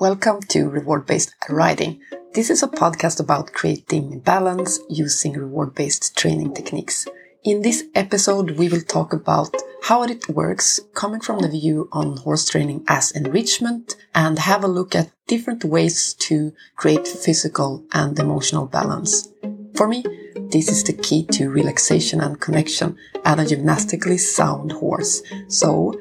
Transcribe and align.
Welcome 0.00 0.42
to 0.50 0.68
Reward 0.68 1.06
Based 1.06 1.34
Riding. 1.48 2.00
This 2.32 2.50
is 2.50 2.62
a 2.62 2.68
podcast 2.68 3.18
about 3.18 3.52
creating 3.52 4.20
balance 4.20 4.78
using 4.88 5.32
reward 5.32 5.74
based 5.74 6.16
training 6.16 6.54
techniques. 6.54 7.08
In 7.42 7.62
this 7.62 7.82
episode, 7.96 8.52
we 8.52 8.68
will 8.68 8.82
talk 8.82 9.12
about 9.12 9.52
how 9.82 10.04
it 10.04 10.28
works, 10.28 10.78
coming 10.94 11.20
from 11.20 11.40
the 11.40 11.48
view 11.48 11.88
on 11.90 12.18
horse 12.18 12.48
training 12.48 12.84
as 12.86 13.10
enrichment, 13.10 13.96
and 14.14 14.38
have 14.38 14.62
a 14.62 14.68
look 14.68 14.94
at 14.94 15.10
different 15.26 15.64
ways 15.64 16.14
to 16.14 16.52
create 16.76 17.08
physical 17.08 17.84
and 17.92 18.16
emotional 18.20 18.66
balance. 18.66 19.30
For 19.74 19.88
me, 19.88 20.04
this 20.52 20.68
is 20.68 20.84
the 20.84 20.92
key 20.92 21.26
to 21.32 21.50
relaxation 21.50 22.20
and 22.20 22.40
connection 22.40 22.96
and 23.24 23.40
a 23.40 23.44
gymnastically 23.44 24.18
sound 24.18 24.70
horse. 24.70 25.24
So, 25.48 25.92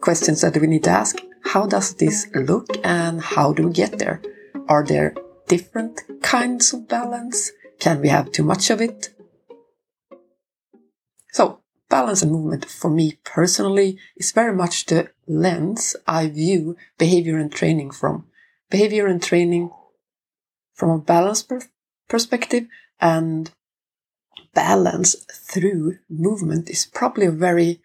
questions 0.00 0.42
that 0.42 0.56
we 0.56 0.68
need 0.68 0.84
to 0.84 0.90
ask 0.90 1.16
how 1.44 1.66
does 1.66 1.94
this 1.94 2.26
look 2.34 2.68
and 2.82 3.20
how 3.20 3.52
do 3.52 3.68
we 3.68 3.72
get 3.72 3.98
there? 3.98 4.20
Are 4.68 4.84
there 4.84 5.14
different 5.46 6.00
kinds 6.22 6.72
of 6.72 6.88
balance? 6.88 7.52
Can 7.78 8.00
we 8.00 8.08
have 8.08 8.32
too 8.32 8.42
much 8.42 8.70
of 8.70 8.80
it? 8.80 9.14
So, 11.32 11.60
balance 11.90 12.22
and 12.22 12.32
movement 12.32 12.64
for 12.64 12.90
me 12.90 13.18
personally 13.24 13.98
is 14.16 14.32
very 14.32 14.54
much 14.54 14.86
the 14.86 15.10
lens 15.26 15.96
I 16.06 16.28
view 16.28 16.76
behavior 16.98 17.38
and 17.38 17.52
training 17.52 17.90
from. 17.90 18.26
Behavior 18.70 19.06
and 19.06 19.22
training 19.22 19.70
from 20.74 20.90
a 20.90 20.98
balance 20.98 21.42
per- 21.42 21.68
perspective 22.08 22.66
and 23.00 23.50
balance 24.54 25.14
through 25.32 25.98
movement 26.08 26.70
is 26.70 26.86
probably 26.86 27.26
a 27.26 27.30
very 27.30 27.80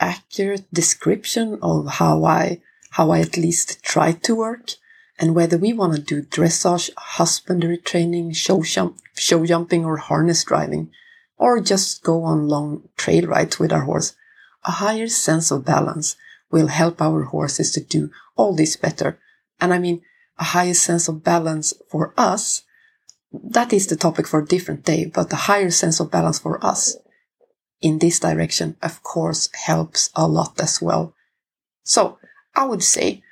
accurate 0.00 0.72
description 0.72 1.58
of 1.62 1.86
how 1.86 2.24
I 2.24 2.60
how 2.92 3.10
I 3.10 3.20
at 3.20 3.36
least 3.36 3.82
try 3.82 4.12
to 4.12 4.34
work 4.34 4.72
and 5.18 5.34
whether 5.34 5.56
we 5.56 5.72
want 5.72 5.94
to 5.94 6.00
do 6.00 6.22
dressage, 6.22 6.90
husbandry 6.96 7.78
training, 7.78 8.32
show, 8.32 8.62
jump, 8.62 8.98
show 9.16 9.44
jumping 9.46 9.84
or 9.84 9.96
harness 9.96 10.44
driving, 10.44 10.90
or 11.36 11.60
just 11.60 12.02
go 12.02 12.24
on 12.24 12.48
long 12.48 12.88
trail 12.96 13.26
rides 13.26 13.58
with 13.58 13.72
our 13.72 13.82
horse, 13.82 14.14
a 14.64 14.72
higher 14.72 15.08
sense 15.08 15.50
of 15.50 15.64
balance 15.64 16.16
will 16.50 16.68
help 16.68 17.00
our 17.00 17.24
horses 17.24 17.72
to 17.72 17.80
do 17.80 18.10
all 18.36 18.54
this 18.54 18.76
better. 18.76 19.18
And 19.60 19.72
I 19.72 19.78
mean, 19.78 20.02
a 20.38 20.44
higher 20.44 20.74
sense 20.74 21.08
of 21.08 21.24
balance 21.24 21.72
for 21.88 22.12
us, 22.16 22.62
that 23.32 23.72
is 23.72 23.86
the 23.86 23.96
topic 23.96 24.26
for 24.26 24.40
a 24.40 24.46
different 24.46 24.84
day, 24.84 25.06
but 25.06 25.32
a 25.32 25.46
higher 25.48 25.70
sense 25.70 26.00
of 26.00 26.10
balance 26.10 26.38
for 26.38 26.64
us 26.64 26.96
in 27.80 27.98
this 27.98 28.20
direction, 28.20 28.76
of 28.82 29.02
course, 29.02 29.48
helps 29.66 30.10
a 30.14 30.26
lot 30.26 30.60
as 30.60 30.82
well. 30.82 31.14
So 31.84 32.18
I 32.54 32.64
would 32.64 32.82
say 32.82 33.22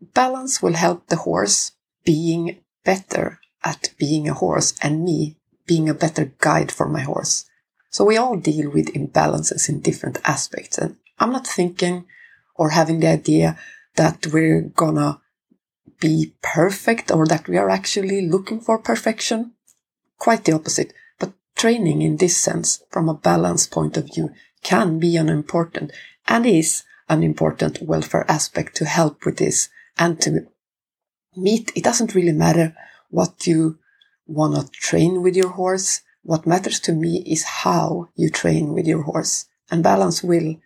balance 0.00 0.62
will 0.62 0.74
help 0.74 1.06
the 1.06 1.16
horse 1.16 1.72
being 2.04 2.60
better 2.84 3.40
at 3.62 3.90
being 3.98 4.28
a 4.28 4.34
horse 4.34 4.74
and 4.82 5.02
me 5.02 5.36
being 5.66 5.88
a 5.88 5.94
better 5.94 6.32
guide 6.38 6.70
for 6.70 6.88
my 6.88 7.00
horse. 7.00 7.46
So 7.90 8.04
we 8.04 8.16
all 8.16 8.36
deal 8.36 8.70
with 8.70 8.92
imbalances 8.92 9.68
in 9.68 9.80
different 9.80 10.18
aspects. 10.24 10.78
And 10.78 10.96
I'm 11.18 11.32
not 11.32 11.46
thinking 11.46 12.04
or 12.56 12.70
having 12.70 13.00
the 13.00 13.08
idea 13.08 13.58
that 13.96 14.26
we're 14.26 14.62
gonna 14.62 15.20
be 16.00 16.34
perfect 16.42 17.10
or 17.10 17.26
that 17.26 17.48
we 17.48 17.56
are 17.56 17.70
actually 17.70 18.28
looking 18.28 18.60
for 18.60 18.78
perfection. 18.78 19.52
Quite 20.18 20.44
the 20.44 20.52
opposite. 20.52 20.92
But 21.18 21.32
training 21.56 22.02
in 22.02 22.16
this 22.16 22.36
sense, 22.36 22.82
from 22.90 23.08
a 23.08 23.14
balance 23.14 23.66
point 23.66 23.96
of 23.96 24.06
view, 24.12 24.30
can 24.62 24.98
be 24.98 25.16
an 25.16 25.28
important 25.28 25.92
and 26.26 26.46
is 26.46 26.82
an 27.08 27.22
important 27.22 27.82
welfare 27.82 28.24
aspect 28.28 28.76
to 28.76 28.84
help 28.84 29.24
with 29.24 29.38
this 29.38 29.68
and 29.98 30.20
to 30.20 30.46
meet. 31.36 31.72
It 31.74 31.84
doesn't 31.84 32.14
really 32.14 32.32
matter 32.32 32.74
what 33.10 33.46
you 33.46 33.78
want 34.26 34.54
to 34.54 34.70
train 34.80 35.22
with 35.22 35.36
your 35.36 35.50
horse. 35.50 36.02
What 36.22 36.46
matters 36.46 36.80
to 36.80 36.92
me 36.92 37.22
is 37.26 37.44
how 37.44 38.08
you 38.14 38.30
train 38.30 38.72
with 38.72 38.86
your 38.86 39.02
horse 39.02 39.46
and 39.70 39.82
balance 39.82 40.22
will 40.22 40.56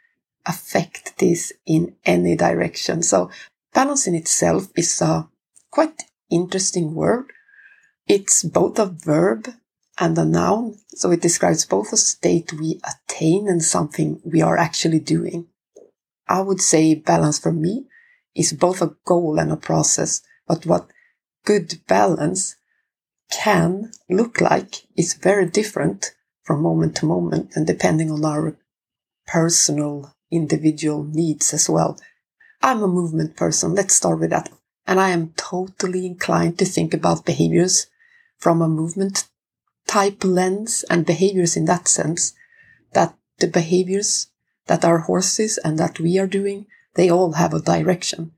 affect 0.46 1.18
this 1.18 1.52
in 1.66 1.94
any 2.04 2.36
direction. 2.36 3.02
So 3.02 3.30
balance 3.74 4.06
in 4.06 4.14
itself 4.14 4.68
is 4.76 5.00
a 5.02 5.28
quite 5.70 6.04
interesting 6.30 6.94
word. 6.94 7.26
It's 8.06 8.42
both 8.42 8.78
a 8.78 8.86
verb 8.86 9.52
and 9.98 10.16
a 10.16 10.24
noun. 10.24 10.78
So 10.94 11.10
it 11.10 11.20
describes 11.20 11.66
both 11.66 11.92
a 11.92 11.96
state 11.96 12.52
we 12.52 12.80
attain 12.84 13.48
and 13.48 13.62
something 13.62 14.20
we 14.24 14.40
are 14.40 14.56
actually 14.56 15.00
doing. 15.00 15.48
I 16.28 16.40
would 16.40 16.60
say 16.60 16.94
balance 16.94 17.38
for 17.38 17.52
me 17.52 17.86
is 18.34 18.52
both 18.52 18.82
a 18.82 18.94
goal 19.04 19.38
and 19.38 19.50
a 19.50 19.56
process, 19.56 20.22
but 20.46 20.66
what 20.66 20.88
good 21.44 21.80
balance 21.86 22.56
can 23.30 23.90
look 24.08 24.40
like 24.40 24.86
is 24.96 25.14
very 25.14 25.46
different 25.46 26.14
from 26.42 26.62
moment 26.62 26.96
to 26.96 27.06
moment 27.06 27.56
and 27.56 27.66
depending 27.66 28.10
on 28.10 28.24
our 28.24 28.56
personal 29.26 30.14
individual 30.30 31.04
needs 31.04 31.52
as 31.52 31.68
well. 31.68 31.98
I'm 32.62 32.82
a 32.82 32.88
movement 32.88 33.36
person. 33.36 33.74
Let's 33.74 33.94
start 33.94 34.20
with 34.20 34.30
that. 34.30 34.50
And 34.86 34.98
I 34.98 35.10
am 35.10 35.32
totally 35.36 36.06
inclined 36.06 36.58
to 36.58 36.64
think 36.64 36.94
about 36.94 37.26
behaviors 37.26 37.86
from 38.38 38.62
a 38.62 38.68
movement 38.68 39.28
type 39.86 40.24
lens 40.24 40.84
and 40.90 41.04
behaviors 41.06 41.56
in 41.56 41.66
that 41.66 41.88
sense 41.88 42.34
that 42.92 43.14
the 43.38 43.46
behaviors 43.46 44.28
that 44.68 44.84
our 44.84 44.98
horses 44.98 45.58
and 45.58 45.78
that 45.78 46.00
we 46.00 46.18
are 46.18 46.26
doing, 46.26 46.66
they 46.94 47.10
all 47.10 47.32
have 47.32 47.52
a 47.52 47.60
direction. 47.60 48.32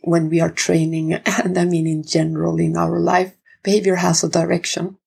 When 0.00 0.28
we 0.28 0.40
are 0.40 0.50
training, 0.50 1.14
and 1.44 1.56
I 1.56 1.64
mean 1.64 1.86
in 1.86 2.04
general 2.04 2.58
in 2.58 2.76
our 2.76 2.98
life, 2.98 3.36
behavior 3.62 3.96
has 3.96 4.22
a 4.24 4.28
direction. 4.28 4.98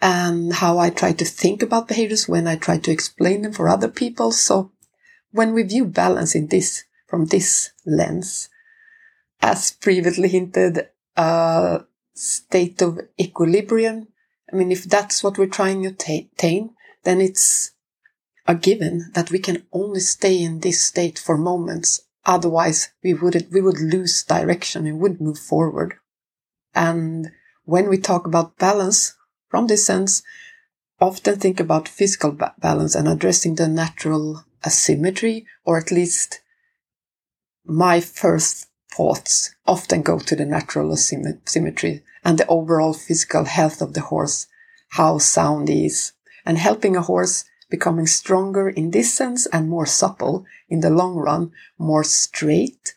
And 0.00 0.52
how 0.52 0.78
I 0.78 0.90
try 0.90 1.12
to 1.12 1.24
think 1.24 1.62
about 1.62 1.88
behaviors 1.88 2.28
when 2.28 2.46
I 2.46 2.56
try 2.56 2.78
to 2.78 2.90
explain 2.90 3.42
them 3.42 3.52
for 3.52 3.68
other 3.68 3.88
people. 3.88 4.32
So 4.32 4.72
when 5.30 5.54
we 5.54 5.62
view 5.62 5.84
balance 5.86 6.34
in 6.34 6.48
this, 6.48 6.84
from 7.06 7.26
this 7.26 7.70
lens, 7.86 8.48
as 9.40 9.72
previously 9.72 10.28
hinted, 10.28 10.88
a 11.16 11.84
state 12.14 12.80
of 12.82 13.00
equilibrium. 13.20 14.08
I 14.52 14.56
mean, 14.56 14.72
if 14.72 14.84
that's 14.84 15.22
what 15.22 15.38
we're 15.38 15.46
trying 15.46 15.82
to 15.82 15.88
attain, 15.88 16.74
then 17.02 17.20
it's 17.20 17.72
a 18.46 18.54
given 18.54 19.10
that 19.14 19.30
we 19.30 19.38
can 19.38 19.66
only 19.72 20.00
stay 20.00 20.42
in 20.42 20.60
this 20.60 20.82
state 20.82 21.18
for 21.18 21.36
moments. 21.36 22.02
Otherwise, 22.26 22.90
we 23.02 23.14
would, 23.14 23.46
we 23.52 23.60
would 23.60 23.80
lose 23.80 24.22
direction. 24.22 24.84
We 24.84 24.92
wouldn't 24.92 25.20
move 25.20 25.38
forward. 25.38 25.94
And 26.74 27.30
when 27.64 27.88
we 27.88 27.98
talk 27.98 28.26
about 28.26 28.58
balance 28.58 29.14
from 29.48 29.66
this 29.66 29.86
sense, 29.86 30.22
often 31.00 31.38
think 31.38 31.60
about 31.60 31.88
physical 31.88 32.32
ba- 32.32 32.54
balance 32.58 32.94
and 32.94 33.08
addressing 33.08 33.54
the 33.54 33.68
natural 33.68 34.44
asymmetry, 34.66 35.46
or 35.64 35.78
at 35.78 35.90
least 35.90 36.40
my 37.64 38.00
first 38.00 38.66
thoughts 38.94 39.54
often 39.66 40.02
go 40.02 40.18
to 40.18 40.36
the 40.36 40.44
natural 40.44 40.92
asymmetry 40.92 42.02
and 42.24 42.38
the 42.38 42.46
overall 42.46 42.94
physical 42.94 43.44
health 43.44 43.82
of 43.82 43.94
the 43.94 44.00
horse, 44.00 44.46
how 44.90 45.18
sound 45.18 45.68
is, 45.68 46.12
and 46.46 46.58
helping 46.58 46.96
a 46.96 47.02
horse 47.02 47.44
becoming 47.74 48.06
stronger 48.06 48.68
in 48.68 48.92
this 48.92 49.12
sense 49.12 49.46
and 49.46 49.68
more 49.68 49.86
supple 49.86 50.46
in 50.68 50.78
the 50.78 50.90
long 50.90 51.16
run, 51.16 51.50
more 51.76 52.04
straight. 52.04 52.94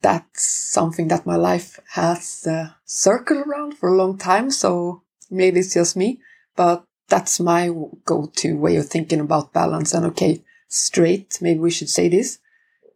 That's 0.00 0.42
something 0.42 1.08
that 1.08 1.26
my 1.26 1.36
life 1.36 1.78
has 1.90 2.46
uh, 2.46 2.70
circled 2.86 3.46
around 3.46 3.76
for 3.76 3.90
a 3.90 3.96
long 3.96 4.16
time. 4.16 4.50
So 4.50 5.02
maybe 5.30 5.60
it's 5.60 5.74
just 5.74 5.98
me, 5.98 6.20
but 6.56 6.82
that's 7.08 7.38
my 7.40 7.68
go-to 8.06 8.56
way 8.56 8.76
of 8.76 8.88
thinking 8.88 9.20
about 9.20 9.52
balance. 9.52 9.92
And 9.92 10.06
okay, 10.06 10.42
straight, 10.68 11.38
maybe 11.42 11.60
we 11.60 11.70
should 11.70 11.90
say 11.90 12.08
this. 12.08 12.38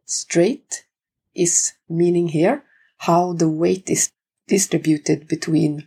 Straight 0.07 0.87
is 1.35 1.73
meaning 1.87 2.29
here 2.29 2.65
how 3.09 3.35
the 3.35 3.51
weight 3.51 3.91
is 3.91 4.11
distributed 4.49 5.29
between 5.29 5.87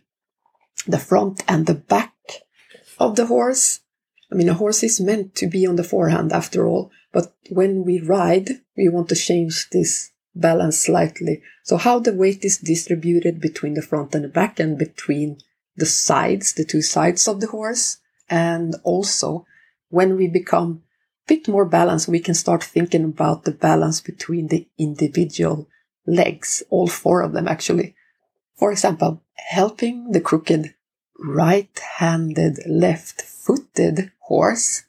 the 0.85 0.99
front 0.99 1.43
and 1.47 1.65
the 1.65 1.79
back 1.93 2.13
of 2.99 3.15
the 3.15 3.25
horse 3.25 3.79
I 4.31 4.35
mean, 4.35 4.49
a 4.49 4.53
horse 4.53 4.83
is 4.83 4.99
meant 4.99 5.35
to 5.35 5.47
be 5.47 5.65
on 5.65 5.77
the 5.77 5.83
forehand 5.83 6.33
after 6.33 6.67
all, 6.67 6.91
but 7.13 7.33
when 7.49 7.85
we 7.85 7.99
ride, 8.01 8.49
we 8.75 8.89
want 8.89 9.09
to 9.09 9.15
change 9.15 9.69
this 9.69 10.11
balance 10.35 10.77
slightly. 10.77 11.41
So 11.63 11.77
how 11.77 11.99
the 11.99 12.13
weight 12.13 12.43
is 12.45 12.57
distributed 12.57 13.39
between 13.41 13.73
the 13.73 13.81
front 13.81 14.13
and 14.15 14.23
the 14.23 14.29
back 14.29 14.59
and 14.59 14.77
between 14.77 15.39
the 15.75 15.85
sides, 15.85 16.53
the 16.53 16.65
two 16.65 16.81
sides 16.81 17.27
of 17.27 17.39
the 17.39 17.47
horse. 17.47 17.97
And 18.29 18.75
also 18.83 19.45
when 19.89 20.15
we 20.15 20.27
become 20.27 20.83
a 21.25 21.27
bit 21.27 21.47
more 21.47 21.65
balanced, 21.65 22.07
we 22.07 22.19
can 22.19 22.35
start 22.35 22.63
thinking 22.63 23.05
about 23.05 23.45
the 23.45 23.51
balance 23.51 24.01
between 24.01 24.47
the 24.47 24.67
individual 24.77 25.67
legs, 26.05 26.63
all 26.69 26.87
four 26.87 27.21
of 27.21 27.33
them 27.33 27.47
actually. 27.47 27.95
For 28.55 28.71
example, 28.71 29.21
helping 29.35 30.11
the 30.11 30.21
crooked 30.21 30.73
right-handed, 31.19 32.59
left-footed 32.67 34.11
horse 34.27 34.83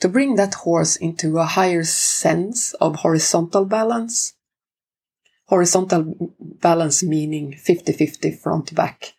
to 0.00 0.08
bring 0.08 0.36
that 0.36 0.54
horse 0.54 0.96
into 0.96 1.38
a 1.38 1.44
higher 1.44 1.84
sense 1.84 2.74
of 2.74 2.96
horizontal 2.96 3.64
balance. 3.64 4.34
Horizontal 5.46 6.14
balance 6.40 7.02
meaning 7.02 7.52
50-50 7.52 8.38
front 8.38 8.74
back. 8.74 9.14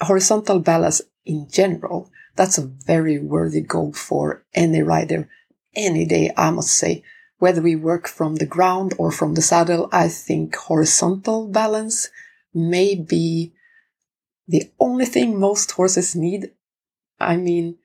Horizontal 0.00 0.60
balance 0.60 1.02
in 1.24 1.48
general, 1.50 2.10
that's 2.34 2.58
a 2.58 2.66
very 2.66 3.18
worthy 3.18 3.60
goal 3.60 3.92
for 3.92 4.44
any 4.54 4.82
rider 4.82 5.28
any 5.74 6.04
day, 6.06 6.32
I 6.36 6.50
must 6.50 6.74
say. 6.74 7.04
Whether 7.38 7.62
we 7.62 7.76
work 7.76 8.08
from 8.08 8.36
the 8.36 8.46
ground 8.46 8.94
or 8.98 9.10
from 9.10 9.34
the 9.34 9.42
saddle, 9.42 9.88
I 9.92 10.08
think 10.08 10.54
horizontal 10.54 11.48
balance 11.48 12.08
may 12.54 12.94
be 12.94 13.52
the 14.48 14.70
only 14.78 15.06
thing 15.06 15.38
most 15.38 15.70
horses 15.72 16.14
need. 16.14 16.52
I 17.18 17.36
mean, 17.36 17.78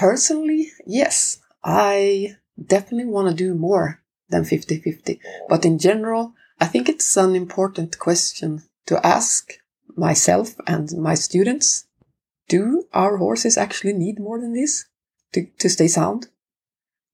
personally, 0.00 0.72
yes, 0.86 1.40
I 1.62 2.36
definitely 2.58 3.04
want 3.04 3.28
to 3.28 3.34
do 3.34 3.54
more 3.54 4.00
than 4.30 4.46
50 4.46 4.80
50. 4.80 5.20
But 5.46 5.66
in 5.66 5.78
general, 5.78 6.32
I 6.58 6.66
think 6.66 6.88
it's 6.88 7.16
an 7.18 7.34
important 7.34 7.98
question 7.98 8.62
to 8.86 9.06
ask 9.06 9.52
myself 9.94 10.54
and 10.66 10.90
my 10.96 11.14
students. 11.14 11.86
Do 12.48 12.84
our 12.94 13.18
horses 13.18 13.58
actually 13.58 13.92
need 13.92 14.18
more 14.18 14.40
than 14.40 14.54
this 14.54 14.86
to, 15.32 15.46
to 15.58 15.68
stay 15.68 15.86
sound? 15.86 16.28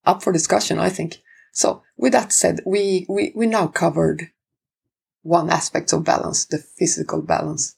Up 0.04 0.22
for 0.22 0.32
discussion, 0.32 0.78
I 0.78 0.88
think. 0.88 1.18
So 1.52 1.82
with 1.96 2.12
that 2.12 2.32
said, 2.32 2.60
we, 2.64 3.04
we, 3.08 3.32
we 3.34 3.46
now 3.46 3.66
covered 3.66 4.30
one 5.22 5.50
aspect 5.50 5.92
of 5.92 6.04
balance, 6.04 6.44
the 6.44 6.58
physical 6.58 7.20
balance. 7.20 7.75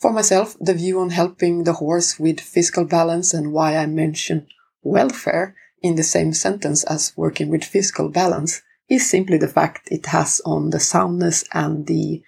For 0.00 0.14
myself, 0.14 0.56
the 0.58 0.72
view 0.72 0.98
on 1.00 1.10
helping 1.10 1.64
the 1.64 1.74
horse 1.74 2.18
with 2.18 2.40
physical 2.40 2.86
balance 2.86 3.34
and 3.34 3.52
why 3.52 3.76
I 3.76 3.84
mention 3.84 4.46
welfare 4.82 5.54
in 5.82 5.96
the 5.96 6.02
same 6.02 6.32
sentence 6.32 6.84
as 6.84 7.12
working 7.18 7.50
with 7.50 7.64
physical 7.64 8.08
balance 8.08 8.62
is 8.88 9.08
simply 9.08 9.36
the 9.36 9.46
fact 9.46 9.88
it 9.90 10.06
has 10.06 10.40
on 10.46 10.70
the 10.70 10.80
soundness 10.80 11.44
and 11.52 11.86
the, 11.86 12.22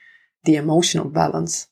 the 0.45 0.57
emotional 0.57 1.09
balance. 1.09 1.69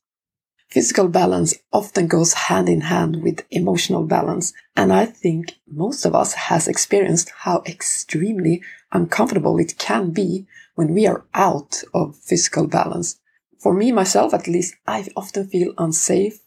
Physical 0.71 1.07
balance 1.09 1.53
often 1.71 2.07
goes 2.07 2.33
hand 2.33 2.71
in 2.71 2.81
hand 2.81 3.23
with 3.23 3.45
emotional 3.51 4.05
balance, 4.05 4.55
and 4.75 4.95
I 4.95 5.05
think 5.05 5.57
most 5.69 6.07
of 6.07 6.15
us 6.15 6.33
has 6.33 6.67
experienced 6.67 7.31
how 7.41 7.63
extremely 7.67 8.63
uncomfortable 8.91 9.59
it 9.59 9.77
can 9.77 10.13
be 10.13 10.47
when 10.77 10.95
we 10.95 11.07
are 11.07 11.27
out 11.35 11.83
of 11.93 12.17
physical 12.17 12.67
balance. 12.67 13.20
For 13.61 13.75
me, 13.75 13.93
myself 13.93 14.33
at 14.33 14.49
least, 14.49 14.75
I 14.87 15.07
often 15.17 15.47
feel 15.47 15.75
unsafe. 15.77 16.41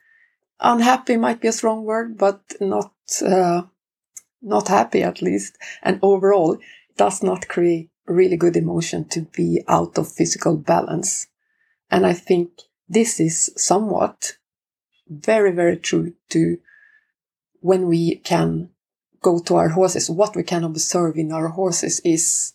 Unhappy 0.60 1.16
might 1.16 1.42
be 1.42 1.48
a 1.48 1.52
strong 1.52 1.84
word, 1.84 2.18
but 2.18 2.42
not, 2.60 2.94
uh, 3.24 3.64
not 4.42 4.68
happy 4.68 5.04
at 5.04 5.22
least. 5.22 5.58
And 5.84 6.00
overall, 6.02 6.58
does 6.98 7.22
not 7.22 7.48
create 7.48 7.90
really 8.08 8.38
good 8.38 8.56
emotion 8.56 9.08
to 9.10 9.22
be 9.22 9.64
out 9.68 9.98
of 9.98 10.12
physical 10.12 10.58
balance. 10.58 11.28
And 11.92 12.06
I 12.06 12.14
think 12.14 12.50
this 12.90 13.20
is 13.20 13.52
somewhat 13.56 14.38
very, 15.08 15.52
very 15.52 15.78
true 15.78 16.14
to 16.30 16.58
when 17.60 17.88
we 17.88 18.16
can 18.16 18.70
go 19.22 19.40
to 19.40 19.56
our 19.56 19.70
horses. 19.70 20.10
What 20.10 20.36
we 20.36 20.44
can 20.44 20.64
observe 20.64 21.18
in 21.18 21.32
our 21.32 21.50
horses 21.50 22.00
is, 22.04 22.54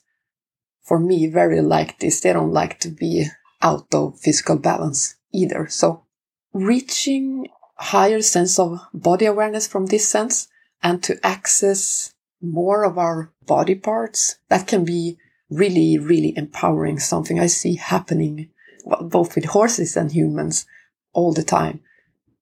for 0.82 0.99
me, 0.99 1.28
very 1.28 1.60
like 1.60 1.99
this. 2.00 2.20
They 2.20 2.32
don't 2.32 2.52
like 2.52 2.81
to 2.81 2.88
be 2.88 3.26
out 3.62 3.93
of 3.93 4.19
physical 4.20 4.56
balance 4.56 5.16
either. 5.32 5.66
So 5.69 6.05
reaching 6.52 7.49
higher 7.76 8.22
sense 8.22 8.58
of 8.58 8.81
body 8.93 9.26
awareness 9.26 9.66
from 9.66 9.87
this 9.87 10.08
sense 10.08 10.49
and 10.82 11.02
to 11.02 11.19
access 11.25 12.12
more 12.40 12.84
of 12.84 12.99
our 12.99 13.32
body 13.46 13.75
parts, 13.75 14.38
that 14.49 14.66
can 14.66 14.84
be 14.84 15.19
really, 15.50 15.99
really 15.99 16.37
empowering. 16.37 16.99
Something 16.99 17.40
I 17.40 17.46
see 17.46 17.76
happening 17.76 18.50
well, 18.84 19.02
both 19.02 19.34
with 19.34 19.46
horses 19.46 19.96
and 19.96 20.12
humans 20.12 20.66
all 21.12 21.32
the 21.32 21.43
time. 21.43 21.81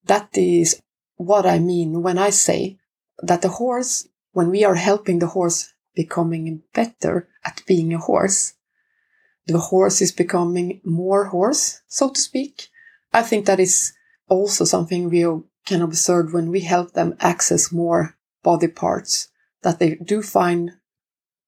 That 0.04 0.28
is 0.34 0.80
what 1.16 1.46
I 1.46 1.58
mean 1.58 2.02
when 2.02 2.18
I 2.18 2.30
say 2.30 2.78
that 3.22 3.42
the 3.42 3.48
horse, 3.48 4.08
when 4.32 4.50
we 4.50 4.64
are 4.64 4.74
helping 4.74 5.18
the 5.18 5.28
horse 5.28 5.72
becoming 5.94 6.62
better 6.74 7.28
at 7.44 7.62
being 7.66 7.92
a 7.94 7.98
horse, 7.98 8.54
the 9.46 9.58
horse 9.58 10.02
is 10.02 10.12
becoming 10.12 10.80
more 10.84 11.26
horse, 11.26 11.82
so 11.86 12.10
to 12.10 12.20
speak. 12.20 12.68
I 13.12 13.22
think 13.22 13.46
that 13.46 13.60
is 13.60 13.92
also 14.28 14.64
something 14.64 15.08
we 15.08 15.24
can 15.64 15.82
observe 15.82 16.32
when 16.32 16.50
we 16.50 16.60
help 16.60 16.92
them 16.92 17.16
access 17.20 17.72
more 17.72 18.16
body 18.42 18.68
parts, 18.68 19.28
that 19.62 19.78
they 19.78 19.96
do 19.96 20.22
find 20.22 20.72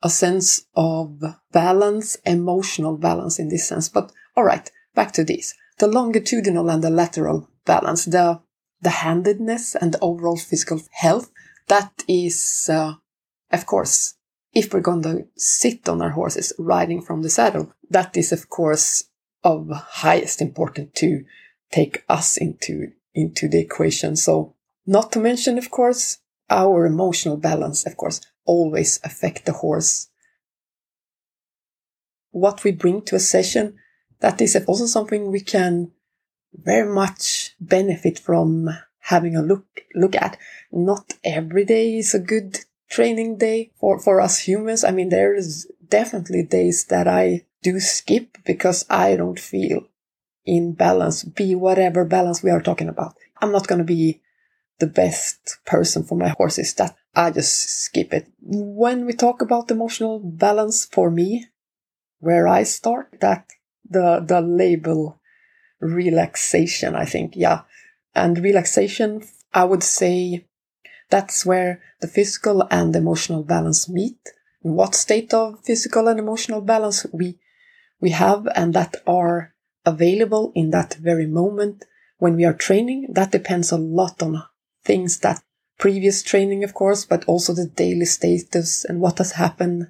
a 0.02 0.10
sense 0.10 0.66
of 0.74 1.22
balance, 1.52 2.16
emotional 2.24 2.96
balance 2.96 3.38
in 3.38 3.48
this 3.48 3.66
sense. 3.66 3.88
But 3.88 4.12
all 4.36 4.44
right, 4.44 4.70
back 4.94 5.12
to 5.12 5.24
these. 5.24 5.54
The 5.78 5.88
longitudinal 5.88 6.70
and 6.70 6.82
the 6.82 6.90
lateral 6.90 7.48
balance, 7.64 8.04
the, 8.04 8.40
the 8.80 8.90
handedness 8.90 9.74
and 9.74 9.92
the 9.92 10.00
overall 10.00 10.36
physical 10.36 10.80
health, 10.92 11.30
that 11.68 12.04
is, 12.08 12.68
uh, 12.72 12.94
of 13.50 13.66
course, 13.66 14.14
if 14.52 14.72
we're 14.72 14.80
going 14.80 15.02
to 15.02 15.26
sit 15.36 15.88
on 15.88 16.00
our 16.00 16.10
horses 16.10 16.52
riding 16.58 17.02
from 17.02 17.22
the 17.22 17.30
saddle, 17.30 17.72
that 17.90 18.16
is, 18.16 18.32
of 18.32 18.48
course, 18.48 19.04
of 19.44 19.70
highest 19.70 20.40
importance 20.40 20.90
to 20.96 21.24
take 21.70 22.04
us 22.08 22.36
into, 22.36 22.92
into 23.14 23.48
the 23.48 23.60
equation. 23.60 24.16
So 24.16 24.54
not 24.86 25.12
to 25.12 25.20
mention, 25.20 25.58
of 25.58 25.70
course, 25.70 26.18
our 26.50 26.86
emotional 26.86 27.36
balance, 27.36 27.86
of 27.86 27.96
course, 27.96 28.20
always 28.44 29.00
affect 29.04 29.44
the 29.44 29.52
horse. 29.52 30.08
What 32.30 32.64
we 32.64 32.72
bring 32.72 33.02
to 33.02 33.16
a 33.16 33.20
session 33.20 33.78
that 34.20 34.40
is 34.40 34.56
also 34.66 34.86
something 34.86 35.30
we 35.30 35.40
can 35.40 35.92
very 36.54 36.92
much 36.92 37.54
benefit 37.60 38.18
from 38.18 38.70
having 39.00 39.36
a 39.36 39.42
look 39.42 39.66
look 39.94 40.14
at. 40.16 40.36
Not 40.72 41.14
every 41.24 41.64
day 41.64 41.98
is 41.98 42.14
a 42.14 42.18
good 42.18 42.58
training 42.90 43.38
day 43.38 43.70
for, 43.78 43.98
for 43.98 44.20
us 44.20 44.38
humans. 44.38 44.84
I 44.84 44.90
mean, 44.90 45.10
there's 45.10 45.66
definitely 45.88 46.42
days 46.42 46.86
that 46.86 47.06
I 47.06 47.44
do 47.62 47.80
skip 47.80 48.38
because 48.44 48.84
I 48.88 49.16
don't 49.16 49.38
feel 49.38 49.88
in 50.44 50.72
balance, 50.72 51.24
be 51.24 51.54
whatever 51.54 52.04
balance 52.04 52.42
we 52.42 52.50
are 52.50 52.62
talking 52.62 52.88
about. 52.88 53.14
I'm 53.40 53.52
not 53.52 53.66
going 53.66 53.80
to 53.80 53.84
be 53.84 54.20
the 54.78 54.86
best 54.86 55.58
person 55.66 56.04
for 56.04 56.16
my 56.16 56.28
horses 56.28 56.72
that 56.74 56.96
I 57.14 57.30
just 57.30 57.68
skip 57.84 58.12
it. 58.12 58.28
When 58.40 59.06
we 59.06 59.12
talk 59.12 59.42
about 59.42 59.70
emotional 59.70 60.20
balance 60.20 60.84
for 60.84 61.10
me, 61.10 61.46
where 62.20 62.48
I 62.48 62.62
start, 62.62 63.08
that 63.20 63.46
the 63.88 64.22
the 64.24 64.40
label 64.40 65.18
relaxation 65.80 66.94
i 66.94 67.04
think 67.04 67.34
yeah 67.36 67.62
and 68.14 68.38
relaxation 68.38 69.22
i 69.54 69.64
would 69.64 69.82
say 69.82 70.44
that's 71.10 71.46
where 71.46 71.80
the 72.00 72.08
physical 72.08 72.66
and 72.70 72.94
emotional 72.96 73.42
balance 73.42 73.88
meet 73.88 74.18
what 74.60 74.94
state 74.94 75.32
of 75.32 75.64
physical 75.64 76.08
and 76.08 76.18
emotional 76.18 76.60
balance 76.60 77.06
we 77.12 77.38
we 78.00 78.10
have 78.10 78.46
and 78.54 78.74
that 78.74 78.96
are 79.06 79.54
available 79.84 80.52
in 80.54 80.70
that 80.70 80.94
very 80.94 81.26
moment 81.26 81.84
when 82.18 82.36
we 82.36 82.44
are 82.44 82.52
training 82.52 83.06
that 83.10 83.32
depends 83.32 83.70
a 83.70 83.76
lot 83.76 84.22
on 84.22 84.42
things 84.84 85.20
that 85.20 85.42
previous 85.78 86.22
training 86.22 86.64
of 86.64 86.74
course 86.74 87.04
but 87.04 87.24
also 87.26 87.52
the 87.52 87.66
daily 87.66 88.04
status 88.04 88.84
and 88.84 89.00
what 89.00 89.18
has 89.18 89.32
happened 89.32 89.88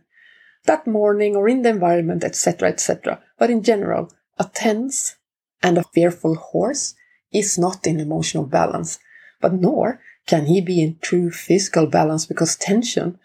that 0.69 0.87
morning 0.87 1.35
or 1.35 1.49
in 1.49 1.63
the 1.63 1.71
environment, 1.71 2.23
etc., 2.23 2.69
etc. 2.69 3.21
But 3.39 3.51
in 3.51 3.63
general, 3.63 4.13
a 4.39 4.45
tense 4.45 5.17
and 5.63 5.77
a 5.77 5.85
fearful 5.95 6.37
horse 6.37 6.95
is 7.33 7.59
not 7.59 7.87
in 7.87 7.99
emotional 7.99 8.45
balance, 8.45 8.99
but 9.41 9.55
nor 9.55 10.01
can 10.27 10.47
he 10.47 10.61
be 10.61 10.81
in 10.83 10.99
true 11.01 11.31
physical 11.31 11.87
balance 11.87 12.27
because 12.27 12.55
tension, 12.55 13.19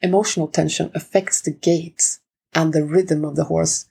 emotional 0.00 0.48
tension, 0.48 0.90
affects 0.94 1.40
the 1.40 1.52
gaits 1.52 2.20
and 2.54 2.72
the 2.72 2.84
rhythm 2.84 3.24
of 3.24 3.36
the 3.36 3.44
horse. 3.44 3.86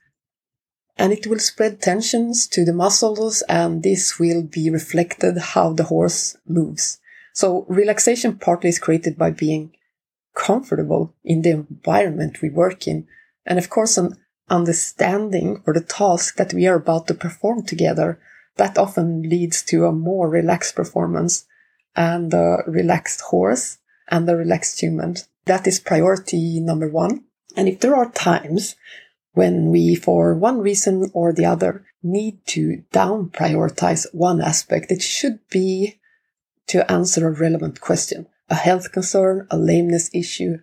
And 0.98 1.14
it 1.14 1.28
will 1.28 1.40
spread 1.40 1.82
tensions 1.82 2.48
to 2.48 2.66
the 2.66 2.74
muscles, 2.74 3.44
and 3.44 3.84
this 3.84 4.18
will 4.20 4.42
be 4.42 4.70
reflected 4.70 5.38
how 5.38 5.74
the 5.74 5.84
horse 5.84 6.38
moves. 6.48 7.00
So 7.34 7.66
relaxation 7.70 8.38
partly 8.38 8.70
is 8.70 8.80
created 8.80 9.18
by 9.18 9.30
being 9.32 9.76
comfortable 10.36 11.14
in 11.24 11.44
the 11.44 11.52
environment 11.52 12.42
we 12.42 12.50
work 12.50 12.88
in. 12.88 13.08
And 13.46 13.60
of 13.60 13.70
course, 13.70 13.98
an 13.98 14.18
understanding 14.50 15.62
for 15.64 15.74
the 15.74 15.82
task 15.82 16.36
that 16.38 16.54
we 16.54 16.66
are 16.68 16.76
about 16.76 17.08
to 17.08 17.14
perform 17.14 17.64
together, 17.64 18.20
that 18.56 18.78
often 18.78 19.22
leads 19.22 19.62
to 19.64 19.86
a 19.86 19.92
more 19.92 20.30
relaxed 20.30 20.76
performance 20.76 21.46
and 21.96 22.34
a 22.34 22.64
relaxed 22.66 23.22
horse 23.22 23.78
and 24.10 24.28
a 24.30 24.36
relaxed 24.36 24.80
human. 24.80 25.18
That 25.46 25.68
is 25.68 25.80
priority 25.80 26.60
number 26.60 26.90
one. 26.90 27.26
And 27.56 27.68
if 27.68 27.80
there 27.80 27.96
are 27.96 28.10
times 28.10 28.76
when 29.38 29.70
we, 29.70 29.96
for 29.96 30.36
one 30.36 30.60
reason 30.60 31.10
or 31.14 31.32
the 31.32 31.46
other, 31.46 31.86
need 32.04 32.46
to 32.48 32.84
down 32.92 33.30
prioritize 33.30 34.06
one 34.14 34.42
aspect, 34.42 34.92
it 34.92 35.02
should 35.02 35.40
be 35.50 36.00
to 36.68 36.90
answer 36.92 37.28
a 37.28 37.32
relevant 37.32 37.80
question 37.80 38.28
a 38.50 38.56
health 38.56 38.94
concern, 38.94 39.46
a 39.52 39.58
lameness 39.58 40.10
issue, 40.14 40.58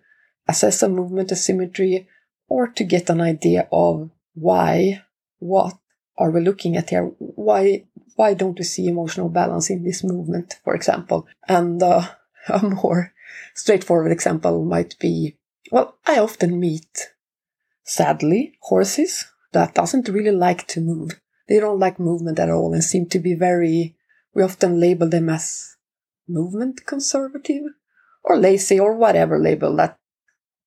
assess 0.47 0.81
a 0.81 0.89
movement 0.89 1.31
asymmetry, 1.31 2.07
or 2.47 2.67
to 2.67 2.83
get 2.83 3.09
an 3.09 3.21
idea 3.21 3.67
of 3.71 4.09
why 4.33 5.03
what 5.39 5.77
are 6.17 6.31
we 6.31 6.41
looking 6.41 6.75
at 6.75 6.89
here? 6.89 7.11
Why 7.19 7.85
why 8.15 8.33
don't 8.33 8.57
we 8.57 8.63
see 8.63 8.87
emotional 8.87 9.29
balance 9.29 9.69
in 9.69 9.83
this 9.83 10.03
movement, 10.03 10.55
for 10.63 10.73
example? 10.73 11.27
And 11.47 11.81
uh, 11.83 12.07
a 12.49 12.59
more 12.63 13.13
straightforward 13.53 14.11
example 14.11 14.63
might 14.63 14.97
be, 14.99 15.37
well, 15.71 15.97
I 16.05 16.19
often 16.19 16.59
meet, 16.59 17.11
sadly, 17.85 18.57
horses 18.61 19.25
that 19.53 19.73
doesn't 19.73 20.09
really 20.09 20.31
like 20.31 20.67
to 20.67 20.81
move. 20.81 21.21
They 21.47 21.59
don't 21.59 21.79
like 21.79 21.99
movement 21.99 22.39
at 22.39 22.49
all 22.49 22.73
and 22.73 22.83
seem 22.83 23.05
to 23.07 23.19
be 23.19 23.35
very, 23.35 23.95
we 24.33 24.43
often 24.43 24.79
label 24.79 25.07
them 25.07 25.29
as 25.29 25.77
movement 26.27 26.85
conservative 26.85 27.63
or 28.23 28.37
lazy 28.37 28.79
or 28.79 28.95
whatever 28.95 29.39
label 29.39 29.75
that 29.77 29.97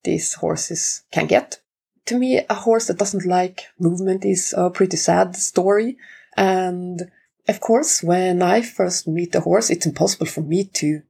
these 0.04 0.34
horses 0.34 1.02
can 1.10 1.26
get. 1.26 1.60
To 2.06 2.18
me, 2.18 2.40
a 2.48 2.54
horse 2.54 2.86
that 2.86 2.98
doesn't 2.98 3.26
like 3.26 3.66
movement 3.78 4.24
is 4.24 4.54
a 4.56 4.70
pretty 4.70 4.96
sad 4.96 5.36
story. 5.36 5.98
And 6.36 7.10
of 7.48 7.60
course, 7.60 8.02
when 8.02 8.40
I 8.40 8.62
first 8.62 9.08
meet 9.08 9.34
a 9.34 9.40
horse, 9.40 9.68
it's 9.68 9.86
impossible 9.86 10.26
for 10.26 10.40
me 10.40 10.64
to 10.64 11.02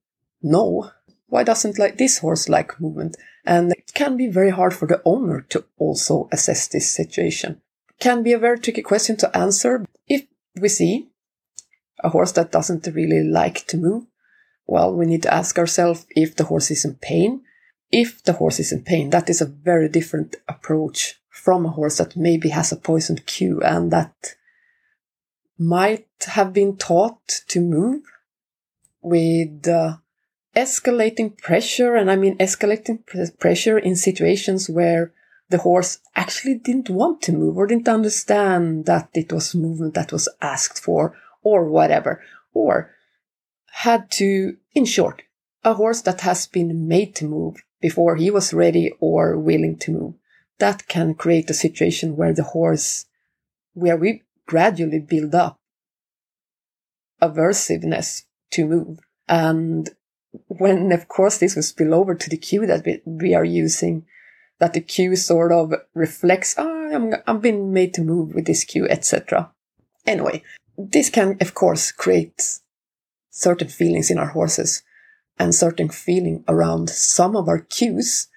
know 0.43 0.91
why 1.29 1.45
doesn't 1.45 1.79
like 1.79 1.99
this 1.99 2.19
horse 2.19 2.49
like 2.49 2.81
movement. 2.81 3.17
And 3.45 3.73
it 3.73 3.93
can 3.95 4.17
be 4.17 4.27
very 4.27 4.51
hard 4.51 4.75
for 4.75 4.87
the 4.87 5.01
owner 5.05 5.43
to 5.51 5.65
also 5.79 6.29
assess 6.33 6.69
this 6.69 6.91
situation. 6.91 7.61
Can 8.01 8.23
be 8.23 8.33
a 8.33 8.39
very 8.39 8.59
tricky 8.59 8.83
question 8.83 9.17
to 9.19 9.37
answer. 9.37 9.85
If 10.07 10.27
we 10.61 10.69
see 10.69 11.09
a 12.03 12.09
horse 12.11 12.33
that 12.33 12.53
doesn't 12.53 12.87
really 12.95 13.23
like 13.23 13.67
to 13.67 13.77
move, 13.77 14.07
well, 14.67 14.95
we 14.95 15.07
need 15.07 15.23
to 15.23 15.35
ask 15.35 15.59
ourselves 15.59 16.07
if 16.11 16.37
the 16.37 16.45
horse 16.45 16.71
is 16.71 16.85
in 16.85 16.95
pain. 16.95 17.43
If 17.91 18.23
the 18.23 18.35
horse 18.35 18.61
is 18.61 18.71
in 18.71 18.83
pain, 18.83 19.11
that 19.11 19.31
is 19.31 19.41
a 19.41 19.47
very 19.47 19.89
different 19.89 20.37
approach 20.47 21.21
from 21.31 21.65
a 21.65 21.71
horse 21.71 21.97
that 21.99 22.17
maybe 22.17 22.51
has 22.51 22.71
a 22.71 22.77
poisoned 22.77 23.25
cue 23.25 23.63
and 23.63 23.91
that 23.91 24.35
might 25.59 26.07
have 26.27 26.53
been 26.53 26.77
taught 26.77 27.27
to 27.49 27.61
move 27.61 28.03
with 29.01 29.67
uh, 29.67 29.97
escalating 30.55 31.37
pressure. 31.39 31.97
And 31.97 32.11
I 32.11 32.17
mean 32.17 32.37
escalating 32.39 33.01
pressure 33.39 33.79
in 33.79 33.97
situations 33.97 34.69
where 34.69 35.13
the 35.51 35.59
horse 35.59 36.01
actually 36.15 36.57
didn't 36.57 36.91
want 36.91 37.23
to 37.23 37.33
move 37.33 37.57
or 37.57 37.67
didn't 37.67 37.89
understand 37.89 38.87
that 38.87 39.09
it 39.15 39.33
was 39.33 39.55
movement 39.55 39.95
that 39.95 40.13
was 40.13 40.29
asked 40.43 40.83
for 40.83 41.17
or 41.43 41.69
whatever. 41.69 42.23
Or 42.53 42.91
had 43.67 44.11
to, 44.13 44.57
in 44.75 44.85
short, 44.85 45.23
a 45.65 45.75
horse 45.75 46.03
that 46.03 46.23
has 46.23 46.47
been 46.47 46.89
made 46.89 47.15
to 47.17 47.25
move 47.25 47.63
before 47.81 48.17
he 48.17 48.31
was 48.31 48.53
ready 48.53 48.93
or 49.01 49.39
willing 49.39 49.77
to 49.79 49.93
move. 49.93 50.15
That 50.59 50.89
can 50.89 51.15
create 51.15 51.49
a 51.51 51.55
situation 51.55 52.17
where 52.17 52.33
the 52.33 52.43
horse, 52.43 53.07
where 53.75 53.97
we 53.97 54.25
gradually 54.47 54.99
build 54.99 55.35
up 55.35 55.61
aversiveness 57.23 58.25
to 58.51 58.67
move. 58.67 58.99
And 59.29 59.91
when, 60.49 60.93
of 60.93 61.09
course, 61.09 61.39
this 61.39 61.57
will 61.57 61.63
spill 61.63 61.95
over 61.95 62.15
to 62.15 62.31
the 62.31 62.37
cue 62.37 62.67
that 62.67 62.85
we, 62.85 63.01
we 63.05 63.35
are 63.35 63.45
using, 63.45 64.07
that 64.59 64.73
the 64.73 64.81
cue 64.81 65.17
sort 65.17 65.53
of 65.53 65.73
reflects, 65.95 66.55
oh, 66.59 66.91
I'm, 66.95 67.15
I'm 67.27 67.41
being 67.41 67.73
made 67.73 67.95
to 67.95 68.03
move 68.03 68.35
with 68.35 68.47
this 68.47 68.65
cue, 68.65 68.87
etc. 68.89 69.51
Anyway, 70.07 70.43
this 70.77 71.11
can, 71.11 71.37
of 71.41 71.55
course, 71.55 71.93
create 71.93 72.61
certain 73.31 73.69
feelings 73.69 74.11
in 74.11 74.19
our 74.19 74.29
horses 74.29 74.83
and 75.39 75.55
certain 75.55 75.89
feeling 75.89 76.45
around 76.49 76.91
some 76.91 77.37
of 77.37 77.49
our 77.49 77.61
cues. 77.61 78.29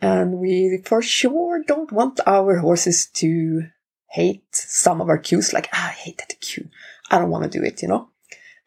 And 0.00 0.38
we 0.38 0.82
for 0.84 1.00
sure 1.00 1.62
don't 1.66 1.90
want 1.90 2.20
our 2.26 2.58
horses 2.58 3.06
to 3.14 3.68
hate 4.10 4.44
some 4.54 5.00
of 5.00 5.08
our 5.08 5.18
cues, 5.18 5.52
like, 5.52 5.68
ah, 5.72 5.88
I 5.88 5.92
hate 5.92 6.18
that 6.18 6.40
cue. 6.40 6.68
I 7.10 7.18
don't 7.18 7.30
want 7.30 7.44
to 7.50 7.58
do 7.58 7.64
it, 7.64 7.82
you 7.82 7.88
know? 7.88 8.10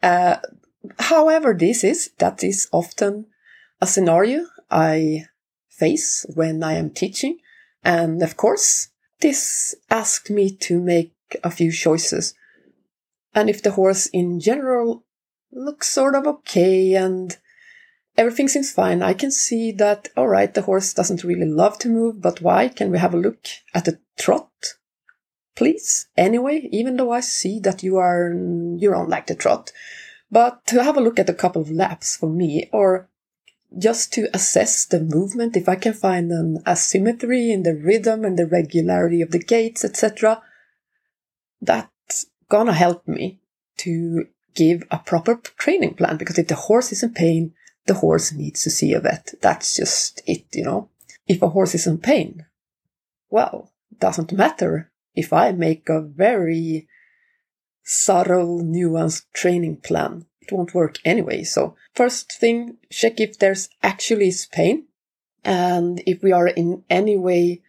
Uh, 0.02 0.36
however, 0.98 1.54
this 1.54 1.84
is, 1.84 2.10
that 2.18 2.42
is 2.44 2.68
often 2.72 3.26
a 3.80 3.86
scenario 3.86 4.46
I 4.70 5.26
face 5.68 6.26
when 6.34 6.62
I 6.62 6.74
am 6.74 6.90
teaching. 6.90 7.38
And 7.82 8.22
of 8.22 8.36
course, 8.36 8.88
this 9.20 9.74
asked 9.90 10.30
me 10.30 10.50
to 10.50 10.80
make 10.80 11.12
a 11.42 11.50
few 11.50 11.72
choices. 11.72 12.34
And 13.34 13.48
if 13.48 13.62
the 13.62 13.72
horse 13.72 14.06
in 14.06 14.40
general 14.40 15.04
looks 15.52 15.88
sort 15.88 16.14
of 16.14 16.26
okay 16.26 16.94
and 16.94 17.36
everything 18.16 18.48
seems 18.48 18.72
fine. 18.72 19.02
I 19.02 19.14
can 19.14 19.30
see 19.30 19.72
that, 19.72 20.08
all 20.16 20.28
right, 20.28 20.52
the 20.52 20.62
horse 20.62 20.92
doesn't 20.92 21.24
really 21.24 21.46
love 21.46 21.78
to 21.78 21.88
move, 21.88 22.20
but 22.20 22.40
why? 22.40 22.68
Can 22.68 22.90
we 22.90 22.98
have 22.98 23.14
a 23.14 23.18
look 23.18 23.46
at 23.74 23.84
the 23.84 23.98
trot? 24.18 24.50
Please. 25.56 26.08
Anyway, 26.16 26.68
even 26.70 26.96
though 26.96 27.12
I 27.12 27.20
see 27.20 27.60
that 27.60 27.82
you 27.82 27.96
are, 27.96 28.32
you 28.32 28.90
don't 28.90 29.08
like 29.08 29.26
the 29.26 29.34
trot, 29.34 29.72
but 30.30 30.64
to 30.66 30.82
have 30.82 30.96
a 30.96 31.00
look 31.00 31.18
at 31.18 31.28
a 31.28 31.34
couple 31.34 31.62
of 31.62 31.70
laps 31.70 32.16
for 32.16 32.28
me, 32.28 32.68
or 32.72 33.08
just 33.76 34.12
to 34.14 34.28
assess 34.34 34.84
the 34.84 35.00
movement, 35.00 35.56
if 35.56 35.68
I 35.68 35.76
can 35.76 35.92
find 35.92 36.30
an 36.30 36.62
asymmetry 36.66 37.50
in 37.50 37.62
the 37.62 37.74
rhythm 37.74 38.24
and 38.24 38.38
the 38.38 38.46
regularity 38.46 39.22
of 39.22 39.30
the 39.30 39.38
gaits, 39.38 39.84
etc., 39.84 40.42
that's 41.60 42.26
gonna 42.48 42.72
help 42.72 43.06
me 43.06 43.40
to 43.78 44.26
give 44.54 44.82
a 44.90 44.98
proper 44.98 45.36
training 45.56 45.94
plan 45.94 46.16
because 46.16 46.38
if 46.38 46.48
the 46.48 46.54
horse 46.54 46.92
is 46.92 47.02
in 47.02 47.14
pain, 47.14 47.54
the 47.86 47.94
horse 47.94 48.32
needs 48.32 48.62
to 48.62 48.70
see 48.70 48.92
a 48.92 49.00
vet. 49.00 49.34
That's 49.40 49.74
just 49.74 50.22
it, 50.26 50.44
you 50.52 50.64
know. 50.64 50.88
If 51.26 51.42
a 51.42 51.48
horse 51.48 51.74
is 51.74 51.86
in 51.86 51.98
pain, 51.98 52.46
well, 53.30 53.72
doesn't 53.98 54.32
matter 54.32 54.90
if 55.14 55.32
I 55.32 55.52
make 55.52 55.88
a 55.88 56.00
very 56.00 56.88
subtle, 57.90 58.60
nuanced 58.60 59.24
training 59.32 59.76
plan. 59.76 60.24
It 60.40 60.52
won't 60.52 60.74
work 60.74 60.98
anyway. 61.04 61.42
So 61.42 61.74
first 61.92 62.30
thing, 62.30 62.76
check 62.88 63.18
if 63.18 63.38
there's 63.38 63.68
actually 63.82 64.32
pain. 64.52 64.86
And 65.44 66.00
if 66.06 66.22
we 66.22 66.30
are 66.30 66.46
in 66.46 66.84
any 66.88 67.16
way 67.16 67.62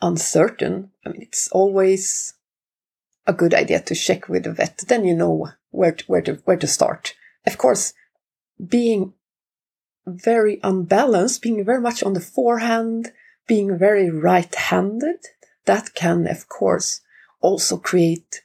uncertain, 0.00 0.90
I 1.04 1.08
mean, 1.08 1.22
it's 1.22 1.48
always 1.48 2.34
a 3.26 3.32
good 3.32 3.52
idea 3.52 3.80
to 3.80 3.96
check 3.96 4.28
with 4.28 4.44
the 4.44 4.52
vet. 4.52 4.84
Then 4.86 5.04
you 5.04 5.16
know 5.16 5.48
where 5.70 5.92
to, 5.92 6.04
where 6.06 6.22
to, 6.22 6.34
where 6.44 6.56
to 6.56 6.66
start. 6.68 7.14
Of 7.44 7.58
course, 7.58 7.94
being 8.64 9.14
very 10.06 10.60
unbalanced, 10.62 11.42
being 11.42 11.64
very 11.64 11.80
much 11.80 12.04
on 12.04 12.12
the 12.12 12.20
forehand, 12.20 13.12
being 13.48 13.76
very 13.76 14.08
right-handed, 14.08 15.26
that 15.64 15.94
can, 15.94 16.28
of 16.28 16.48
course, 16.48 17.00
also 17.40 17.76
create 17.76 18.42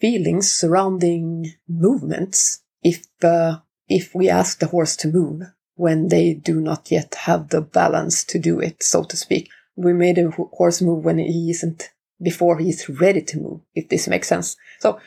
feelings 0.00 0.50
surrounding 0.50 1.54
movements 1.68 2.62
if, 2.82 3.06
uh, 3.22 3.58
if 3.88 4.14
we 4.14 4.28
ask 4.28 4.58
the 4.58 4.66
horse 4.66 4.96
to 4.96 5.08
move 5.08 5.42
when 5.74 6.08
they 6.08 6.34
do 6.34 6.60
not 6.60 6.90
yet 6.90 7.14
have 7.14 7.48
the 7.48 7.60
balance 7.60 8.24
to 8.24 8.38
do 8.38 8.60
it, 8.60 8.82
so 8.82 9.04
to 9.04 9.16
speak. 9.16 9.48
We 9.76 9.92
made 9.92 10.18
a 10.18 10.30
horse 10.30 10.82
move 10.82 11.04
when 11.04 11.18
he 11.18 11.50
isn't, 11.50 11.90
before 12.20 12.58
he's 12.58 12.88
ready 12.88 13.22
to 13.22 13.38
move, 13.38 13.60
if 13.74 13.88
this 13.88 14.08
makes 14.08 14.28
sense. 14.28 14.56
So 14.80 14.98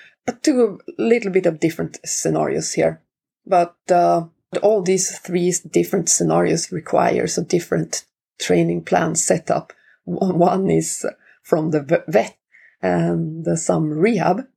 two 0.41 0.79
little 0.97 1.31
bit 1.31 1.45
of 1.45 1.59
different 1.59 1.99
scenarios 2.05 2.71
here, 2.73 3.01
but 3.45 3.75
uh, 3.89 4.25
all 4.61 4.81
these 4.81 5.17
three 5.19 5.53
different 5.69 6.09
scenarios 6.09 6.71
requires 6.71 7.37
a 7.37 7.43
different 7.43 8.05
training 8.39 8.83
plan 8.83 9.15
setup. 9.15 9.73
One 10.05 10.69
is 10.69 11.05
from 11.43 11.71
the 11.71 12.03
vet 12.07 12.37
and 12.81 13.45
some 13.59 13.89
rehab, 13.89 14.47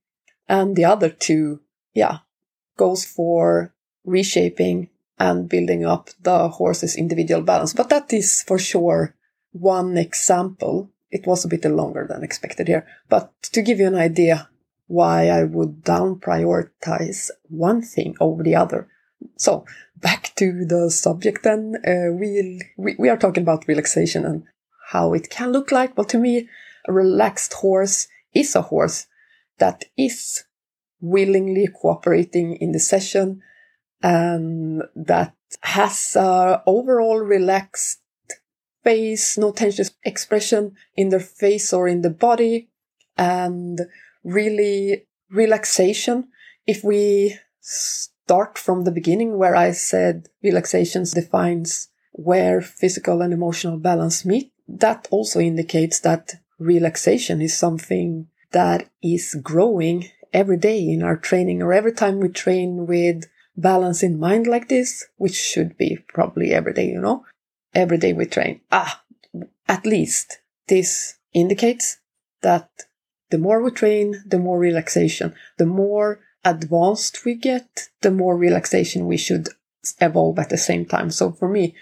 and 0.48 0.76
the 0.76 0.84
other 0.84 1.08
two, 1.08 1.60
yeah, 1.94 2.18
goes 2.76 3.04
for 3.04 3.74
reshaping 4.04 4.90
and 5.18 5.48
building 5.48 5.84
up 5.84 6.10
the 6.22 6.48
horse's 6.48 6.96
individual 6.96 7.42
balance. 7.42 7.72
But 7.72 7.88
that 7.90 8.12
is 8.12 8.42
for 8.42 8.58
sure 8.58 9.14
one 9.52 9.96
example. 9.96 10.90
It 11.10 11.26
was 11.26 11.44
a 11.44 11.48
bit 11.48 11.64
longer 11.64 12.06
than 12.08 12.24
expected 12.24 12.66
here, 12.66 12.86
but 13.08 13.32
to 13.52 13.62
give 13.62 13.78
you 13.78 13.86
an 13.86 13.94
idea 13.94 14.48
why 14.86 15.28
I 15.28 15.44
would 15.44 15.82
down 15.84 16.16
prioritize 16.16 17.30
one 17.44 17.82
thing 17.82 18.16
over 18.20 18.42
the 18.42 18.56
other. 18.56 18.88
So 19.38 19.64
back 19.96 20.32
to 20.36 20.64
the 20.64 20.90
subject 20.90 21.44
then. 21.44 21.76
Uh, 21.86 22.12
we, 22.12 22.60
we, 22.76 22.96
we 22.98 23.08
are 23.08 23.16
talking 23.16 23.42
about 23.42 23.68
relaxation 23.68 24.24
and 24.24 24.44
how 24.90 25.14
it 25.14 25.30
can 25.30 25.52
look 25.52 25.72
like. 25.72 25.96
Well, 25.96 26.04
to 26.06 26.18
me, 26.18 26.48
a 26.86 26.92
relaxed 26.92 27.54
horse 27.54 28.08
is 28.34 28.54
a 28.54 28.62
horse 28.62 29.06
that 29.58 29.84
is 29.96 30.44
willingly 31.00 31.68
cooperating 31.68 32.56
in 32.56 32.72
the 32.72 32.78
session 32.78 33.42
and 34.02 34.82
that 34.94 35.34
has 35.62 36.16
a 36.16 36.62
overall 36.66 37.18
relaxed 37.18 38.00
face, 38.82 39.38
no 39.38 39.50
tension 39.50 39.86
expression 40.04 40.76
in 40.96 41.08
their 41.08 41.20
face 41.20 41.72
or 41.72 41.88
in 41.88 42.02
the 42.02 42.10
body 42.10 42.68
and 43.16 43.80
really 44.22 45.06
relaxation. 45.30 46.28
If 46.66 46.84
we 46.84 47.38
start 47.60 48.58
from 48.58 48.84
the 48.84 48.92
beginning 48.92 49.38
where 49.38 49.56
I 49.56 49.72
said 49.72 50.28
relaxation 50.42 51.04
defines 51.04 51.88
where 52.12 52.60
physical 52.60 53.22
and 53.22 53.32
emotional 53.32 53.78
balance 53.78 54.24
meet, 54.24 54.52
that 54.68 55.08
also 55.10 55.40
indicates 55.40 56.00
that 56.00 56.34
relaxation 56.58 57.42
is 57.42 57.56
something 57.56 58.28
that 58.54 58.88
is 59.02 59.34
growing 59.42 60.08
every 60.32 60.56
day 60.56 60.78
in 60.78 61.02
our 61.02 61.16
training 61.16 61.60
or 61.60 61.72
every 61.72 61.92
time 61.92 62.20
we 62.20 62.28
train 62.28 62.86
with 62.86 63.24
balance 63.56 64.02
in 64.02 64.18
mind 64.18 64.46
like 64.46 64.68
this, 64.68 65.04
which 65.16 65.34
should 65.34 65.76
be 65.76 65.98
probably 66.08 66.52
every 66.52 66.72
day, 66.72 66.86
you 66.86 67.00
know, 67.00 67.24
every 67.74 67.98
day 67.98 68.12
we 68.12 68.24
train. 68.24 68.60
Ah, 68.70 69.02
at 69.68 69.84
least 69.84 70.38
this 70.68 71.16
indicates 71.32 71.98
that 72.42 72.70
the 73.30 73.38
more 73.38 73.60
we 73.60 73.72
train, 73.72 74.22
the 74.24 74.38
more 74.38 74.58
relaxation, 74.58 75.34
the 75.58 75.66
more 75.66 76.20
advanced 76.44 77.24
we 77.24 77.34
get, 77.34 77.88
the 78.02 78.10
more 78.10 78.36
relaxation 78.36 79.06
we 79.06 79.16
should 79.16 79.48
evolve 80.00 80.38
at 80.38 80.50
the 80.50 80.56
same 80.56 80.86
time. 80.86 81.10
So 81.10 81.32
for 81.32 81.48
me, 81.48 81.74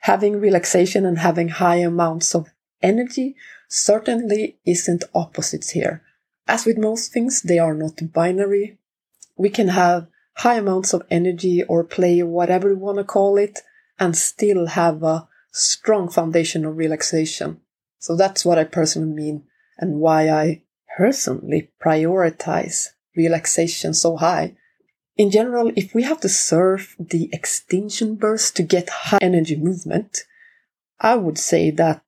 having 0.00 0.40
relaxation 0.40 1.06
and 1.06 1.18
having 1.18 1.48
high 1.48 1.76
amounts 1.76 2.34
of 2.34 2.48
energy 2.82 3.34
certainly 3.68 4.58
isn't 4.66 5.04
opposites 5.14 5.70
here. 5.70 6.02
As 6.48 6.64
with 6.64 6.78
most 6.78 7.12
things, 7.12 7.42
they 7.42 7.58
are 7.58 7.74
not 7.74 8.12
binary. 8.12 8.78
We 9.36 9.50
can 9.50 9.68
have 9.68 10.08
high 10.36 10.54
amounts 10.54 10.94
of 10.94 11.06
energy 11.10 11.62
or 11.62 11.84
play, 11.84 12.22
whatever 12.22 12.70
you 12.70 12.78
want 12.78 12.96
to 12.96 13.04
call 13.04 13.36
it, 13.36 13.60
and 13.98 14.16
still 14.16 14.66
have 14.68 15.02
a 15.02 15.28
strong 15.52 16.08
foundation 16.08 16.64
of 16.64 16.78
relaxation. 16.78 17.60
So 17.98 18.16
that's 18.16 18.46
what 18.46 18.58
I 18.58 18.64
personally 18.64 19.12
mean 19.12 19.44
and 19.76 20.00
why 20.00 20.30
I 20.30 20.62
personally 20.96 21.70
prioritize 21.82 22.88
relaxation 23.14 23.92
so 23.92 24.16
high. 24.16 24.56
In 25.16 25.30
general, 25.30 25.70
if 25.76 25.94
we 25.94 26.04
have 26.04 26.20
to 26.20 26.28
surf 26.28 26.96
the 26.98 27.28
extinction 27.32 28.14
burst 28.14 28.56
to 28.56 28.62
get 28.62 28.88
high 28.88 29.18
energy 29.20 29.56
movement, 29.56 30.24
I 31.00 31.16
would 31.16 31.38
say 31.38 31.70
that 31.72 32.02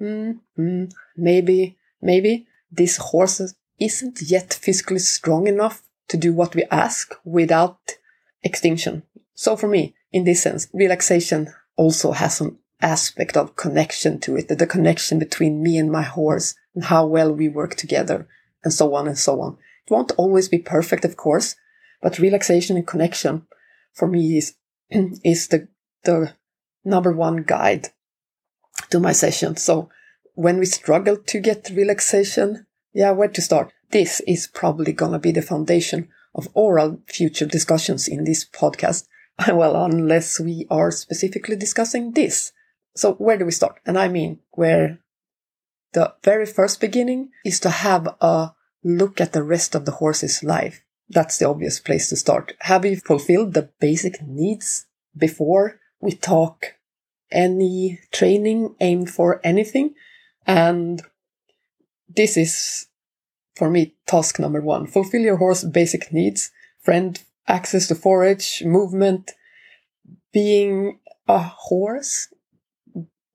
mm, 0.00 0.40
mm, 0.58 0.90
maybe, 1.16 1.76
maybe 2.00 2.46
this 2.72 2.96
horse 2.96 3.54
isn't 3.78 4.22
yet 4.22 4.52
physically 4.52 4.98
strong 4.98 5.46
enough 5.46 5.82
to 6.08 6.16
do 6.16 6.32
what 6.32 6.54
we 6.54 6.64
ask 6.70 7.14
without 7.24 7.96
extinction. 8.42 9.02
So 9.34 9.56
for 9.56 9.68
me, 9.68 9.94
in 10.12 10.24
this 10.24 10.42
sense, 10.42 10.68
relaxation 10.72 11.52
also 11.76 12.12
has 12.12 12.40
an 12.40 12.58
aspect 12.80 13.36
of 13.36 13.56
connection 13.56 14.20
to 14.20 14.36
it, 14.36 14.48
the 14.48 14.66
connection 14.66 15.18
between 15.18 15.62
me 15.62 15.78
and 15.78 15.90
my 15.90 16.02
horse 16.02 16.54
and 16.74 16.84
how 16.84 17.06
well 17.06 17.32
we 17.32 17.48
work 17.48 17.74
together 17.74 18.28
and 18.64 18.72
so 18.72 18.94
on 18.94 19.06
and 19.06 19.18
so 19.18 19.40
on. 19.40 19.58
It 19.86 19.90
won't 19.90 20.12
always 20.16 20.48
be 20.48 20.58
perfect, 20.58 21.04
of 21.04 21.16
course, 21.16 21.56
but 22.02 22.18
relaxation 22.18 22.76
and 22.76 22.86
connection 22.86 23.46
for 23.92 24.08
me 24.08 24.36
is, 24.36 24.54
is 24.90 25.48
the, 25.48 25.68
the 26.04 26.34
number 26.84 27.12
one 27.12 27.42
guide 27.42 27.88
to 28.90 29.00
my 29.00 29.12
session. 29.12 29.56
So 29.56 29.88
when 30.34 30.58
we 30.58 30.66
struggle 30.66 31.16
to 31.16 31.40
get 31.40 31.70
relaxation, 31.74 32.65
yeah, 32.96 33.10
where 33.10 33.28
to 33.28 33.42
start? 33.42 33.74
This 33.90 34.20
is 34.26 34.46
probably 34.46 34.94
gonna 34.94 35.18
be 35.18 35.30
the 35.30 35.42
foundation 35.42 36.08
of 36.34 36.48
oral 36.54 36.98
future 37.06 37.44
discussions 37.44 38.08
in 38.08 38.24
this 38.24 38.44
podcast. 38.44 39.06
Well, 39.52 39.84
unless 39.84 40.40
we 40.40 40.66
are 40.70 40.90
specifically 40.90 41.56
discussing 41.56 42.12
this. 42.12 42.52
So 42.94 43.12
where 43.14 43.36
do 43.36 43.44
we 43.44 43.50
start? 43.50 43.80
And 43.84 43.98
I 43.98 44.08
mean, 44.08 44.38
where 44.52 44.98
the 45.92 46.14
very 46.24 46.46
first 46.46 46.80
beginning 46.80 47.28
is 47.44 47.60
to 47.60 47.68
have 47.68 48.08
a 48.22 48.52
look 48.82 49.20
at 49.20 49.34
the 49.34 49.42
rest 49.42 49.74
of 49.74 49.84
the 49.84 49.98
horse's 50.00 50.42
life. 50.42 50.82
That's 51.10 51.36
the 51.36 51.48
obvious 51.50 51.78
place 51.80 52.08
to 52.08 52.16
start. 52.16 52.54
Have 52.60 52.84
we 52.84 52.94
fulfilled 52.96 53.52
the 53.52 53.68
basic 53.78 54.22
needs 54.22 54.86
before 55.14 55.80
we 56.00 56.12
talk 56.12 56.76
any 57.30 58.00
training 58.10 58.74
aimed 58.80 59.10
for 59.10 59.38
anything? 59.44 59.94
And 60.46 61.02
this 62.08 62.36
is, 62.36 62.86
for 63.54 63.70
me, 63.70 63.94
task 64.06 64.38
number 64.38 64.60
one. 64.60 64.86
Fulfill 64.86 65.22
your 65.22 65.36
horse 65.36 65.64
basic 65.64 66.12
needs. 66.12 66.50
Friend, 66.82 67.20
access 67.48 67.88
to 67.88 67.94
forage, 67.94 68.62
movement, 68.64 69.32
being 70.32 70.98
a 71.28 71.38
horse 71.38 72.28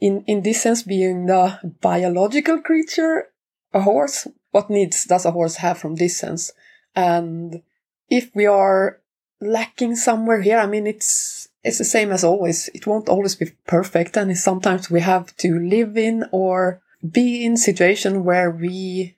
in, 0.02 0.24
in 0.26 0.41
this 0.41 0.62
sense, 0.62 0.82
being 0.82 1.28
the 1.28 1.60
biological 1.80 2.60
creature, 2.60 3.28
a 3.72 3.82
horse, 3.82 4.28
what 4.50 4.69
needs 4.69 5.06
does 5.06 5.26
a 5.26 5.32
horse 5.32 5.58
have 5.58 5.78
from 5.78 5.96
this 5.96 6.17
sense? 6.17 6.52
And 6.96 7.62
if 8.10 8.32
we 8.36 8.48
are 8.48 9.00
lacking 9.39 9.96
somewhere 9.96 10.41
here, 10.41 10.58
I 10.58 10.65
mean, 10.65 10.88
it's, 10.88 11.48
it's 11.63 11.78
the 11.78 11.86
same 11.86 12.12
as 12.12 12.24
always. 12.24 12.69
It 12.74 12.88
won't 12.88 13.08
always 13.08 13.36
be 13.36 13.52
perfect. 13.67 14.17
And 14.17 14.36
sometimes 14.38 14.89
we 14.89 15.02
have 15.02 15.36
to 15.38 15.60
live 15.60 15.96
in 15.96 16.26
or 16.32 16.82
be 17.10 17.46
in 17.46 17.58
situation 17.58 18.24
where 18.24 18.52
we 18.52 19.18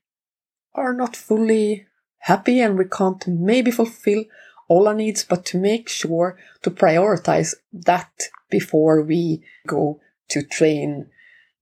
are 0.73 0.93
not 0.93 1.15
fully 1.15 1.85
happy 2.19 2.61
and 2.61 2.77
we 2.77 2.85
can't 2.85 3.27
maybe 3.27 3.71
fulfill 3.71 4.23
all 4.67 4.87
our 4.87 4.93
needs, 4.93 5.23
but 5.23 5.45
to 5.45 5.57
make 5.57 5.89
sure 5.89 6.37
to 6.61 6.71
prioritize 6.71 7.53
that 7.71 8.11
before 8.49 9.01
we 9.01 9.43
go 9.67 9.99
to 10.29 10.41
train, 10.41 11.07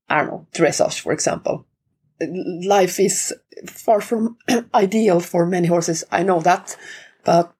I 0.07 0.19
don't 0.19 0.27
know, 0.27 0.47
dressage, 0.53 0.99
for 0.99 1.11
example. 1.11 1.65
Life 2.21 2.99
is 2.99 3.33
far 3.67 4.01
from 4.01 4.37
ideal 4.73 5.19
for 5.19 5.45
many 5.45 5.67
horses. 5.67 6.03
I 6.11 6.23
know 6.23 6.39
that, 6.41 6.77
but 7.23 7.53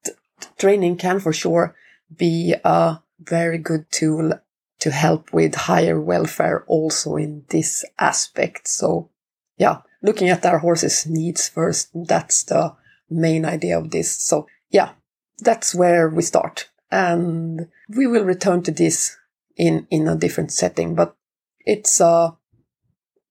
training 0.57 0.97
can 0.97 1.19
for 1.19 1.33
sure 1.33 1.75
be 2.15 2.53
a 2.63 3.01
very 3.19 3.57
good 3.57 3.91
tool 3.91 4.33
to 4.81 4.91
help 4.91 5.31
with 5.31 5.55
higher 5.55 5.99
welfare 5.99 6.65
also 6.67 7.15
in 7.15 7.45
this 7.49 7.85
aspect. 7.99 8.67
So 8.67 9.09
yeah, 9.57 9.81
looking 10.01 10.29
at 10.29 10.45
our 10.45 10.57
horses 10.57 11.05
needs 11.05 11.47
first. 11.47 11.89
That's 11.93 12.43
the 12.43 12.75
main 13.09 13.45
idea 13.45 13.77
of 13.77 13.91
this. 13.91 14.11
So 14.11 14.47
yeah, 14.69 14.91
that's 15.39 15.73
where 15.73 16.09
we 16.09 16.23
start. 16.23 16.69
And 16.91 17.67
we 17.87 18.07
will 18.07 18.25
return 18.25 18.63
to 18.63 18.71
this 18.71 19.15
in, 19.55 19.87
in 19.89 20.07
a 20.07 20.15
different 20.15 20.51
setting, 20.51 20.95
but 20.95 21.15
it's 21.59 22.01
a 22.01 22.35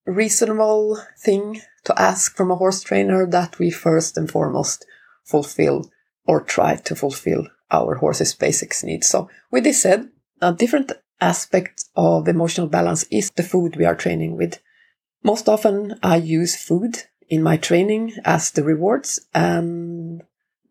reasonable 0.06 0.98
thing 1.18 1.60
to 1.84 2.00
ask 2.00 2.36
from 2.36 2.50
a 2.50 2.56
horse 2.56 2.82
trainer 2.82 3.26
that 3.26 3.58
we 3.58 3.70
first 3.70 4.16
and 4.16 4.30
foremost 4.30 4.86
fulfill 5.24 5.90
or 6.26 6.40
try 6.40 6.76
to 6.76 6.94
fulfill 6.94 7.48
our 7.72 7.96
horse's 7.96 8.34
basic 8.34 8.72
needs. 8.84 9.08
So 9.08 9.28
with 9.50 9.64
this 9.64 9.82
said, 9.82 10.10
a 10.40 10.52
different 10.52 10.92
aspect 11.20 11.84
of 11.96 12.28
emotional 12.28 12.66
balance 12.66 13.04
is 13.10 13.30
the 13.30 13.42
food 13.42 13.76
we 13.76 13.84
are 13.84 13.94
training 13.94 14.36
with. 14.36 14.58
Most 15.22 15.48
often 15.48 15.98
I 16.02 16.16
use 16.16 16.56
food 16.56 17.04
in 17.28 17.42
my 17.42 17.56
training 17.56 18.14
as 18.24 18.50
the 18.50 18.64
rewards 18.64 19.20
and 19.34 20.22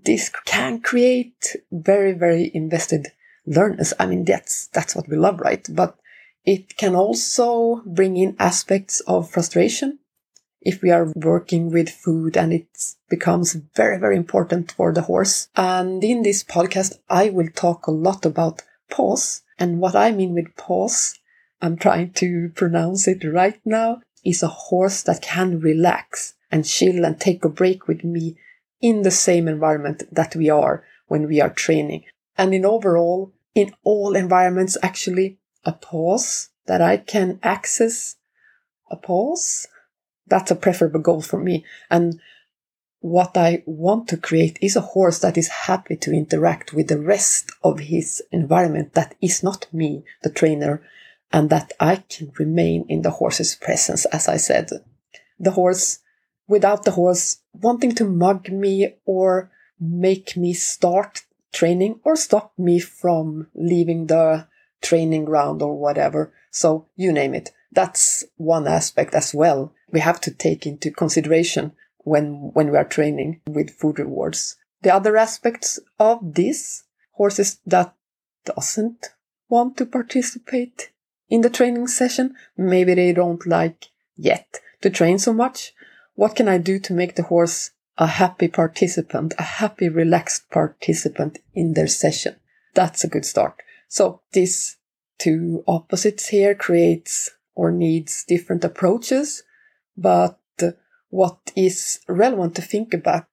this 0.05 0.29
can 0.45 0.81
create 0.81 1.55
very, 1.71 2.13
very 2.13 2.51
invested 2.53 3.07
learners. 3.45 3.93
I 3.99 4.05
mean, 4.05 4.25
that's, 4.25 4.67
that's 4.67 4.95
what 4.95 5.07
we 5.07 5.17
love, 5.17 5.39
right? 5.39 5.65
But 5.69 5.97
it 6.45 6.77
can 6.77 6.95
also 6.95 7.83
bring 7.85 8.17
in 8.17 8.35
aspects 8.39 9.01
of 9.01 9.29
frustration 9.29 9.99
if 10.61 10.81
we 10.81 10.91
are 10.91 11.11
working 11.15 11.71
with 11.71 11.89
food 11.89 12.35
and 12.35 12.51
it 12.53 12.67
becomes 13.09 13.53
very, 13.75 13.97
very 13.99 14.15
important 14.15 14.71
for 14.71 14.93
the 14.93 15.03
horse. 15.03 15.49
And 15.55 16.03
in 16.03 16.23
this 16.23 16.43
podcast, 16.43 16.97
I 17.09 17.29
will 17.29 17.49
talk 17.53 17.87
a 17.87 17.91
lot 17.91 18.25
about 18.25 18.63
pause. 18.89 19.41
And 19.59 19.79
what 19.79 19.95
I 19.95 20.11
mean 20.11 20.33
with 20.33 20.55
pause, 20.55 21.19
I'm 21.61 21.77
trying 21.77 22.13
to 22.13 22.51
pronounce 22.55 23.07
it 23.07 23.23
right 23.25 23.59
now, 23.65 24.01
is 24.25 24.41
a 24.41 24.47
horse 24.47 25.03
that 25.03 25.21
can 25.21 25.59
relax 25.59 26.33
and 26.49 26.65
chill 26.65 27.05
and 27.05 27.19
take 27.19 27.43
a 27.43 27.49
break 27.49 27.87
with 27.87 28.03
me 28.03 28.37
in 28.81 29.01
the 29.01 29.11
same 29.11 29.47
environment 29.47 30.03
that 30.11 30.35
we 30.35 30.49
are 30.49 30.83
when 31.07 31.27
we 31.27 31.41
are 31.41 31.49
training. 31.49 32.05
And 32.37 32.53
in 32.53 32.65
overall, 32.65 33.33
in 33.53 33.73
all 33.83 34.15
environments, 34.15 34.77
actually, 34.81 35.37
a 35.65 35.73
pause 35.73 36.49
that 36.67 36.81
I 36.81 36.97
can 36.97 37.39
access 37.43 38.15
a 38.89 38.95
pause. 38.95 39.67
That's 40.27 40.51
a 40.51 40.55
preferable 40.55 41.01
goal 41.01 41.21
for 41.21 41.39
me. 41.39 41.65
And 41.89 42.21
what 43.01 43.37
I 43.37 43.63
want 43.65 44.07
to 44.09 44.17
create 44.17 44.57
is 44.61 44.75
a 44.75 44.81
horse 44.81 45.19
that 45.19 45.37
is 45.37 45.47
happy 45.47 45.95
to 45.97 46.11
interact 46.11 46.73
with 46.73 46.87
the 46.87 46.99
rest 46.99 47.51
of 47.63 47.79
his 47.79 48.21
environment 48.31 48.93
that 48.93 49.15
is 49.21 49.41
not 49.41 49.67
me, 49.73 50.03
the 50.21 50.29
trainer, 50.29 50.81
and 51.31 51.49
that 51.49 51.71
I 51.79 51.97
can 52.09 52.31
remain 52.37 52.85
in 52.89 53.01
the 53.01 53.11
horse's 53.11 53.55
presence, 53.55 54.05
as 54.05 54.27
I 54.27 54.37
said. 54.37 54.69
The 55.39 55.51
horse, 55.51 55.99
without 56.47 56.83
the 56.83 56.91
horse 56.91 57.37
wanting 57.53 57.93
to 57.95 58.05
mug 58.05 58.49
me 58.49 58.95
or 59.05 59.49
make 59.79 60.35
me 60.35 60.53
start 60.53 61.21
training 61.53 61.99
or 62.03 62.15
stop 62.15 62.51
me 62.57 62.79
from 62.79 63.47
leaving 63.55 64.07
the 64.07 64.47
training 64.81 65.25
ground 65.25 65.61
or 65.61 65.77
whatever. 65.77 66.33
So 66.51 66.87
you 66.95 67.13
name 67.13 67.33
it. 67.33 67.51
That's 67.71 68.25
one 68.37 68.67
aspect 68.67 69.13
as 69.13 69.33
well. 69.33 69.73
We 69.91 69.99
have 69.99 70.19
to 70.21 70.31
take 70.31 70.65
into 70.65 70.91
consideration 70.91 71.73
when, 71.99 72.51
when 72.53 72.71
we 72.71 72.77
are 72.77 72.85
training 72.85 73.41
with 73.47 73.71
food 73.71 73.99
rewards. 73.99 74.57
The 74.81 74.93
other 74.93 75.17
aspects 75.17 75.79
of 75.99 76.19
this 76.21 76.83
horses 77.11 77.59
that 77.65 77.93
doesn't 78.45 79.09
want 79.49 79.77
to 79.77 79.85
participate 79.85 80.91
in 81.29 81.41
the 81.41 81.49
training 81.49 81.87
session. 81.87 82.35
Maybe 82.57 82.93
they 82.93 83.13
don't 83.13 83.45
like 83.45 83.87
yet 84.15 84.59
to 84.81 84.89
train 84.89 85.19
so 85.19 85.33
much. 85.33 85.73
What 86.15 86.35
can 86.35 86.47
I 86.47 86.57
do 86.57 86.79
to 86.79 86.93
make 86.93 87.15
the 87.15 87.23
horse 87.23 87.71
a 87.99 88.07
happy 88.07 88.47
participant, 88.47 89.33
a 89.37 89.43
happy, 89.43 89.89
relaxed 89.89 90.49
participant 90.49 91.37
in 91.53 91.73
their 91.73 91.87
session. 91.87 92.37
That's 92.73 93.03
a 93.03 93.09
good 93.09 93.25
start. 93.25 93.61
So 93.89 94.21
these 94.31 94.77
two 95.17 95.65
opposites 95.67 96.29
here 96.29 96.55
creates 96.55 97.31
or 97.55 97.71
needs 97.71 98.23
different 98.23 98.63
approaches, 98.63 99.43
but 99.97 100.38
what 101.09 101.51
is 101.55 101.99
relevant 102.07 102.55
to 102.55 102.61
think 102.61 102.93
about, 102.93 103.25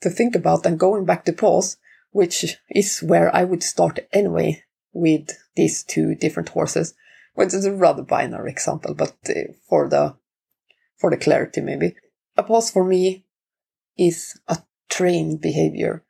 to 0.00 0.10
think 0.10 0.34
about 0.34 0.64
and 0.64 0.78
going 0.78 1.04
back 1.04 1.24
to 1.24 1.32
pause, 1.32 1.76
which 2.10 2.56
is 2.70 3.02
where 3.02 3.34
I 3.34 3.44
would 3.44 3.62
start 3.62 3.98
anyway 4.12 4.64
with 4.92 5.30
these 5.56 5.82
two 5.82 6.14
different 6.14 6.50
horses, 6.50 6.94
which 7.34 7.52
is 7.54 7.64
a 7.64 7.72
rather 7.72 8.02
binary 8.02 8.50
example, 8.50 8.94
but 8.94 9.16
uh, 9.28 9.52
for 9.68 9.88
the, 9.88 10.16
for 10.96 11.10
the 11.10 11.16
clarity 11.16 11.60
maybe. 11.60 11.94
A 12.36 12.42
pause 12.42 12.70
for 12.70 12.84
me 12.84 13.24
is 13.96 14.38
a 14.46 14.58
trained 14.88 15.40
behavior. 15.40 16.04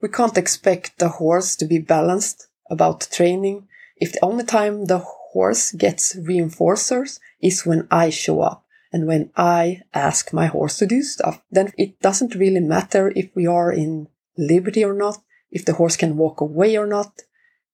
We 0.00 0.08
can't 0.08 0.38
expect 0.38 0.98
the 0.98 1.08
horse 1.08 1.56
to 1.56 1.66
be 1.66 1.78
balanced 1.78 2.48
about 2.70 3.08
training 3.12 3.68
if 3.96 4.12
the 4.12 4.24
only 4.24 4.44
time 4.44 4.86
the 4.86 4.98
horse 4.98 5.72
gets 5.72 6.16
reinforcers 6.16 7.20
is 7.40 7.66
when 7.66 7.86
I 7.90 8.10
show 8.10 8.40
up 8.40 8.63
and 8.94 9.08
when 9.08 9.32
I 9.36 9.82
ask 9.92 10.32
my 10.32 10.46
horse 10.46 10.78
to 10.78 10.86
do 10.86 11.02
stuff. 11.02 11.42
Then 11.50 11.72
it 11.76 11.98
doesn't 12.00 12.36
really 12.36 12.60
matter 12.60 13.12
if 13.16 13.28
we 13.34 13.44
are 13.44 13.72
in 13.72 14.06
liberty 14.38 14.84
or 14.84 14.94
not, 14.94 15.18
if 15.50 15.64
the 15.64 15.72
horse 15.72 15.96
can 15.96 16.16
walk 16.16 16.40
away 16.40 16.78
or 16.78 16.86
not. 16.86 17.22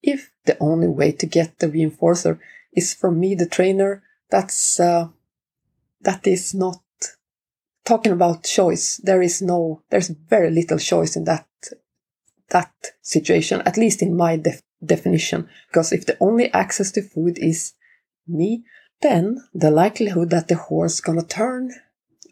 If 0.02 0.30
the 0.46 0.56
only 0.60 0.88
way 0.88 1.12
to 1.12 1.26
get 1.26 1.58
the 1.58 1.68
reinforcer 1.68 2.38
is 2.72 2.94
for 2.94 3.10
me, 3.10 3.34
the 3.34 3.44
trainer, 3.44 4.02
that's, 4.30 4.80
uh, 4.80 5.08
that 6.00 6.26
is 6.26 6.54
not 6.54 6.80
talking 7.84 8.12
about 8.12 8.44
choice. 8.44 8.96
There 9.04 9.20
is 9.20 9.42
no, 9.42 9.82
there's 9.90 10.08
very 10.08 10.50
little 10.50 10.78
choice 10.78 11.16
in 11.16 11.24
that, 11.24 11.46
that 12.48 12.72
situation, 13.02 13.60
at 13.66 13.76
least 13.76 14.00
in 14.00 14.16
my 14.16 14.38
def- 14.38 14.62
definition. 14.82 15.50
Because 15.68 15.92
if 15.92 16.06
the 16.06 16.16
only 16.18 16.50
access 16.54 16.90
to 16.92 17.02
food 17.02 17.36
is 17.38 17.74
me, 18.26 18.64
then 19.00 19.44
the 19.54 19.70
likelihood 19.70 20.30
that 20.30 20.48
the 20.48 20.56
horse 20.56 21.00
gonna 21.00 21.22
turn 21.22 21.72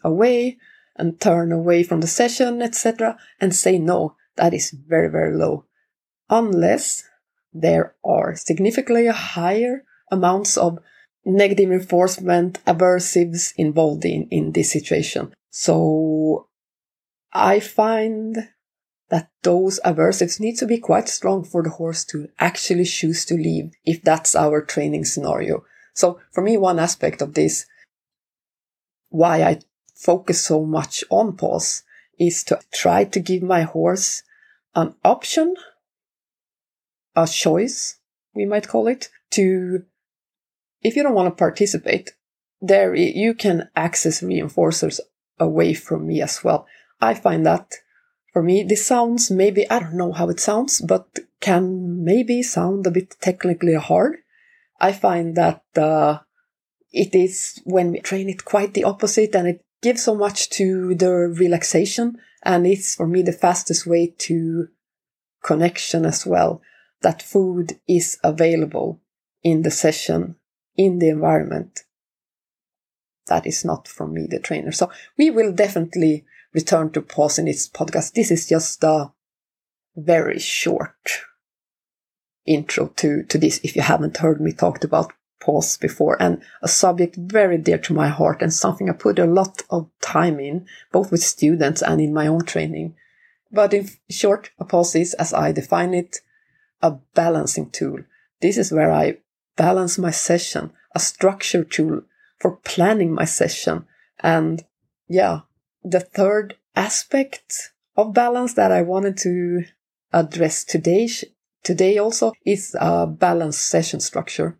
away 0.03 0.57
and 0.95 1.19
turn 1.19 1.51
away 1.51 1.83
from 1.83 2.01
the 2.01 2.07
session, 2.07 2.61
etc., 2.61 3.17
and 3.39 3.55
say 3.55 3.79
no, 3.79 4.15
that 4.35 4.53
is 4.53 4.71
very, 4.71 5.09
very 5.09 5.35
low. 5.35 5.65
Unless 6.29 7.03
there 7.53 7.95
are 8.03 8.35
significantly 8.35 9.07
higher 9.07 9.83
amounts 10.11 10.57
of 10.57 10.79
negative 11.25 11.69
reinforcement 11.69 12.63
aversives 12.65 13.53
involved 13.57 14.05
in, 14.05 14.27
in 14.29 14.51
this 14.51 14.71
situation. 14.71 15.33
So 15.49 16.47
I 17.33 17.59
find 17.59 18.49
that 19.09 19.29
those 19.43 19.79
aversives 19.83 20.39
need 20.39 20.57
to 20.57 20.67
be 20.67 20.77
quite 20.77 21.09
strong 21.09 21.43
for 21.43 21.63
the 21.63 21.71
horse 21.71 22.05
to 22.05 22.29
actually 22.39 22.85
choose 22.85 23.25
to 23.25 23.33
leave 23.33 23.71
if 23.85 24.01
that's 24.03 24.35
our 24.35 24.61
training 24.61 25.05
scenario. 25.05 25.63
So 25.93 26.19
for 26.31 26.41
me, 26.41 26.57
one 26.57 26.79
aspect 26.79 27.21
of 27.21 27.33
this, 27.33 27.65
why 29.09 29.43
I 29.43 29.59
focus 29.95 30.41
so 30.41 30.65
much 30.65 31.03
on 31.09 31.35
pause 31.35 31.83
is 32.19 32.43
to 32.45 32.59
try 32.71 33.03
to 33.05 33.19
give 33.19 33.43
my 33.43 33.63
horse 33.63 34.23
an 34.75 34.95
option, 35.03 35.55
a 37.15 37.27
choice, 37.27 37.97
we 38.33 38.45
might 38.45 38.67
call 38.67 38.87
it, 38.87 39.09
to, 39.31 39.83
if 40.81 40.95
you 40.95 41.03
don't 41.03 41.15
want 41.15 41.27
to 41.27 41.39
participate, 41.39 42.11
there 42.61 42.93
you 42.93 43.33
can 43.33 43.69
access 43.75 44.21
reinforcers 44.21 44.99
away 45.39 45.73
from 45.73 46.07
me 46.07 46.21
as 46.21 46.43
well. 46.43 46.67
I 47.01 47.13
find 47.13 47.45
that 47.45 47.75
for 48.33 48.43
me, 48.43 48.63
this 48.63 48.85
sounds 48.85 49.31
maybe, 49.31 49.69
I 49.69 49.79
don't 49.79 49.95
know 49.95 50.11
how 50.11 50.29
it 50.29 50.39
sounds, 50.39 50.81
but 50.81 51.07
can 51.39 52.03
maybe 52.03 52.43
sound 52.43 52.85
a 52.85 52.91
bit 52.91 53.15
technically 53.21 53.75
hard. 53.75 54.17
I 54.79 54.93
find 54.93 55.35
that 55.35 55.63
uh, 55.75 56.19
it 56.91 57.13
is 57.13 57.61
when 57.65 57.91
we 57.91 57.99
train 57.99 58.29
it 58.29 58.45
quite 58.45 58.73
the 58.73 58.85
opposite 58.85 59.35
and 59.35 59.47
it 59.47 59.65
gives 59.81 60.03
so 60.03 60.15
much 60.15 60.49
to 60.51 60.95
the 60.95 61.11
relaxation. 61.11 62.17
And 62.43 62.65
it's 62.65 62.95
for 62.95 63.07
me 63.07 63.21
the 63.21 63.33
fastest 63.33 63.85
way 63.85 64.13
to 64.19 64.69
connection 65.43 66.05
as 66.05 66.25
well. 66.25 66.61
That 67.01 67.21
food 67.21 67.79
is 67.87 68.17
available 68.23 69.01
in 69.43 69.61
the 69.61 69.71
session, 69.71 70.35
in 70.75 70.99
the 70.99 71.09
environment. 71.09 71.81
That 73.27 73.45
is 73.45 73.63
not 73.63 73.87
from 73.87 74.13
me, 74.13 74.27
the 74.29 74.39
trainer. 74.39 74.71
So 74.71 74.91
we 75.17 75.29
will 75.29 75.51
definitely 75.53 76.25
return 76.53 76.91
to 76.91 77.01
pause 77.01 77.37
in 77.37 77.45
this 77.45 77.69
podcast. 77.69 78.13
This 78.13 78.31
is 78.31 78.47
just 78.47 78.83
a 78.83 79.11
very 79.95 80.39
short 80.39 81.21
intro 82.49 82.87
to, 82.97 83.23
to 83.23 83.37
this 83.37 83.61
if 83.63 83.75
you 83.75 83.81
haven't 83.81 84.17
heard 84.17 84.41
me 84.41 84.51
talked 84.51 84.83
about 84.83 85.13
pause 85.39 85.77
before 85.77 86.21
and 86.21 86.41
a 86.61 86.67
subject 86.67 87.15
very 87.15 87.57
dear 87.57 87.77
to 87.77 87.93
my 87.93 88.09
heart 88.09 88.41
and 88.41 88.51
something 88.51 88.89
I 88.89 88.93
put 88.93 89.19
a 89.19 89.25
lot 89.25 89.61
of 89.69 89.89
time 90.01 90.39
in, 90.39 90.65
both 90.91 91.11
with 91.11 91.23
students 91.23 91.81
and 91.81 92.01
in 92.01 92.13
my 92.13 92.27
own 92.27 92.41
training. 92.41 92.95
But 93.51 93.73
in 93.73 93.89
short, 94.09 94.49
a 94.59 94.65
pause 94.65 94.95
is, 94.95 95.13
as 95.13 95.33
I 95.33 95.51
define 95.51 95.93
it, 95.93 96.17
a 96.81 96.91
balancing 97.13 97.69
tool. 97.69 97.99
This 98.41 98.57
is 98.57 98.71
where 98.71 98.91
I 98.91 99.17
balance 99.55 99.97
my 99.97 100.11
session, 100.11 100.71
a 100.93 100.99
structure 100.99 101.63
tool 101.63 102.01
for 102.39 102.57
planning 102.57 103.13
my 103.13 103.25
session. 103.25 103.85
And 104.19 104.63
yeah, 105.07 105.41
the 105.83 105.99
third 105.99 106.57
aspect 106.75 107.71
of 107.95 108.13
balance 108.13 108.53
that 108.53 108.71
I 108.71 108.81
wanted 108.81 109.17
to 109.17 109.65
address 110.13 110.63
today, 110.63 111.09
today 111.63 111.97
also 111.97 112.33
is 112.45 112.75
a 112.79 113.07
balanced 113.07 113.65
session 113.67 113.99
structure. 113.99 114.57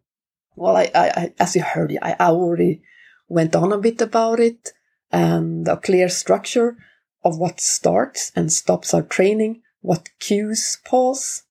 Well, 0.55 0.75
I, 0.75 0.89
I, 0.93 1.33
as 1.39 1.55
you 1.55 1.61
heard, 1.61 1.97
I 2.01 2.15
already 2.19 2.81
went 3.27 3.55
on 3.55 3.71
a 3.71 3.77
bit 3.77 4.01
about 4.01 4.39
it 4.39 4.73
and 5.11 5.67
a 5.67 5.77
clear 5.77 6.09
structure 6.09 6.77
of 7.23 7.37
what 7.37 7.59
starts 7.59 8.31
and 8.35 8.51
stops 8.51 8.93
our 8.93 9.01
training, 9.01 9.61
what 9.81 10.09
cues 10.19 10.79
pause, 10.85 11.43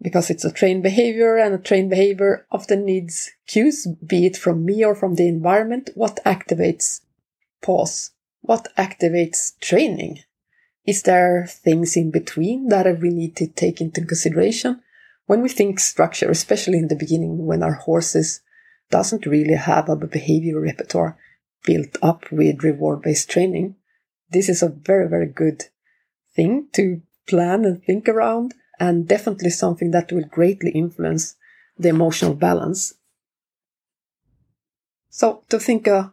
because 0.00 0.30
it's 0.30 0.44
a 0.44 0.52
trained 0.52 0.82
behavior 0.82 1.36
and 1.36 1.54
a 1.54 1.58
trained 1.58 1.90
behavior 1.90 2.46
often 2.50 2.84
needs 2.84 3.30
cues, 3.46 3.86
be 4.06 4.26
it 4.26 4.36
from 4.36 4.64
me 4.64 4.84
or 4.84 4.94
from 4.94 5.14
the 5.14 5.28
environment, 5.28 5.90
what 5.94 6.20
activates 6.24 7.00
pause 7.62 8.10
what 8.44 8.68
activates 8.76 9.58
training? 9.60 10.20
Is 10.86 11.02
there 11.02 11.46
things 11.48 11.96
in 11.96 12.10
between 12.10 12.68
that 12.68 13.00
we 13.00 13.08
need 13.08 13.36
to 13.36 13.46
take 13.46 13.80
into 13.80 14.04
consideration? 14.04 14.82
When 15.26 15.42
we 15.42 15.48
think 15.48 15.80
structure, 15.80 16.30
especially 16.30 16.78
in 16.78 16.88
the 16.88 16.96
beginning 16.96 17.46
when 17.46 17.62
our 17.62 17.74
horses 17.74 18.40
doesn't 18.90 19.26
really 19.26 19.54
have 19.54 19.88
a 19.88 19.96
behavior 19.96 20.60
repertoire 20.60 21.18
built 21.64 21.96
up 22.02 22.30
with 22.30 22.62
reward 22.62 23.02
based 23.02 23.30
training, 23.30 23.76
this 24.30 24.48
is 24.48 24.62
a 24.62 24.68
very, 24.68 25.08
very 25.08 25.26
good 25.26 25.64
thing 26.34 26.68
to 26.72 27.00
plan 27.26 27.64
and 27.64 27.82
think 27.82 28.08
around 28.08 28.54
and 28.78 29.08
definitely 29.08 29.50
something 29.50 29.92
that 29.92 30.12
will 30.12 30.24
greatly 30.24 30.70
influence 30.72 31.36
the 31.78 31.88
emotional 31.88 32.34
balance. 32.34 32.94
So 35.08 35.44
to 35.48 35.58
think 35.58 35.86
a 35.86 36.12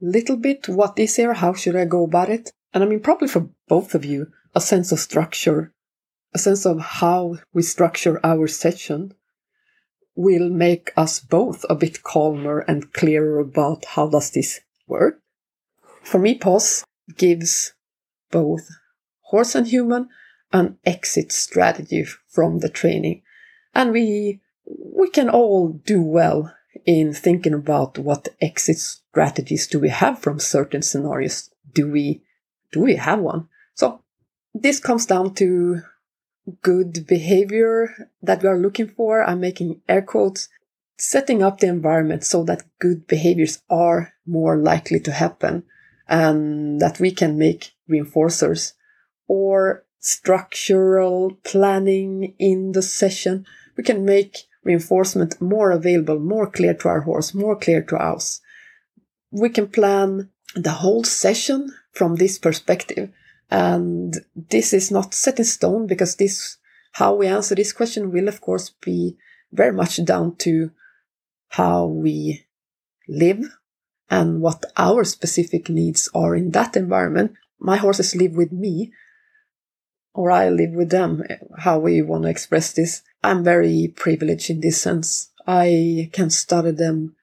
little 0.00 0.36
bit 0.36 0.68
what 0.68 0.98
is 0.98 1.16
here, 1.16 1.34
how 1.34 1.54
should 1.54 1.76
I 1.76 1.84
go 1.84 2.04
about 2.04 2.28
it? 2.28 2.52
And 2.74 2.82
I 2.84 2.86
mean, 2.86 3.00
probably 3.00 3.28
for 3.28 3.48
both 3.68 3.94
of 3.94 4.04
you, 4.04 4.30
a 4.54 4.60
sense 4.60 4.92
of 4.92 5.00
structure, 5.00 5.72
a 6.38 6.40
sense 6.40 6.64
of 6.64 6.78
how 6.78 7.36
we 7.52 7.62
structure 7.62 8.20
our 8.22 8.46
session 8.46 9.12
will 10.14 10.48
make 10.48 10.92
us 10.96 11.18
both 11.18 11.64
a 11.68 11.74
bit 11.74 12.04
calmer 12.04 12.60
and 12.60 12.92
clearer 12.92 13.40
about 13.40 13.84
how 13.84 14.08
does 14.08 14.30
this 14.30 14.60
work. 14.86 15.20
For 16.04 16.20
me, 16.20 16.36
pause 16.36 16.84
gives 17.16 17.72
both 18.30 18.68
horse 19.22 19.56
and 19.56 19.66
human 19.66 20.08
an 20.52 20.78
exit 20.86 21.32
strategy 21.32 22.04
from 22.28 22.60
the 22.60 22.68
training. 22.68 23.22
And 23.74 23.90
we, 23.92 24.40
we 24.64 25.10
can 25.10 25.28
all 25.28 25.68
do 25.84 26.00
well 26.00 26.54
in 26.86 27.12
thinking 27.12 27.54
about 27.54 27.98
what 27.98 28.28
exit 28.40 28.78
strategies 28.78 29.66
do 29.66 29.80
we 29.80 29.88
have 29.88 30.20
from 30.20 30.38
certain 30.38 30.82
scenarios. 30.82 31.50
Do 31.74 31.90
we, 31.90 32.22
do 32.70 32.80
we 32.80 32.94
have 32.94 33.18
one? 33.18 33.48
So 33.74 34.02
this 34.54 34.78
comes 34.78 35.04
down 35.04 35.34
to 35.34 35.82
good 36.62 37.06
behavior 37.06 38.10
that 38.22 38.42
we 38.42 38.48
are 38.48 38.58
looking 38.58 38.88
for. 38.88 39.22
I'm 39.22 39.40
making 39.40 39.80
air 39.88 40.02
quotes, 40.02 40.48
setting 40.96 41.42
up 41.42 41.60
the 41.60 41.68
environment 41.68 42.24
so 42.24 42.44
that 42.44 42.64
good 42.78 43.06
behaviors 43.06 43.62
are 43.70 44.14
more 44.26 44.56
likely 44.56 45.00
to 45.00 45.12
happen 45.12 45.64
and 46.08 46.80
that 46.80 46.98
we 47.00 47.10
can 47.10 47.38
make 47.38 47.72
reinforcers 47.88 48.72
or 49.26 49.84
structural 50.00 51.32
planning 51.44 52.34
in 52.38 52.72
the 52.72 52.82
session. 52.82 53.46
We 53.76 53.84
can 53.84 54.04
make 54.04 54.38
reinforcement 54.64 55.40
more 55.40 55.70
available, 55.70 56.18
more 56.18 56.50
clear 56.50 56.74
to 56.74 56.88
our 56.88 57.00
horse, 57.00 57.34
more 57.34 57.56
clear 57.56 57.82
to 57.82 57.96
us. 57.96 58.40
We 59.30 59.50
can 59.50 59.68
plan 59.68 60.30
the 60.54 60.72
whole 60.72 61.04
session 61.04 61.74
from 61.92 62.16
this 62.16 62.38
perspective. 62.38 63.10
And 63.50 64.14
this 64.34 64.72
is 64.72 64.90
not 64.90 65.14
set 65.14 65.38
in 65.38 65.44
stone 65.44 65.86
because 65.86 66.16
this, 66.16 66.58
how 66.92 67.14
we 67.14 67.26
answer 67.26 67.54
this 67.54 67.72
question 67.72 68.12
will 68.12 68.28
of 68.28 68.40
course 68.40 68.70
be 68.70 69.16
very 69.52 69.72
much 69.72 70.04
down 70.04 70.36
to 70.36 70.70
how 71.48 71.86
we 71.86 72.46
live 73.08 73.42
and 74.10 74.40
what 74.40 74.64
our 74.76 75.04
specific 75.04 75.68
needs 75.68 76.08
are 76.14 76.36
in 76.36 76.50
that 76.50 76.76
environment. 76.76 77.32
My 77.58 77.76
horses 77.76 78.14
live 78.14 78.32
with 78.32 78.52
me 78.52 78.92
or 80.14 80.30
I 80.30 80.48
live 80.48 80.72
with 80.72 80.90
them, 80.90 81.22
how 81.58 81.78
we 81.78 82.02
want 82.02 82.24
to 82.24 82.28
express 82.28 82.72
this. 82.72 83.02
I'm 83.22 83.44
very 83.44 83.92
privileged 83.94 84.50
in 84.50 84.60
this 84.60 84.80
sense. 84.80 85.30
I 85.46 86.10
can 86.12 86.30
study 86.30 86.72
them 86.72 87.14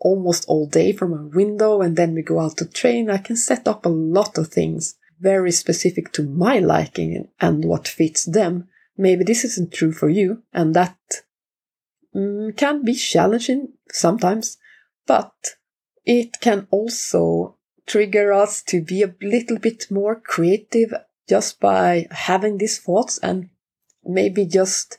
almost 0.00 0.44
all 0.48 0.66
day 0.66 0.92
from 0.92 1.12
a 1.12 1.36
window 1.36 1.80
and 1.80 1.96
then 1.96 2.14
we 2.14 2.22
go 2.22 2.40
out 2.40 2.56
to 2.58 2.66
train. 2.66 3.10
I 3.10 3.18
can 3.18 3.36
set 3.36 3.66
up 3.66 3.84
a 3.84 3.88
lot 3.88 4.38
of 4.38 4.48
things 4.48 4.96
very 5.22 5.52
specific 5.52 6.12
to 6.12 6.24
my 6.24 6.58
liking 6.58 7.28
and 7.40 7.64
what 7.64 7.86
fits 7.86 8.24
them. 8.24 8.68
Maybe 8.96 9.22
this 9.24 9.44
isn't 9.44 9.72
true 9.72 9.92
for 9.92 10.10
you 10.10 10.42
and 10.52 10.74
that 10.74 10.98
mm, 12.14 12.54
can 12.56 12.84
be 12.84 12.94
challenging 12.94 13.68
sometimes, 13.90 14.58
but 15.06 15.32
it 16.04 16.40
can 16.40 16.66
also 16.70 17.56
trigger 17.86 18.32
us 18.32 18.62
to 18.64 18.82
be 18.82 19.02
a 19.02 19.14
little 19.22 19.58
bit 19.58 19.90
more 19.90 20.16
creative 20.20 20.92
just 21.28 21.60
by 21.60 22.08
having 22.10 22.58
these 22.58 22.80
thoughts 22.80 23.18
and 23.18 23.48
maybe 24.04 24.44
just 24.44 24.98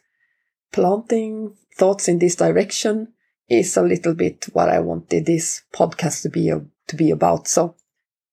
planting 0.71 1.55
thoughts 1.77 2.07
in 2.07 2.19
this 2.19 2.36
direction 2.36 3.13
is 3.49 3.75
a 3.75 3.81
little 3.81 4.13
bit 4.13 4.47
what 4.53 4.69
I 4.69 4.79
wanted 4.79 5.25
this 5.25 5.63
podcast 5.73 6.21
to 6.23 6.29
be 6.29 6.51
to 6.88 6.95
be 6.95 7.12
about. 7.12 7.47
So, 7.47 7.75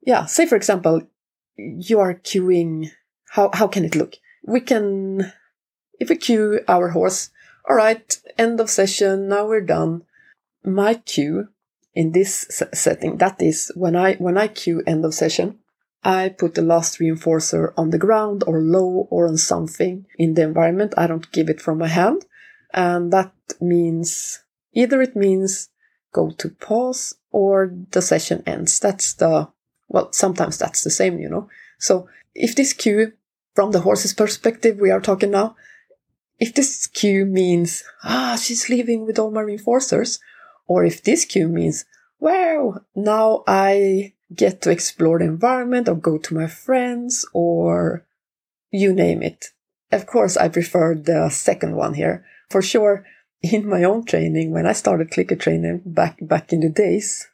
yeah, 0.02 0.26
say 0.26 0.46
for 0.46 0.56
example, 0.56 1.02
you 1.78 2.00
are 2.00 2.14
cueing. 2.14 2.90
How 3.30 3.50
how 3.52 3.68
can 3.68 3.84
it 3.84 3.94
look? 3.94 4.16
We 4.44 4.60
can, 4.60 5.32
if 5.98 6.08
we 6.08 6.16
cue 6.16 6.60
our 6.66 6.88
horse. 6.88 7.30
All 7.68 7.76
right, 7.76 8.16
end 8.38 8.60
of 8.60 8.70
session. 8.70 9.28
Now 9.28 9.46
we're 9.46 9.60
done. 9.60 10.02
My 10.64 10.94
cue 10.94 11.48
in 11.94 12.12
this 12.12 12.62
setting, 12.72 13.18
that 13.18 13.40
is 13.40 13.70
when 13.74 13.96
I 13.96 14.14
when 14.14 14.36
I 14.38 14.48
cue 14.48 14.82
end 14.86 15.04
of 15.04 15.14
session, 15.14 15.58
I 16.02 16.30
put 16.30 16.54
the 16.54 16.62
last 16.62 16.98
reinforcer 16.98 17.72
on 17.76 17.90
the 17.90 17.98
ground 17.98 18.42
or 18.46 18.60
low 18.60 19.06
or 19.10 19.28
on 19.28 19.36
something 19.36 20.06
in 20.18 20.34
the 20.34 20.42
environment. 20.42 20.94
I 20.96 21.06
don't 21.06 21.30
give 21.32 21.48
it 21.50 21.60
from 21.60 21.78
my 21.78 21.88
hand. 21.88 22.24
And 22.72 23.12
that 23.12 23.32
means 23.60 24.42
either 24.72 25.02
it 25.02 25.16
means 25.16 25.68
go 26.12 26.30
to 26.30 26.48
pause 26.48 27.14
or 27.30 27.74
the 27.90 28.00
session 28.00 28.42
ends. 28.46 28.78
That's 28.78 29.12
the, 29.14 29.48
well, 29.90 30.12
sometimes 30.12 30.56
that's 30.56 30.82
the 30.82 30.90
same, 30.90 31.18
you 31.18 31.28
know. 31.28 31.48
So 31.78 32.08
if 32.34 32.54
this 32.54 32.72
cue 32.72 33.12
from 33.54 33.72
the 33.72 33.80
horse's 33.80 34.14
perspective 34.14 34.78
we 34.78 34.90
are 34.90 35.00
talking 35.00 35.32
now, 35.32 35.56
if 36.38 36.54
this 36.54 36.86
cue 36.86 37.26
means, 37.26 37.84
ah, 38.04 38.38
she's 38.40 38.70
leaving 38.70 39.04
with 39.04 39.18
all 39.18 39.30
my 39.30 39.42
reinforcers, 39.42 40.20
or 40.66 40.84
if 40.84 41.02
this 41.02 41.24
cue 41.24 41.48
means, 41.48 41.84
wow, 42.20 42.80
now 42.94 43.42
I 43.46 44.14
get 44.34 44.62
to 44.62 44.70
explore 44.70 45.18
the 45.18 45.24
environment 45.24 45.88
or 45.88 45.96
go 45.96 46.16
to 46.16 46.34
my 46.34 46.46
friends 46.46 47.26
or 47.34 48.06
you 48.70 48.94
name 48.94 49.22
it. 49.22 49.46
Of 49.90 50.06
course, 50.06 50.36
I 50.36 50.48
prefer 50.48 50.94
the 50.94 51.28
second 51.30 51.74
one 51.74 51.94
here. 51.94 52.24
For 52.48 52.62
sure, 52.62 53.04
in 53.42 53.68
my 53.68 53.82
own 53.82 54.04
training, 54.04 54.52
when 54.52 54.66
I 54.66 54.72
started 54.72 55.10
clicker 55.10 55.34
training 55.34 55.82
back, 55.84 56.18
back 56.22 56.52
in 56.52 56.60
the 56.60 56.68
days, 56.68 57.28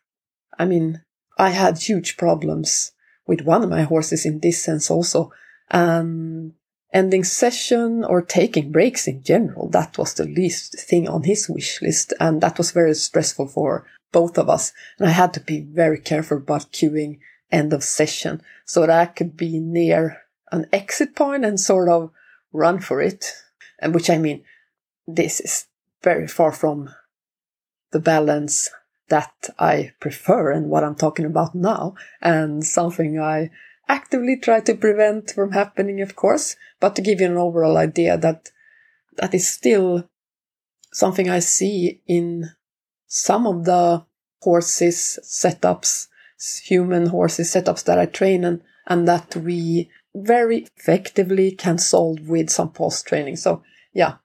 I 0.59 0.64
mean, 0.64 1.03
I 1.37 1.51
had 1.51 1.79
huge 1.79 2.16
problems 2.16 2.92
with 3.27 3.42
one 3.42 3.62
of 3.62 3.70
my 3.70 3.83
horses 3.83 4.25
in 4.25 4.40
this 4.40 4.62
sense 4.62 4.90
also. 4.90 5.33
And 5.70 6.55
ending 6.92 7.25
session 7.25 8.05
or 8.05 8.22
taking 8.22 8.72
breaks 8.72 9.07
in 9.07 9.22
general, 9.22 9.68
that 9.70 9.99
was 9.99 10.14
the 10.14 10.25
least 10.25 10.79
thing 10.79 11.09
on 11.09 11.25
his 11.25 11.49
wish 11.49 11.83
list. 11.83 12.14
And 12.20 12.40
that 12.40 12.59
was 12.59 12.70
very 12.70 12.94
stressful 12.94 13.49
for 13.49 13.87
both 14.12 14.38
of 14.38 14.49
us. 14.49 14.72
And 14.99 15.09
I 15.09 15.12
had 15.12 15.35
to 15.35 15.40
be 15.40 15.61
very 15.61 15.99
careful 15.99 16.38
about 16.38 16.72
cueing 16.72 17.18
end 17.51 17.72
of 17.72 17.85
session 17.85 18.42
so 18.64 18.81
that 18.83 18.90
I 18.90 19.07
could 19.07 19.37
be 19.37 19.59
near 19.59 20.22
an 20.53 20.66
exit 20.72 21.14
point 21.14 21.44
and 21.44 21.61
sort 21.61 21.88
of 21.88 22.11
run 22.53 22.81
for 22.81 23.03
it. 23.03 23.33
And 23.79 23.94
which 23.94 24.09
I 24.09 24.16
mean, 24.16 24.44
this 25.07 25.40
is 25.40 25.66
very 26.03 26.27
far 26.27 26.53
from 26.53 26.90
the 27.90 28.01
balance 28.01 28.70
that 29.09 29.51
I 29.59 29.92
prefer 30.01 30.51
and 30.51 30.69
what 30.69 30.85
I'm 30.85 30.97
talking 30.97 31.25
about 31.25 31.55
now, 31.55 31.95
and 32.21 32.64
something 32.64 33.21
I 33.21 33.51
actively 33.88 34.37
try 34.37 34.61
to 34.61 34.75
prevent 34.75 35.31
from 35.31 35.53
happening, 35.53 36.01
of 36.01 36.16
course, 36.16 36.57
but 36.81 36.97
to 36.97 37.03
give 37.03 37.21
you 37.21 37.27
an 37.27 37.37
overall 37.37 37.77
idea 37.77 38.16
that 38.19 38.51
that 39.16 39.35
is 39.35 39.49
still 39.49 40.09
something 40.92 41.29
I 41.29 41.38
see 41.38 42.01
in 42.07 42.51
some 43.07 43.47
of 43.47 43.64
the 43.64 44.05
horses 44.42 45.19
setups, 45.23 46.09
human 46.64 47.07
horses 47.07 47.53
setups 47.53 47.85
that 47.85 47.99
I 47.99 48.07
train 48.07 48.45
and, 48.45 48.62
and 48.87 49.07
that 49.09 49.37
we 49.37 49.90
very 50.14 50.66
effectively 50.77 51.53
can 51.53 51.79
solve 51.79 52.29
with 52.29 52.51
some 52.51 52.71
pause 52.71 53.03
training. 53.03 53.37
So 53.37 53.62
yeah, 53.92 54.16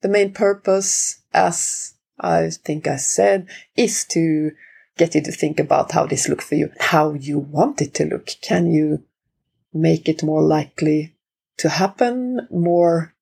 the 0.00 0.08
main 0.08 0.32
purpose, 0.32 1.22
as 1.32 1.93
I 2.18 2.50
think 2.50 2.86
I 2.86 2.96
said, 2.96 3.48
is 3.76 4.04
to 4.06 4.52
get 4.96 5.14
you 5.14 5.22
to 5.22 5.32
think 5.32 5.58
about 5.58 5.92
how 5.92 6.06
this 6.06 6.28
looks 6.28 6.48
for 6.48 6.54
you, 6.54 6.70
how 6.78 7.12
you 7.12 7.38
want 7.38 7.82
it 7.82 7.94
to 7.94 8.04
look. 8.04 8.28
Can 8.40 8.70
you 8.70 9.02
make 9.72 10.08
it 10.08 10.22
more 10.22 10.42
likely 10.42 11.14
to 11.58 11.68
happen, 11.68 12.46
more 12.50 13.14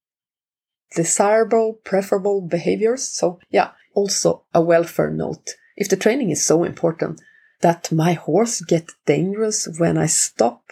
desirable, 0.95 1.81
preferable 1.85 2.43
behaviors? 2.43 3.03
So 3.03 3.41
yeah, 3.51 3.71
also 3.95 4.45
a 4.53 4.61
welfare 4.61 5.11
note. 5.11 5.55
If 5.77 5.89
the 5.89 5.97
training 5.97 6.31
is 6.31 6.45
so 6.45 6.65
important 6.65 7.21
that 7.61 7.91
my 7.91 8.13
horse 8.13 8.61
get 8.61 8.91
dangerous 9.07 9.67
when 9.79 9.97
I 9.97 10.07
stop 10.07 10.71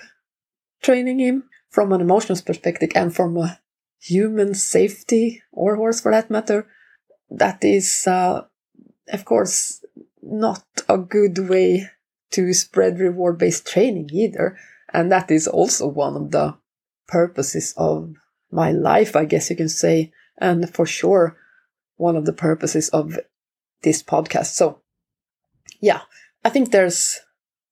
training 0.83 1.21
him 1.21 1.45
from 1.69 1.93
an 1.93 2.01
emotional 2.01 2.39
perspective 2.45 2.91
and 2.95 3.15
from 3.15 3.37
a 3.37 3.61
human 3.99 4.55
safety 4.55 5.43
or 5.53 5.77
horse 5.77 6.01
for 6.01 6.11
that 6.13 6.31
matter, 6.31 6.67
that 7.31 7.65
is, 7.65 8.07
uh, 8.07 8.43
of 9.09 9.25
course, 9.25 9.85
not 10.23 10.65
a 10.89 10.99
good 10.99 11.39
way 11.49 11.89
to 12.33 12.53
spread 12.53 12.99
reward 12.99 13.39
based 13.39 13.67
training 13.67 14.11
either. 14.13 14.57
And 14.93 15.11
that 15.11 15.31
is 15.31 15.47
also 15.47 15.87
one 15.87 16.17
of 16.17 16.31
the 16.31 16.57
purposes 17.07 17.75
of 17.77 18.15
my 18.51 18.73
life, 18.73 19.17
I 19.17 19.25
guess 19.25 19.51
you 19.51 19.57
can 19.57 19.69
say. 19.69 20.13
And 20.39 20.73
for 20.73 20.87
sure, 20.87 21.37
one 21.97 22.17
of 22.17 22.25
the 22.25 22.33
purposes 22.33 22.89
of 22.91 23.19
this 23.83 24.03
podcast. 24.03 24.55
So, 24.55 24.81
yeah, 25.81 26.03
I 26.45 26.51
think 26.51 26.71
there's 26.71 27.21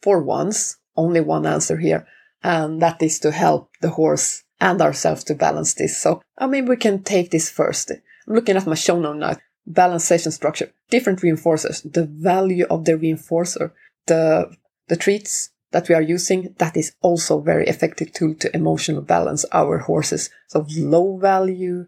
for 0.03 0.23
once 0.23 0.77
only 0.97 1.21
one 1.21 1.47
answer 1.47 1.79
here, 1.79 2.07
and 2.43 2.83
that 2.83 3.03
is 3.03 3.19
to 3.21 3.31
help 3.31 3.71
the 3.81 3.91
horse 3.91 4.43
and 4.61 4.81
ourselves 4.83 5.25
to 5.25 5.35
balance 5.35 5.75
this. 5.75 5.97
So, 5.97 6.23
I 6.37 6.47
mean, 6.47 6.67
we 6.67 6.77
can 6.77 7.03
take 7.03 7.31
this 7.31 7.51
first. 7.51 7.91
I'm 7.91 8.35
looking 8.35 8.57
at 8.57 8.67
my 8.67 8.75
show 8.75 9.01
now. 9.01 9.37
Balance 9.71 10.05
session 10.07 10.33
structure, 10.33 10.73
different 10.89 11.21
reinforcers, 11.21 11.83
the 11.93 12.07
value 12.07 12.67
of 12.71 12.87
the 12.87 12.93
reinforcer, 12.93 13.73
the 14.07 14.57
the 14.89 14.97
treats 14.97 15.51
that 15.73 15.89
we 15.89 15.95
are 15.95 16.03
using, 16.03 16.55
that 16.59 16.77
is 16.77 16.95
also 17.03 17.41
very 17.41 17.67
effective 17.67 18.13
tool 18.13 18.35
to 18.37 18.55
emotional 18.57 19.03
balance 19.03 19.45
our 19.53 19.79
horses. 19.79 20.31
So 20.47 20.65
low 20.71 21.19
value, 21.19 21.87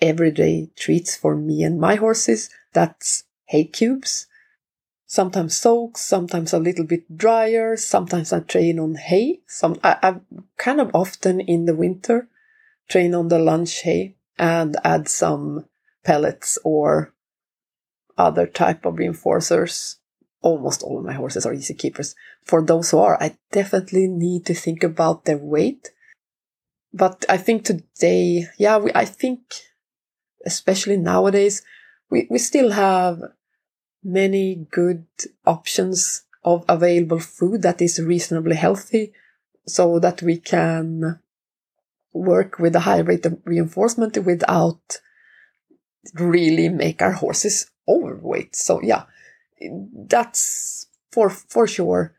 everyday 0.00 0.70
treats 0.76 1.16
for 1.16 1.34
me 1.34 1.64
and 1.64 1.80
my 1.80 1.96
horses. 1.96 2.48
That's 2.72 3.24
hay 3.46 3.64
cubes. 3.64 4.28
Sometimes 5.06 5.56
soaks, 5.56 6.02
sometimes 6.02 6.52
a 6.52 6.58
little 6.58 6.84
bit 6.84 7.16
drier. 7.16 7.76
Sometimes 7.76 8.32
I 8.32 8.40
train 8.40 8.78
on 8.78 8.94
hay. 8.94 9.40
Some 9.46 9.80
I, 9.82 9.96
I 10.02 10.16
kind 10.56 10.80
of 10.80 10.90
often 10.94 11.40
in 11.40 11.64
the 11.64 11.74
winter 11.74 12.28
train 12.88 13.14
on 13.14 13.28
the 13.28 13.38
lunch 13.38 13.82
hay 13.82 14.14
and 14.38 14.76
add 14.84 15.08
some 15.08 15.66
pellets 16.04 16.58
or 16.62 17.12
other 18.16 18.46
type 18.46 18.84
of 18.84 18.94
reinforcers. 18.94 19.96
Almost 20.42 20.82
all 20.82 20.98
of 20.98 21.04
my 21.04 21.14
horses 21.14 21.44
are 21.46 21.54
easy 21.54 21.74
keepers. 21.74 22.14
For 22.44 22.62
those 22.62 22.90
who 22.90 22.98
are, 22.98 23.20
I 23.20 23.36
definitely 23.52 24.06
need 24.06 24.46
to 24.46 24.54
think 24.54 24.82
about 24.82 25.24
their 25.24 25.38
weight. 25.38 25.90
But 26.92 27.24
I 27.28 27.36
think 27.36 27.64
today, 27.64 28.46
yeah, 28.58 28.78
we, 28.78 28.90
I 28.94 29.04
think 29.04 29.40
especially 30.44 30.96
nowadays, 30.96 31.62
we, 32.08 32.26
we 32.30 32.38
still 32.38 32.70
have 32.70 33.20
many 34.02 34.66
good 34.70 35.04
options 35.44 36.22
of 36.44 36.64
available 36.68 37.18
food 37.18 37.62
that 37.62 37.82
is 37.82 38.00
reasonably 38.00 38.54
healthy 38.54 39.12
so 39.66 39.98
that 39.98 40.22
we 40.22 40.38
can 40.38 41.18
work 42.12 42.58
with 42.58 42.76
a 42.76 42.80
high 42.80 43.00
rate 43.00 43.26
of 43.26 43.38
reinforcement 43.44 44.16
without 44.24 45.00
really 46.14 46.68
make 46.68 47.02
our 47.02 47.12
horses 47.12 47.70
overweight. 47.88 48.56
So 48.56 48.80
yeah, 48.82 49.04
that's 50.08 50.86
for, 51.10 51.30
for 51.30 51.66
sure. 51.66 52.14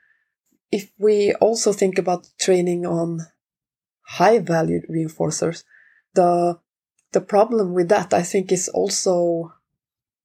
If 0.72 0.92
we 0.98 1.34
also 1.36 1.72
think 1.72 1.98
about 1.98 2.28
training 2.40 2.86
on 2.86 3.28
high 4.08 4.40
value 4.40 4.82
reinforcers. 4.90 5.64
The, 6.14 6.58
the 7.12 7.22
problem 7.22 7.74
with 7.74 7.90
that, 7.90 8.14
I 8.14 8.24
think, 8.24 8.52
is 8.52 8.70
also, 8.70 9.54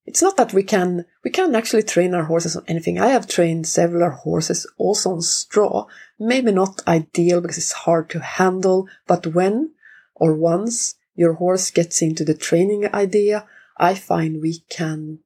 it's 0.07 0.23
not 0.23 0.37
that 0.37 0.53
we 0.53 0.63
can, 0.63 1.05
we 1.25 1.31
can 1.31 1.55
actually 1.55 1.83
train 1.83 2.15
our 2.15 2.25
horses 2.25 2.57
on 2.57 2.65
anything. 2.69 3.01
I 3.01 3.09
have 3.09 3.27
trained 3.27 3.67
several 3.67 4.11
horses 4.11 4.67
also 4.79 5.11
on 5.11 5.23
straw. 5.23 5.87
Maybe 6.19 6.53
not 6.53 6.87
ideal 6.87 7.41
because 7.41 7.59
it's 7.59 7.73
hard 7.73 8.09
to 8.11 8.21
handle, 8.21 8.89
but 9.07 9.27
when 9.27 9.73
or 10.15 10.35
once 10.35 10.95
your 11.17 11.35
horse 11.35 11.71
gets 11.71 12.01
into 12.01 12.25
the 12.25 12.35
training 12.35 12.89
idea, 12.95 13.47
I 13.77 13.95
find 13.95 14.41
we 14.41 14.61
can 14.71 15.19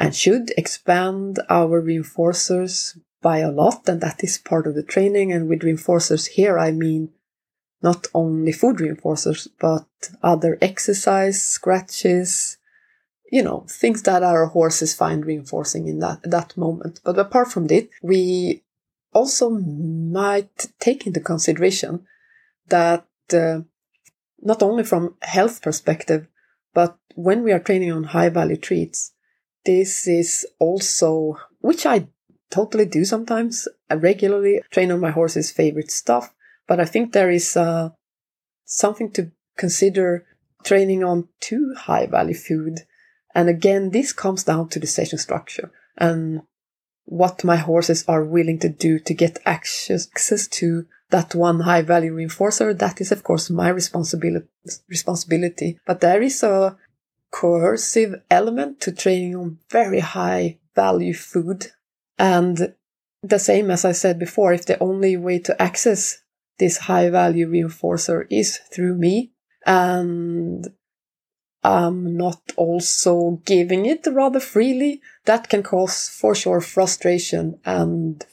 and 0.00 0.16
should 0.16 0.50
expand 0.56 1.38
our 1.50 1.82
reinforcers 1.82 2.98
by 3.20 3.38
a 3.38 3.50
lot, 3.50 3.86
and 3.86 4.00
that 4.00 4.24
is 4.24 4.38
part 4.38 4.66
of 4.66 4.74
the 4.74 4.82
training. 4.82 5.30
And 5.30 5.46
with 5.46 5.60
reinforcers 5.60 6.26
here, 6.28 6.58
I 6.58 6.72
mean 6.72 7.10
not 7.82 8.06
only 8.14 8.50
food 8.50 8.76
reinforcers, 8.78 9.46
but 9.60 9.86
other 10.22 10.56
exercise, 10.62 11.42
scratches, 11.42 12.56
you 13.30 13.42
know, 13.42 13.66
things 13.68 14.02
that 14.04 14.22
our 14.22 14.46
horses 14.46 14.94
find 14.94 15.26
reinforcing 15.26 15.86
in 15.86 15.98
that, 15.98 16.20
that 16.22 16.56
moment. 16.56 17.00
But 17.04 17.18
apart 17.18 17.52
from 17.52 17.66
that, 17.66 17.90
we 18.02 18.62
also 19.12 19.50
might 19.50 20.68
take 20.78 21.06
into 21.06 21.20
consideration 21.20 22.06
that 22.68 23.06
uh, 23.34 23.60
not 24.40 24.62
only 24.62 24.84
from 24.84 25.16
health 25.20 25.60
perspective, 25.60 26.26
but 26.72 26.96
when 27.14 27.42
we 27.42 27.52
are 27.52 27.60
training 27.60 27.92
on 27.92 28.04
high 28.04 28.30
value 28.30 28.56
treats, 28.56 29.12
this 29.64 30.06
is 30.08 30.46
also, 30.58 31.38
which 31.60 31.86
I 31.86 32.08
totally 32.50 32.86
do 32.86 33.04
sometimes, 33.04 33.68
I 33.88 33.94
regularly 33.94 34.60
train 34.70 34.90
on 34.90 35.00
my 35.00 35.10
horse's 35.10 35.50
favorite 35.50 35.90
stuff. 35.90 36.34
But 36.66 36.80
I 36.80 36.84
think 36.84 37.12
there 37.12 37.30
is 37.30 37.56
uh, 37.56 37.90
something 38.64 39.10
to 39.12 39.32
consider 39.56 40.24
training 40.64 41.02
on 41.04 41.28
too 41.40 41.74
high 41.76 42.06
value 42.06 42.34
food. 42.34 42.80
And 43.34 43.48
again, 43.48 43.90
this 43.90 44.12
comes 44.12 44.44
down 44.44 44.68
to 44.70 44.80
the 44.80 44.86
session 44.86 45.18
structure 45.18 45.70
and 45.96 46.42
what 47.04 47.44
my 47.44 47.56
horses 47.56 48.04
are 48.06 48.24
willing 48.24 48.58
to 48.60 48.68
do 48.68 48.98
to 49.00 49.14
get 49.14 49.40
access 49.44 50.06
to 50.48 50.86
that 51.10 51.34
one 51.34 51.60
high 51.60 51.82
value 51.82 52.14
reinforcer. 52.14 52.76
That 52.76 53.00
is, 53.00 53.10
of 53.10 53.24
course, 53.24 53.50
my 53.50 53.68
responsibility, 53.68 54.46
responsibility. 54.88 55.78
But 55.86 56.00
there 56.00 56.22
is 56.22 56.42
a 56.42 56.76
coercive 57.30 58.22
element 58.30 58.80
to 58.80 58.92
training 58.92 59.36
on 59.36 59.58
very 59.70 60.00
high 60.00 60.58
value 60.74 61.14
food. 61.14 61.68
And 62.18 62.74
the 63.22 63.38
same 63.38 63.70
as 63.70 63.84
I 63.84 63.92
said 63.92 64.18
before, 64.18 64.52
if 64.52 64.66
the 64.66 64.82
only 64.82 65.16
way 65.16 65.38
to 65.40 65.60
access 65.60 66.18
this 66.58 66.78
high 66.78 67.10
value 67.10 67.48
reinforcer 67.48 68.26
is 68.30 68.58
through 68.72 68.94
me 68.94 69.32
and 69.66 70.66
I'm 71.62 72.16
not 72.16 72.40
also 72.56 73.42
giving 73.44 73.84
it 73.86 74.06
rather 74.10 74.40
freely, 74.40 75.02
that 75.26 75.48
can 75.48 75.62
cause 75.62 76.08
for 76.08 76.34
sure 76.34 76.60
frustration 76.60 77.60
and 77.64 78.24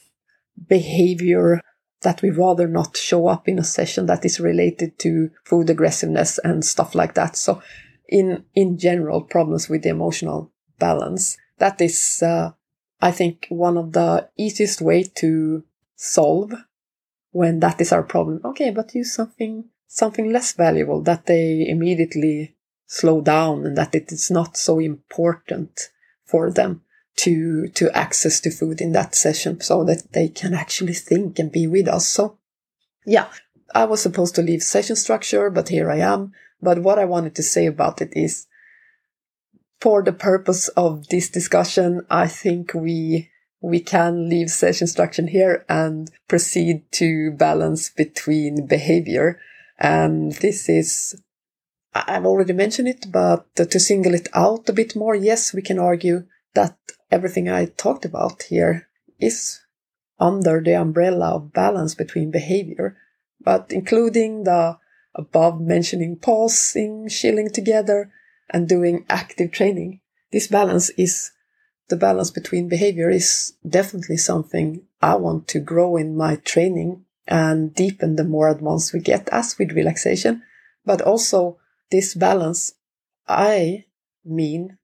behavior 0.66 1.60
that 2.02 2.22
we 2.22 2.30
rather 2.30 2.66
not 2.66 2.96
show 2.96 3.26
up 3.26 3.48
in 3.48 3.58
a 3.58 3.64
session 3.64 4.06
that 4.06 4.24
is 4.24 4.40
related 4.40 4.98
to 5.00 5.30
food 5.44 5.68
aggressiveness 5.68 6.38
and 6.38 6.64
stuff 6.64 6.94
like 6.94 7.14
that. 7.14 7.36
So 7.36 7.60
in 8.08 8.44
in 8.54 8.78
general 8.78 9.20
problems 9.22 9.68
with 9.68 9.82
the 9.82 9.90
emotional 9.90 10.50
balance. 10.78 11.36
That 11.58 11.80
is, 11.80 12.22
uh, 12.22 12.52
I 13.00 13.10
think, 13.10 13.46
one 13.48 13.76
of 13.76 13.92
the 13.92 14.28
easiest 14.36 14.80
way 14.80 15.02
to 15.16 15.64
solve 15.96 16.52
when 17.32 17.60
that 17.60 17.80
is 17.80 17.92
our 17.92 18.02
problem. 18.02 18.40
Okay, 18.44 18.70
but 18.70 18.94
use 18.94 19.12
something 19.12 19.64
something 19.86 20.32
less 20.32 20.52
valuable 20.52 21.00
that 21.02 21.26
they 21.26 21.66
immediately 21.66 22.54
slow 22.86 23.20
down 23.20 23.66
and 23.66 23.76
that 23.76 23.94
it 23.94 24.10
is 24.12 24.30
not 24.30 24.56
so 24.56 24.78
important 24.78 25.90
for 26.24 26.50
them 26.50 26.82
to 27.16 27.68
to 27.68 27.90
access 27.96 28.40
to 28.40 28.50
food 28.50 28.80
in 28.80 28.92
that 28.92 29.14
session 29.14 29.60
so 29.60 29.84
that 29.84 30.12
they 30.12 30.28
can 30.28 30.54
actually 30.54 30.94
think 30.94 31.38
and 31.38 31.52
be 31.52 31.66
with 31.66 31.88
us. 31.88 32.06
So 32.06 32.38
yeah, 33.04 33.28
I 33.74 33.84
was 33.84 34.00
supposed 34.02 34.34
to 34.36 34.42
leave 34.42 34.62
session 34.62 34.96
structure, 34.96 35.50
but 35.50 35.68
here 35.68 35.90
I 35.90 35.98
am. 35.98 36.32
But 36.60 36.82
what 36.82 36.98
I 36.98 37.04
wanted 37.04 37.34
to 37.36 37.42
say 37.42 37.66
about 37.66 38.00
it 38.00 38.12
is 38.14 38.46
for 39.80 40.02
the 40.02 40.12
purpose 40.12 40.68
of 40.68 41.08
this 41.08 41.28
discussion, 41.28 42.04
I 42.10 42.26
think 42.26 42.74
we 42.74 43.30
we 43.60 43.80
can 43.80 44.28
leave 44.28 44.50
session 44.50 44.84
instruction 44.84 45.28
here 45.28 45.64
and 45.68 46.10
proceed 46.28 46.90
to 46.92 47.32
balance 47.32 47.90
between 47.90 48.66
behavior. 48.66 49.40
And 49.78 50.32
this 50.32 50.68
is, 50.68 51.20
I've 51.94 52.24
already 52.24 52.52
mentioned 52.52 52.88
it, 52.88 53.06
but 53.10 53.54
to 53.56 53.80
single 53.80 54.14
it 54.14 54.28
out 54.32 54.68
a 54.68 54.72
bit 54.72 54.94
more, 54.94 55.14
yes, 55.14 55.52
we 55.52 55.62
can 55.62 55.78
argue 55.78 56.26
that 56.54 56.76
everything 57.10 57.48
I 57.48 57.66
talked 57.66 58.04
about 58.04 58.44
here 58.44 58.88
is 59.18 59.60
under 60.20 60.60
the 60.60 60.74
umbrella 60.74 61.34
of 61.34 61.52
balance 61.52 61.94
between 61.94 62.30
behavior, 62.30 62.96
but 63.40 63.72
including 63.72 64.44
the 64.44 64.78
above 65.14 65.60
mentioning 65.60 66.16
pausing, 66.16 67.08
chilling 67.08 67.50
together, 67.50 68.10
and 68.50 68.68
doing 68.68 69.04
active 69.08 69.52
training. 69.52 70.00
This 70.32 70.46
balance 70.46 70.90
is 70.90 71.32
the 71.88 71.96
balance 71.96 72.30
between 72.30 72.68
behavior 72.68 73.08
is 73.08 73.54
definitely 73.66 74.18
something 74.18 74.82
I 75.00 75.16
want 75.16 75.48
to 75.48 75.60
grow 75.60 75.96
in 75.96 76.16
my 76.16 76.36
training 76.36 77.04
and 77.26 77.74
deepen 77.74 78.16
the 78.16 78.24
more 78.24 78.48
advanced 78.48 78.92
we 78.92 79.00
get 79.00 79.28
as 79.30 79.58
with 79.58 79.72
relaxation. 79.72 80.42
But 80.84 81.02
also 81.02 81.58
this 81.90 82.14
balance, 82.14 82.74
I 83.26 83.86
mean, 84.24 84.78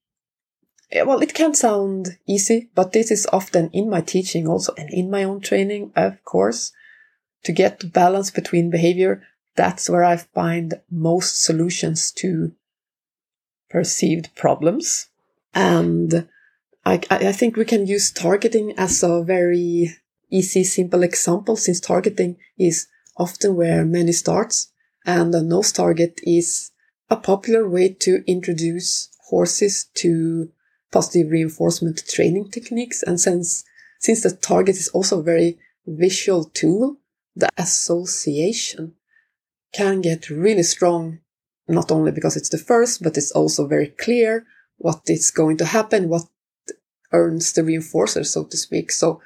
eh, 0.90 1.02
well, 1.02 1.20
it 1.20 1.34
can 1.34 1.54
sound 1.54 2.18
easy, 2.26 2.70
but 2.74 2.92
this 2.92 3.10
is 3.10 3.26
often 3.32 3.70
in 3.72 3.90
my 3.90 4.00
teaching 4.00 4.48
also 4.48 4.74
and 4.76 4.90
in 4.90 5.10
my 5.10 5.24
own 5.24 5.40
training, 5.40 5.92
of 5.96 6.22
course, 6.24 6.72
to 7.44 7.52
get 7.52 7.80
the 7.80 7.86
balance 7.86 8.30
between 8.30 8.70
behavior 8.70 9.22
that's 9.56 9.88
where 9.88 10.04
I 10.04 10.16
find 10.16 10.74
most 10.90 11.42
solutions 11.42 12.10
to 12.12 12.52
perceived 13.70 14.34
problems. 14.34 15.08
And 15.54 16.28
I, 16.84 17.00
I 17.10 17.32
think 17.32 17.56
we 17.56 17.64
can 17.64 17.86
use 17.86 18.10
targeting 18.10 18.74
as 18.76 19.02
a 19.02 19.22
very 19.22 19.96
easy, 20.30 20.64
simple 20.64 21.02
example 21.02 21.56
since 21.56 21.80
targeting 21.80 22.36
is 22.58 22.88
often 23.16 23.56
where 23.56 23.84
many 23.84 24.12
starts 24.12 24.72
and 25.06 25.34
a 25.34 25.42
nose 25.42 25.72
target 25.72 26.20
is 26.24 26.72
a 27.10 27.16
popular 27.16 27.68
way 27.68 27.90
to 27.90 28.24
introduce 28.26 29.10
horses 29.28 29.84
to 29.94 30.50
positive 30.90 31.30
reinforcement 31.30 32.02
training 32.08 32.50
techniques. 32.50 33.02
And 33.02 33.20
since, 33.20 33.64
since 33.98 34.22
the 34.22 34.30
target 34.30 34.76
is 34.76 34.88
also 34.88 35.20
a 35.20 35.22
very 35.22 35.58
visual 35.86 36.44
tool, 36.44 36.96
the 37.36 37.48
association 37.56 38.94
can 39.74 40.00
get 40.00 40.30
really 40.30 40.62
strong, 40.62 41.18
not 41.68 41.90
only 41.90 42.12
because 42.12 42.36
it's 42.36 42.48
the 42.48 42.58
first, 42.58 43.02
but 43.02 43.16
it's 43.18 43.32
also 43.32 43.66
very 43.66 43.88
clear 43.88 44.46
what 44.76 45.02
is 45.06 45.30
going 45.30 45.56
to 45.58 45.64
happen, 45.64 46.08
what 46.08 46.26
earns 47.12 47.52
the 47.52 47.62
reinforcer, 47.62 48.24
so 48.24 48.44
to 48.44 48.56
speak. 48.56 48.90
So 48.92 49.20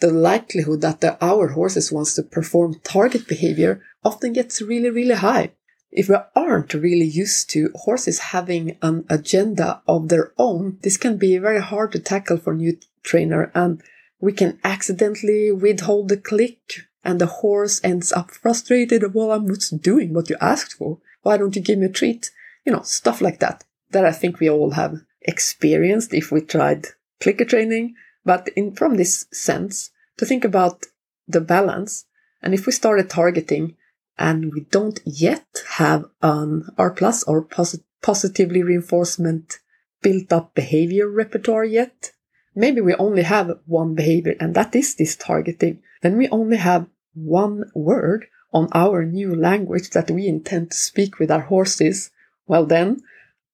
the 0.00 0.10
likelihood 0.10 0.80
that 0.80 1.00
the, 1.00 1.16
our 1.24 1.48
horses 1.48 1.92
wants 1.92 2.14
to 2.14 2.22
perform 2.22 2.80
target 2.82 3.28
behavior 3.28 3.82
often 4.04 4.32
gets 4.32 4.60
really, 4.60 4.90
really 4.90 5.14
high. 5.14 5.52
If 5.90 6.08
we 6.08 6.16
aren't 6.34 6.74
really 6.74 7.06
used 7.06 7.50
to 7.50 7.70
horses 7.74 8.18
having 8.18 8.78
an 8.80 9.04
agenda 9.10 9.82
of 9.86 10.08
their 10.08 10.32
own, 10.38 10.78
this 10.82 10.96
can 10.96 11.18
be 11.18 11.36
very 11.38 11.60
hard 11.60 11.92
to 11.92 11.98
tackle 11.98 12.38
for 12.38 12.54
new 12.54 12.78
trainer 13.02 13.50
and 13.54 13.82
we 14.20 14.32
can 14.32 14.58
accidentally 14.64 15.52
withhold 15.52 16.08
the 16.08 16.16
click 16.16 16.86
and 17.04 17.20
the 17.20 17.26
horse 17.26 17.80
ends 17.82 18.12
up 18.12 18.30
frustrated. 18.30 19.14
Well, 19.14 19.32
I'm 19.32 19.46
not 19.46 19.64
doing 19.80 20.14
what 20.14 20.30
you 20.30 20.36
asked 20.40 20.74
for. 20.74 20.98
Why 21.22 21.36
don't 21.36 21.56
you 21.56 21.62
give 21.62 21.78
me 21.78 21.86
a 21.86 21.90
treat? 21.90 22.30
You 22.64 22.72
know, 22.72 22.82
stuff 22.82 23.20
like 23.20 23.40
that, 23.40 23.64
that 23.90 24.04
I 24.04 24.12
think 24.12 24.38
we 24.38 24.48
all 24.48 24.72
have 24.72 25.00
experienced 25.22 26.14
if 26.14 26.30
we 26.30 26.40
tried 26.40 26.86
clicker 27.20 27.44
training. 27.44 27.94
But 28.24 28.48
in, 28.56 28.74
from 28.74 28.96
this 28.96 29.26
sense, 29.32 29.90
to 30.18 30.26
think 30.26 30.44
about 30.44 30.86
the 31.26 31.40
balance. 31.40 32.04
And 32.42 32.54
if 32.54 32.66
we 32.66 32.72
started 32.72 33.10
targeting 33.10 33.76
and 34.18 34.52
we 34.52 34.60
don't 34.70 35.00
yet 35.04 35.46
have 35.70 36.04
an 36.22 36.68
R 36.78 36.90
plus 36.90 37.24
or 37.24 37.42
posit- 37.42 37.84
positively 38.02 38.62
reinforcement 38.62 39.58
built 40.02 40.32
up 40.32 40.54
behavior 40.54 41.08
repertoire 41.08 41.64
yet, 41.64 42.12
maybe 42.54 42.80
we 42.80 42.94
only 42.94 43.22
have 43.22 43.58
one 43.66 43.94
behavior 43.94 44.34
and 44.40 44.54
that 44.54 44.74
is 44.74 44.94
this 44.96 45.16
targeting. 45.16 45.82
Then 46.02 46.18
we 46.18 46.28
only 46.28 46.58
have 46.58 46.86
one 47.14 47.70
word 47.74 48.26
on 48.52 48.68
our 48.72 49.04
new 49.04 49.34
language 49.34 49.90
that 49.90 50.10
we 50.10 50.26
intend 50.26 50.70
to 50.70 50.76
speak 50.76 51.18
with 51.18 51.30
our 51.30 51.40
horses, 51.40 52.10
well 52.46 52.66
then, 52.66 53.00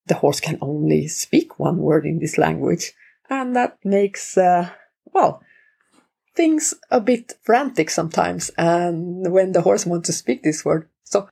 the 0.07 0.14
horse 0.14 0.40
can 0.40 0.59
only 0.61 1.07
speak 1.07 1.59
one 1.59 1.78
word 1.78 2.05
in 2.05 2.18
this 2.18 2.38
language. 2.38 2.94
And 3.30 3.55
that 3.55 3.78
makes, 3.84 4.36
uh, 4.36 4.70
well, 5.12 5.42
things 6.34 6.74
a 6.90 7.01
bit 7.01 7.34
frantic 7.42 7.90
sometimes. 7.90 8.51
And 8.57 9.30
when 9.30 9.53
the 9.53 9.62
horse 9.62 9.84
wants 9.84 10.07
to 10.07 10.12
speak 10.12 10.42
this 10.42 10.64
word. 10.64 10.88
So 11.05 11.28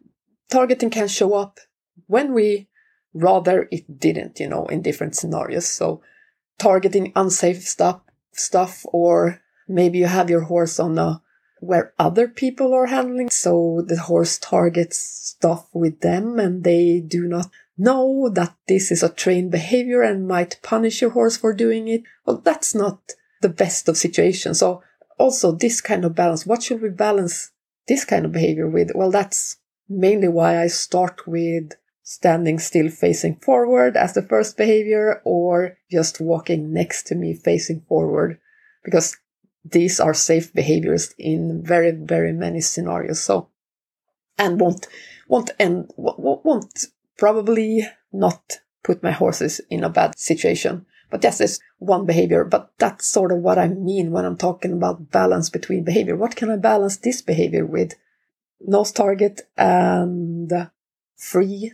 targeting 0.50 0.90
can 0.90 1.08
show 1.08 1.34
up 1.34 1.58
when 2.06 2.34
we 2.34 2.68
rather 3.14 3.66
it 3.72 3.98
didn't, 3.98 4.38
you 4.38 4.48
know, 4.48 4.66
in 4.66 4.82
different 4.82 5.16
scenarios. 5.16 5.66
So 5.66 6.02
targeting 6.58 7.12
unsafe 7.16 7.62
stuff, 7.62 8.00
stuff, 8.32 8.84
or 8.92 9.40
maybe 9.68 9.98
you 9.98 10.06
have 10.06 10.30
your 10.30 10.42
horse 10.42 10.78
on 10.78 10.98
a 10.98 11.22
where 11.60 11.92
other 11.98 12.28
people 12.28 12.74
are 12.74 12.86
handling. 12.86 13.30
So 13.30 13.82
the 13.86 13.98
horse 13.98 14.38
targets 14.38 14.98
stuff 14.98 15.68
with 15.72 16.00
them 16.00 16.38
and 16.38 16.64
they 16.64 17.00
do 17.00 17.26
not 17.26 17.50
know 17.78 18.30
that 18.32 18.54
this 18.68 18.90
is 18.90 19.02
a 19.02 19.08
trained 19.08 19.50
behavior 19.50 20.02
and 20.02 20.28
might 20.28 20.60
punish 20.62 21.00
your 21.00 21.10
horse 21.10 21.36
for 21.36 21.52
doing 21.52 21.88
it. 21.88 22.02
Well, 22.24 22.38
that's 22.38 22.74
not 22.74 23.12
the 23.42 23.48
best 23.48 23.88
of 23.88 23.96
situations. 23.96 24.60
So 24.60 24.82
also 25.18 25.52
this 25.52 25.80
kind 25.80 26.04
of 26.04 26.14
balance, 26.14 26.46
what 26.46 26.62
should 26.62 26.82
we 26.82 26.90
balance 26.90 27.52
this 27.88 28.04
kind 28.04 28.24
of 28.24 28.32
behavior 28.32 28.68
with? 28.68 28.90
Well, 28.94 29.10
that's 29.10 29.56
mainly 29.88 30.28
why 30.28 30.60
I 30.60 30.66
start 30.66 31.26
with 31.26 31.72
standing 32.02 32.58
still 32.58 32.88
facing 32.88 33.36
forward 33.36 33.96
as 33.96 34.14
the 34.14 34.22
first 34.22 34.56
behavior 34.56 35.20
or 35.24 35.76
just 35.90 36.20
walking 36.20 36.72
next 36.72 37.04
to 37.04 37.14
me 37.14 37.34
facing 37.34 37.80
forward 37.88 38.38
because 38.84 39.16
these 39.70 40.00
are 40.00 40.14
safe 40.14 40.52
behaviors 40.52 41.14
in 41.18 41.62
very 41.64 41.90
very 41.90 42.32
many 42.32 42.60
scenarios. 42.60 43.20
So 43.20 43.48
and 44.38 44.60
won't 44.60 44.86
won't 45.28 45.50
end 45.58 45.92
won't 45.96 46.86
probably 47.18 47.86
not 48.12 48.58
put 48.84 49.02
my 49.02 49.12
horses 49.12 49.60
in 49.70 49.84
a 49.84 49.90
bad 49.90 50.18
situation. 50.18 50.86
But 51.10 51.22
that's 51.22 51.38
just 51.38 51.62
one 51.78 52.04
behavior 52.04 52.44
but 52.44 52.72
that's 52.78 53.06
sort 53.06 53.30
of 53.30 53.38
what 53.38 53.58
i 53.58 53.68
mean 53.68 54.10
when 54.10 54.24
i'm 54.24 54.36
talking 54.36 54.72
about 54.72 55.10
balance 55.10 55.50
between 55.50 55.84
behavior. 55.84 56.16
What 56.16 56.34
can 56.34 56.50
i 56.50 56.56
balance 56.56 56.96
this 56.96 57.22
behavior 57.22 57.64
with? 57.64 57.94
Nose 58.60 58.90
target 58.90 59.42
and 59.56 60.50
free 61.16 61.72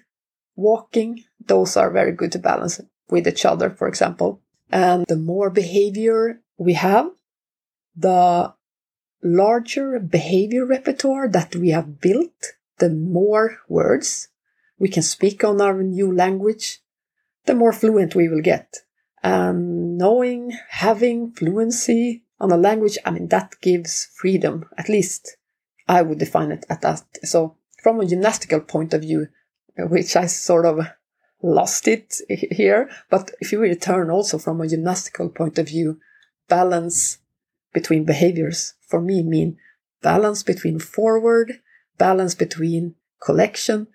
walking, 0.57 1.25
those 1.47 1.77
are 1.77 1.91
very 1.91 2.13
good 2.13 2.33
to 2.33 2.39
balance 2.39 2.81
with 3.11 3.27
each 3.27 3.45
other, 3.45 3.71
for 3.71 3.89
example. 3.89 4.41
And 4.71 5.05
the 5.09 5.17
more 5.17 5.51
behavior 5.51 6.41
we 6.57 6.75
have, 6.75 7.11
the 7.97 8.55
larger 9.23 9.99
behavior 10.01 10.65
repertoire 10.67 11.29
that 11.29 11.55
we 11.55 11.71
have 11.71 12.01
built, 12.01 12.53
the 12.79 12.91
more 12.91 13.59
words 13.69 14.29
we 14.79 14.89
can 14.89 15.03
speak 15.03 15.45
on 15.45 15.61
our 15.61 15.83
new 15.83 16.13
language, 16.13 16.81
the 17.45 17.55
more 17.55 17.73
fluent 17.73 18.15
we 18.15 18.29
will 18.29 18.43
get. 18.43 18.79
And 19.23 19.97
knowing, 19.97 20.59
having 20.69 21.33
fluency 21.33 22.25
on 22.41 22.51
a 22.51 22.57
language, 22.57 22.99
I 23.05 23.13
mean, 23.13 23.29
that 23.29 23.55
gives 23.61 24.07
freedom. 24.15 24.69
At 24.77 24.89
least 24.89 25.37
I 25.87 26.03
would 26.03 26.19
define 26.19 26.51
it 26.51 26.67
at 26.69 26.81
that. 26.81 27.03
So 27.23 27.57
from 27.81 28.01
a 28.01 28.07
gymnastical 28.07 28.61
point 28.61 28.93
of 28.93 29.03
view, 29.03 29.29
which 29.77 30.17
I 30.17 30.27
sort 30.27 30.67
of 30.67 30.81
lost 31.43 31.89
it 31.89 32.17
here. 32.29 32.91
But 33.11 33.33
if 33.41 33.53
you 33.53 33.61
return 33.61 34.11
also 34.11 34.39
from 34.39 34.61
a 34.61 34.69
gymnastical 34.69 35.29
point 35.29 35.59
of 35.59 35.69
view, 35.69 36.01
balance 36.49 37.19
between 37.73 38.05
behaviors 38.05 38.75
for 38.81 39.01
me 39.01 39.23
mean 39.23 39.57
balance 40.03 40.43
between 40.43 40.79
forward, 40.79 41.61
balance 41.97 42.35
between 42.35 42.95
collection, 43.21 43.87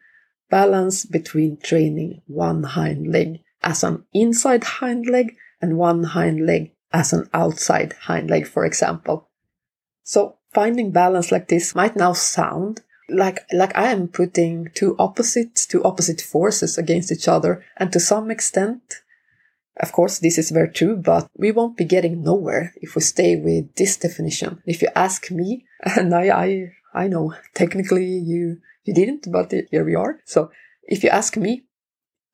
balance 0.50 1.06
between 1.06 1.58
training 1.58 2.22
one 2.28 2.64
hind 2.64 3.12
leg 3.12 3.40
as 3.62 3.84
an 3.84 4.04
inside 4.14 4.64
hind 4.64 5.06
leg 5.08 5.36
and 5.62 5.78
one 5.78 6.04
hind 6.04 6.46
leg 6.46 6.72
as 6.94 7.12
an 7.12 7.30
outside 7.34 7.94
hind 8.04 8.30
leg, 8.30 8.48
for 8.48 8.66
example. 8.66 9.28
So 10.04 10.38
finding 10.54 10.92
balance 10.92 11.32
like 11.32 11.50
this 11.50 11.76
might 11.76 11.96
now 11.96 12.14
sound 12.14 12.82
like 13.10 13.46
like 13.54 13.76
I 13.76 13.92
am 13.92 14.08
putting 14.08 14.70
two 14.74 14.96
opposites, 14.98 15.66
two 15.66 15.84
opposite 15.84 16.22
forces 16.22 16.78
against 16.78 17.12
each 17.12 17.28
other, 17.28 17.64
and 17.78 17.92
to 17.92 18.00
some 18.00 18.32
extent, 18.32 19.02
of 19.80 19.92
course, 19.92 20.20
this 20.20 20.38
is 20.38 20.52
very 20.52 20.70
true, 20.70 20.96
but 20.96 21.30
we 21.36 21.52
won't 21.52 21.78
be 21.78 21.86
getting 21.86 22.24
nowhere 22.24 22.74
if 22.78 22.96
we 22.96 23.02
stay 23.02 23.36
with 23.36 23.74
this 23.76 23.98
definition. 23.98 24.62
If 24.66 24.82
you 24.82 24.90
ask 24.96 25.32
me, 25.32 25.66
and 25.84 26.14
I 26.14 26.30
I 26.30 26.72
I 26.94 27.08
know 27.08 27.36
technically 27.54 28.06
you 28.06 28.58
you 28.84 28.94
didn't, 28.94 29.32
but 29.32 29.52
here 29.72 29.86
we 29.86 29.96
are. 29.96 30.20
So 30.26 30.52
if 30.84 31.04
you 31.04 31.10
ask 31.10 31.38
me, 31.38 31.64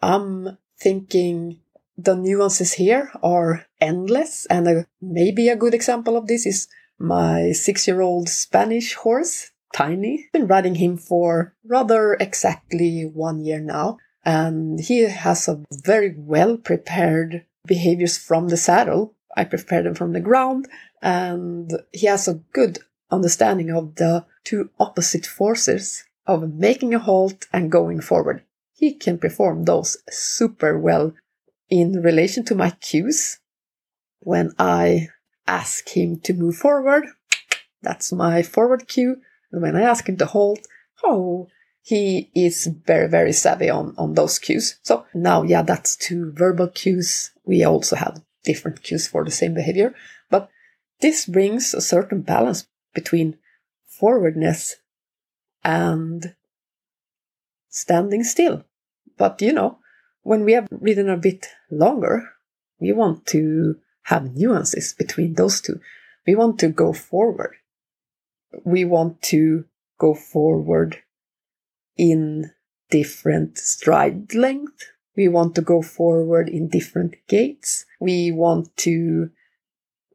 I'm 0.01 0.57
thinking 0.79 1.59
the 1.97 2.15
nuances 2.15 2.73
here 2.73 3.11
are 3.21 3.65
endless, 3.79 4.45
and 4.47 4.67
a, 4.67 4.87
maybe 5.01 5.49
a 5.49 5.55
good 5.55 5.73
example 5.73 6.17
of 6.17 6.27
this 6.27 6.45
is 6.45 6.67
my 6.99 7.51
six-year-old 7.51 8.29
Spanish 8.29 8.93
horse 8.93 9.51
Tiny. 9.73 10.25
I've 10.27 10.31
been 10.31 10.47
riding 10.47 10.75
him 10.75 10.97
for 10.97 11.55
rather 11.65 12.13
exactly 12.13 13.09
one 13.11 13.43
year 13.43 13.59
now, 13.59 13.97
and 14.25 14.79
he 14.79 15.01
has 15.01 15.47
a 15.47 15.63
very 15.71 16.15
well 16.17 16.57
prepared 16.57 17.45
behaviors 17.65 18.17
from 18.17 18.49
the 18.49 18.57
saddle. 18.57 19.15
I 19.35 19.43
prepared 19.45 19.85
them 19.85 19.95
from 19.95 20.13
the 20.13 20.19
ground, 20.19 20.67
and 21.01 21.71
he 21.91 22.07
has 22.07 22.27
a 22.27 22.41
good 22.53 22.79
understanding 23.11 23.71
of 23.71 23.95
the 23.95 24.25
two 24.43 24.69
opposite 24.79 25.25
forces 25.25 26.03
of 26.25 26.53
making 26.53 26.93
a 26.93 26.99
halt 26.99 27.47
and 27.51 27.71
going 27.71 27.99
forward. 27.99 28.43
He 28.73 28.93
can 28.93 29.17
perform 29.17 29.63
those 29.63 29.97
super 30.09 30.77
well 30.77 31.13
in 31.69 32.01
relation 32.01 32.43
to 32.45 32.55
my 32.55 32.71
cues. 32.71 33.39
When 34.19 34.53
I 34.57 35.09
ask 35.47 35.89
him 35.89 36.19
to 36.21 36.33
move 36.33 36.55
forward, 36.55 37.05
that's 37.81 38.11
my 38.11 38.41
forward 38.41 38.87
cue. 38.87 39.17
And 39.51 39.61
when 39.61 39.75
I 39.75 39.81
ask 39.81 40.07
him 40.07 40.17
to 40.17 40.25
halt, 40.25 40.65
oh, 41.03 41.47
he 41.83 42.31
is 42.33 42.67
very, 42.85 43.07
very 43.07 43.33
savvy 43.33 43.69
on, 43.69 43.93
on 43.97 44.13
those 44.13 44.39
cues. 44.39 44.79
So 44.81 45.05
now, 45.13 45.43
yeah, 45.43 45.61
that's 45.61 45.95
two 45.95 46.31
verbal 46.31 46.69
cues. 46.69 47.31
We 47.45 47.63
also 47.63 47.95
have 47.95 48.23
different 48.43 48.81
cues 48.83 49.07
for 49.07 49.23
the 49.23 49.31
same 49.31 49.53
behavior, 49.53 49.93
but 50.29 50.49
this 51.01 51.25
brings 51.25 51.73
a 51.73 51.81
certain 51.81 52.21
balance 52.21 52.67
between 52.93 53.37
forwardness 53.85 54.77
and 55.63 56.33
standing 57.69 58.23
still. 58.23 58.63
But 59.17 59.41
you 59.41 59.53
know, 59.53 59.77
when 60.23 60.43
we 60.43 60.53
have 60.53 60.67
ridden 60.71 61.09
a 61.09 61.17
bit 61.17 61.47
longer, 61.69 62.29
we 62.79 62.91
want 62.91 63.25
to 63.27 63.77
have 64.03 64.35
nuances 64.35 64.93
between 64.93 65.33
those 65.33 65.61
two. 65.61 65.79
We 66.25 66.35
want 66.35 66.59
to 66.59 66.69
go 66.69 66.93
forward 66.93 67.55
we 68.63 68.85
want 68.85 69.21
to 69.21 69.65
go 69.97 70.13
forward 70.13 70.97
in 71.97 72.51
different 72.89 73.57
stride 73.57 74.33
length. 74.33 74.85
We 75.15 75.27
want 75.27 75.55
to 75.55 75.61
go 75.61 75.81
forward 75.81 76.49
in 76.49 76.69
different 76.69 77.15
gaits. 77.27 77.85
We 77.99 78.31
want 78.31 78.75
to, 78.77 79.29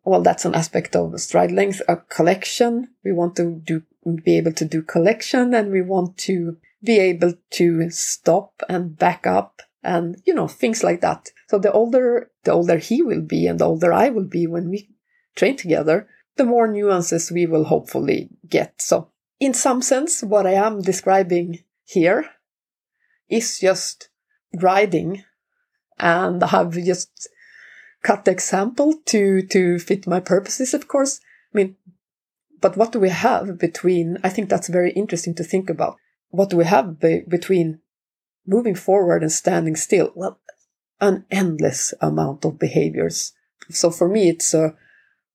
well, 0.05 0.23
that's 0.23 0.45
an 0.45 0.55
aspect 0.55 0.97
of 0.97 1.21
stride 1.21 1.53
length, 1.53 1.83
a 1.89 1.97
collection. 1.97 2.89
We 3.05 3.13
want 3.13 3.37
to 3.37 3.61
do, 3.65 3.83
be 4.25 4.37
able 4.37 4.53
to 4.53 4.65
do 4.65 4.83
collection 4.83 5.55
and 5.55 5.71
we 5.71 5.83
want 5.83 6.17
to 6.19 6.57
be 6.83 6.99
able 6.99 7.35
to 7.51 7.91
stop 7.91 8.63
and 8.69 8.97
back 8.97 9.27
up 9.27 9.63
and, 9.83 10.21
you 10.25 10.35
know, 10.35 10.49
things 10.49 10.83
like 10.83 11.01
that. 11.01 11.31
So 11.49 11.59
the 11.59 11.73
older, 11.73 12.31
the 12.45 12.53
older 12.53 12.79
he 12.79 13.03
will 13.03 13.23
be 13.23 13.47
and 13.47 13.59
the 13.59 13.67
older 13.67 13.93
I 13.93 14.11
will 14.11 14.27
be 14.27 14.47
when 14.47 14.69
we 14.69 14.91
train 15.35 15.57
together, 15.57 16.09
the 16.37 16.45
more 16.45 16.69
nuances 16.69 17.31
we 17.31 17.47
will 17.47 17.65
hopefully 17.65 18.31
get. 18.49 18.81
So, 18.81 19.11
in 19.41 19.55
some 19.55 19.83
sense, 19.83 20.23
what 20.23 20.47
I 20.47 20.55
am 20.55 20.83
describing 20.83 21.61
here 21.89 22.29
is 23.31 23.59
just 23.59 24.11
riding, 24.61 25.25
and 25.99 26.45
I 26.45 26.49
have 26.49 26.73
just 26.73 27.29
cut 28.03 28.25
the 28.25 28.31
example 28.31 28.95
to 29.07 29.43
to 29.43 29.79
fit 29.79 30.07
my 30.07 30.21
purposes, 30.21 30.75
of 30.75 30.87
course. 30.87 31.21
I 31.55 31.59
mean, 31.59 31.77
but 32.61 32.77
what 32.77 32.93
do 32.93 33.01
we 33.01 33.09
have 33.09 33.59
between? 33.59 34.19
I 34.23 34.29
think 34.29 34.49
that's 34.49 34.69
very 34.69 34.93
interesting 34.93 35.35
to 35.37 35.45
think 35.45 35.71
about. 35.71 35.97
What 36.31 36.51
do 36.51 36.59
we 36.59 36.67
have 36.67 37.01
be, 37.01 37.23
between 37.27 37.81
moving 38.47 38.75
forward 38.75 39.23
and 39.23 39.33
standing 39.33 39.77
still? 39.77 40.13
Well, 40.15 40.41
an 41.01 41.25
endless 41.31 41.95
amount 42.03 42.45
of 42.45 42.59
behaviors. 42.59 43.33
So 43.71 43.91
for 43.91 44.09
me, 44.09 44.29
it's 44.29 44.53
a 44.53 44.75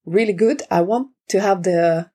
really 0.04 0.32
good. 0.32 0.62
I 0.70 0.82
want 0.82 1.08
to 1.28 1.40
have 1.40 1.64
the, 1.64 2.10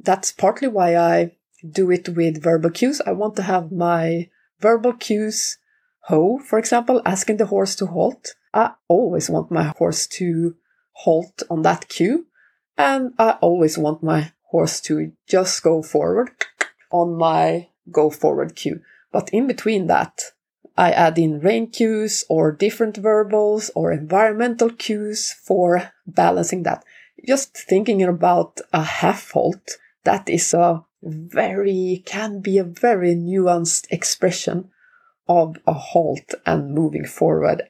that's 0.00 0.32
partly 0.32 0.68
why 0.68 0.96
I 0.96 1.36
do 1.68 1.90
it 1.90 2.08
with 2.10 2.42
verbal 2.42 2.70
cues. 2.70 3.00
I 3.06 3.12
want 3.12 3.36
to 3.36 3.42
have 3.42 3.72
my 3.72 4.28
verbal 4.60 4.92
cues, 4.92 5.58
ho, 6.02 6.38
for 6.38 6.58
example, 6.58 7.02
asking 7.04 7.38
the 7.38 7.46
horse 7.46 7.74
to 7.76 7.86
halt. 7.86 8.34
I 8.52 8.72
always 8.88 9.30
want 9.30 9.50
my 9.50 9.72
horse 9.78 10.06
to 10.18 10.56
halt 10.92 11.42
on 11.50 11.62
that 11.62 11.88
cue. 11.88 12.26
And 12.76 13.14
I 13.18 13.32
always 13.40 13.78
want 13.78 14.02
my 14.02 14.32
horse 14.50 14.80
to 14.82 15.12
just 15.28 15.62
go 15.62 15.82
forward 15.82 16.30
on 16.90 17.16
my 17.16 17.68
go 17.90 18.10
forward 18.10 18.56
cue. 18.56 18.80
But 19.12 19.30
in 19.30 19.46
between 19.46 19.86
that, 19.86 20.22
I 20.76 20.90
add 20.90 21.18
in 21.18 21.40
rein 21.40 21.68
cues 21.68 22.24
or 22.28 22.50
different 22.50 22.96
verbals 22.96 23.70
or 23.74 23.92
environmental 23.92 24.70
cues 24.70 25.32
for 25.32 25.92
balancing 26.06 26.64
that 26.64 26.84
just 27.26 27.56
thinking 27.56 28.02
about 28.02 28.60
a 28.72 28.82
half 28.82 29.32
halt, 29.32 29.78
that 30.04 30.28
is 30.28 30.52
a 30.54 30.84
very, 31.04 32.02
can 32.06 32.40
be 32.40 32.58
a 32.58 32.64
very 32.64 33.14
nuanced 33.14 33.86
expression 33.90 34.70
of 35.28 35.56
a 35.66 35.72
halt 35.72 36.34
and 36.44 36.74
moving 36.74 37.04
forward 37.04 37.62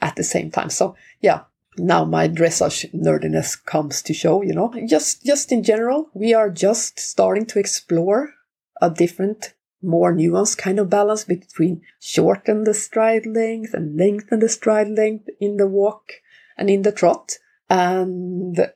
at 0.00 0.16
the 0.16 0.24
same 0.24 0.50
time. 0.50 0.70
So 0.70 0.96
yeah, 1.20 1.42
now 1.76 2.04
my 2.04 2.28
dressage 2.28 2.92
nerdiness 2.94 3.62
comes 3.64 4.02
to 4.02 4.14
show, 4.14 4.42
you 4.42 4.54
know, 4.54 4.72
just, 4.86 5.24
just 5.24 5.52
in 5.52 5.62
general, 5.62 6.10
we 6.14 6.34
are 6.34 6.50
just 6.50 6.98
starting 6.98 7.46
to 7.46 7.58
explore 7.58 8.34
a 8.80 8.90
different, 8.90 9.54
more 9.82 10.12
nuanced 10.12 10.58
kind 10.58 10.78
of 10.78 10.90
balance 10.90 11.24
between 11.24 11.82
shorten 12.00 12.64
the 12.64 12.74
stride 12.74 13.26
length 13.26 13.74
and 13.74 13.96
lengthen 13.96 14.40
the 14.40 14.48
stride 14.48 14.88
length 14.88 15.28
in 15.40 15.56
the 15.56 15.66
walk 15.66 16.14
and 16.56 16.68
in 16.68 16.82
the 16.82 16.92
trot 16.92 17.38
and 17.70 18.72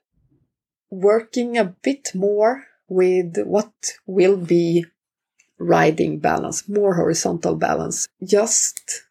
working 0.91 1.57
a 1.57 1.65
bit 1.65 2.13
more 2.15 2.67
with 2.93 3.39
what 3.45 3.73
will 4.07 4.37
be 4.37 4.85
riding 5.59 6.19
balance, 6.19 6.69
more 6.69 6.95
horizontal 6.95 7.57
balance. 7.57 8.09
Just, 8.23 9.05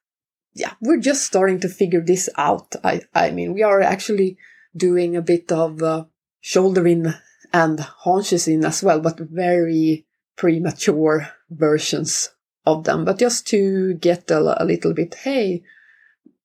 yeah, 0.53 0.73
we're 0.81 0.99
just 0.99 1.25
starting 1.25 1.59
to 1.61 1.69
figure 1.69 2.01
this 2.01 2.29
out. 2.37 2.75
I, 2.83 3.01
I 3.13 3.31
mean, 3.31 3.53
we 3.53 3.63
are 3.63 3.81
actually 3.81 4.37
doing 4.75 5.15
a 5.15 5.21
bit 5.21 5.51
of 5.51 5.81
uh, 5.81 6.05
shoulder 6.39 6.85
in 6.87 7.13
and 7.53 7.79
haunches 7.79 8.47
in 8.47 8.63
as 8.63 8.81
well, 8.81 9.01
but 9.01 9.19
very 9.19 10.05
premature 10.37 11.29
versions 11.49 12.29
of 12.65 12.85
them. 12.85 13.05
But 13.05 13.19
just 13.19 13.47
to 13.47 13.95
get 13.95 14.31
a, 14.31 14.61
a 14.61 14.65
little 14.65 14.93
bit, 14.93 15.15
hey, 15.15 15.63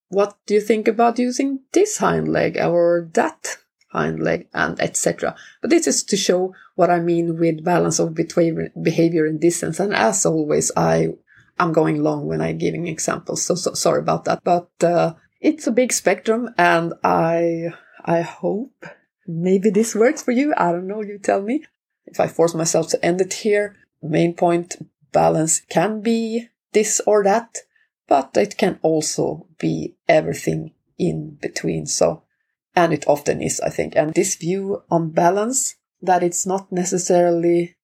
what 0.09 0.37
do 0.47 0.55
you 0.55 0.61
think 0.61 0.89
about 0.89 1.18
using 1.18 1.61
this 1.72 1.99
hind 1.99 2.28
leg 2.28 2.59
or 2.59 3.09
that 3.14 3.59
and 3.97 4.80
etc. 4.80 5.34
But 5.61 5.70
this 5.70 5.86
is 5.86 6.05
to 6.05 6.16
show 6.16 6.55
what 6.74 6.90
I 6.90 7.01
mean 7.01 7.38
with 7.38 7.64
balance 7.64 7.99
of 7.99 8.14
between 8.14 8.70
behavior 8.80 9.26
and 9.26 9.40
distance. 9.40 9.80
And 9.80 9.94
as 9.94 10.26
always, 10.26 10.70
I 10.76 11.14
I'm 11.59 11.72
going 11.72 12.03
long 12.03 12.26
when 12.26 12.40
I'm 12.40 12.59
giving 12.59 12.86
examples, 12.86 13.44
so, 13.44 13.55
so 13.55 13.72
sorry 13.72 14.01
about 14.01 14.24
that. 14.26 14.40
But 14.44 14.70
uh, 14.82 15.14
it's 15.40 15.66
a 15.66 15.72
big 15.72 15.92
spectrum, 15.92 16.51
and 16.59 16.92
I 17.03 17.72
I 18.05 18.20
hope 18.20 18.84
maybe 19.26 19.70
this 19.70 19.94
works 19.94 20.22
for 20.22 20.32
you. 20.32 20.53
I 20.57 20.72
don't 20.72 20.86
know. 20.86 21.03
You 21.03 21.18
tell 21.18 21.42
me. 21.42 21.64
If 22.05 22.20
I 22.20 22.28
force 22.28 22.55
myself 22.55 22.88
to 22.90 23.05
end 23.05 23.20
it 23.20 23.32
here, 23.32 23.74
main 24.01 24.34
point 24.34 24.76
balance 25.12 25.61
can 25.68 26.03
be 26.03 26.49
this 26.72 27.01
or 27.07 27.24
that, 27.24 27.59
but 28.07 28.36
it 28.36 28.57
can 28.57 28.78
also 28.82 29.47
be 29.59 29.97
everything 30.09 30.72
in 30.99 31.38
between. 31.40 31.86
So 31.86 32.22
and 32.77 32.93
it 32.93 33.09
often 33.09 33.41
is, 33.41 33.59
I 33.61 33.70
think. 33.70 33.97
And 33.97 34.14
this 34.14 34.37
view 34.37 34.83
on 34.91 35.11
balance, 35.11 35.77
that 36.03 36.22
it's 36.22 36.47
not 36.47 36.70
necessarily 36.70 37.77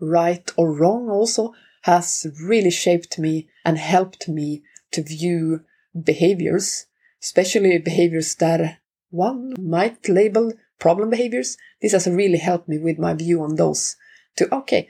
right 0.00 0.48
or 0.56 0.72
wrong 0.72 1.10
also, 1.10 1.52
has 1.82 2.26
really 2.42 2.70
shaped 2.70 3.18
me 3.18 3.48
and 3.64 3.76
helped 3.76 4.28
me 4.28 4.62
to 4.92 5.02
view 5.02 5.64
behaviors, 6.00 6.86
especially 7.22 7.76
behaviors 7.78 8.36
that 8.36 8.78
one 9.10 9.54
might 9.58 10.08
label 10.08 10.52
problem 10.78 11.10
behaviors. 11.10 11.56
This 11.82 11.92
has 11.92 12.06
really 12.06 12.38
helped 12.38 12.68
me 12.68 12.78
with 12.78 12.98
my 12.98 13.14
view 13.14 13.42
on 13.42 13.56
those 13.56 13.96
to, 14.36 14.52
okay, 14.54 14.88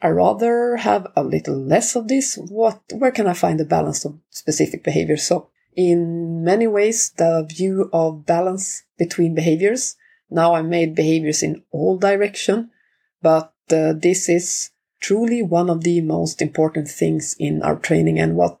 I 0.00 0.08
rather 0.08 0.76
have 0.76 1.06
a 1.16 1.22
little 1.22 1.56
less 1.56 1.96
of 1.96 2.08
this. 2.08 2.36
What, 2.36 2.80
where 2.92 3.10
can 3.10 3.26
I 3.26 3.34
find 3.34 3.58
the 3.58 3.64
balance 3.64 4.04
of 4.04 4.18
specific 4.30 4.84
behaviors? 4.84 5.24
So 5.24 5.50
in 5.78 6.42
many 6.42 6.66
ways 6.66 7.10
the 7.18 7.46
view 7.48 7.88
of 7.92 8.26
balance 8.26 8.82
between 8.98 9.32
behaviors. 9.32 9.94
Now 10.28 10.52
I 10.56 10.62
made 10.62 10.96
behaviors 10.96 11.40
in 11.40 11.62
all 11.70 11.96
direction, 11.96 12.72
but 13.22 13.54
uh, 13.70 13.92
this 13.92 14.28
is 14.28 14.70
truly 15.00 15.40
one 15.40 15.70
of 15.70 15.84
the 15.84 16.00
most 16.00 16.42
important 16.42 16.88
things 16.88 17.36
in 17.38 17.62
our 17.62 17.76
training 17.76 18.18
and 18.18 18.34
what 18.34 18.58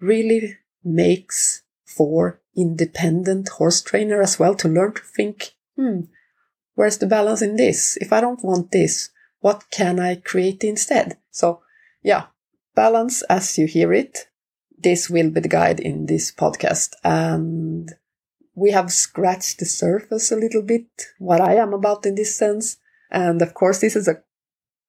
really 0.00 0.56
makes 0.82 1.62
for 1.84 2.40
independent 2.56 3.50
horse 3.50 3.82
trainer 3.82 4.22
as 4.22 4.38
well 4.38 4.54
to 4.54 4.66
learn 4.66 4.94
to 4.94 5.02
think, 5.02 5.52
hmm, 5.76 6.00
where's 6.74 6.96
the 6.96 7.06
balance 7.06 7.42
in 7.42 7.56
this? 7.56 7.98
If 8.00 8.14
I 8.14 8.22
don't 8.22 8.42
want 8.42 8.70
this, 8.70 9.10
what 9.40 9.64
can 9.70 10.00
I 10.00 10.14
create 10.14 10.64
instead? 10.64 11.18
So 11.30 11.60
yeah, 12.02 12.28
balance 12.74 13.20
as 13.28 13.58
you 13.58 13.66
hear 13.66 13.92
it 13.92 14.28
this 14.78 15.08
will 15.10 15.30
be 15.30 15.40
the 15.40 15.48
guide 15.48 15.80
in 15.80 16.06
this 16.06 16.32
podcast. 16.32 16.94
And 17.02 17.92
we 18.54 18.70
have 18.70 18.92
scratched 18.92 19.58
the 19.58 19.66
surface 19.66 20.32
a 20.32 20.36
little 20.36 20.62
bit, 20.62 20.86
what 21.18 21.40
I 21.40 21.54
am 21.54 21.74
about 21.74 22.06
in 22.06 22.14
this 22.14 22.34
sense. 22.36 22.78
And 23.10 23.42
of 23.42 23.54
course, 23.54 23.80
this 23.80 23.96
is 23.96 24.08
a 24.08 24.22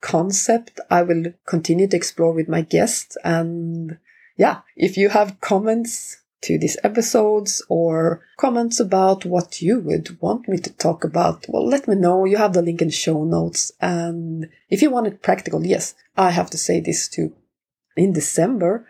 concept 0.01 0.79
I 0.89 1.01
will 1.01 1.33
continue 1.45 1.87
to 1.87 1.97
explore 1.97 2.33
with 2.33 2.47
my 2.47 2.61
guests. 2.61 3.17
And 3.23 3.97
yeah, 4.37 4.61
if 4.75 4.97
you 4.97 5.09
have 5.09 5.41
comments 5.41 6.17
to 6.41 6.57
these 6.57 6.77
episodes 6.83 7.63
or 7.67 8.21
comments 8.37 8.79
about 8.79 9.25
what 9.25 9.61
you 9.61 9.79
would 9.79 10.21
want 10.21 10.47
me 10.47 10.57
to 10.59 10.71
talk 10.73 11.03
about, 11.03 11.45
well, 11.49 11.67
let 11.67 11.87
me 11.87 11.95
know. 11.95 12.25
You 12.25 12.37
have 12.37 12.53
the 12.53 12.61
link 12.61 12.81
in 12.81 12.89
the 12.89 12.93
show 12.93 13.23
notes. 13.23 13.71
And 13.81 14.47
if 14.69 14.81
you 14.81 14.91
want 14.91 15.07
it 15.07 15.23
practical, 15.23 15.65
yes, 15.65 15.95
I 16.15 16.29
have 16.29 16.49
to 16.51 16.57
say 16.57 16.79
this 16.79 17.07
too. 17.07 17.33
In 17.95 18.13
December, 18.13 18.87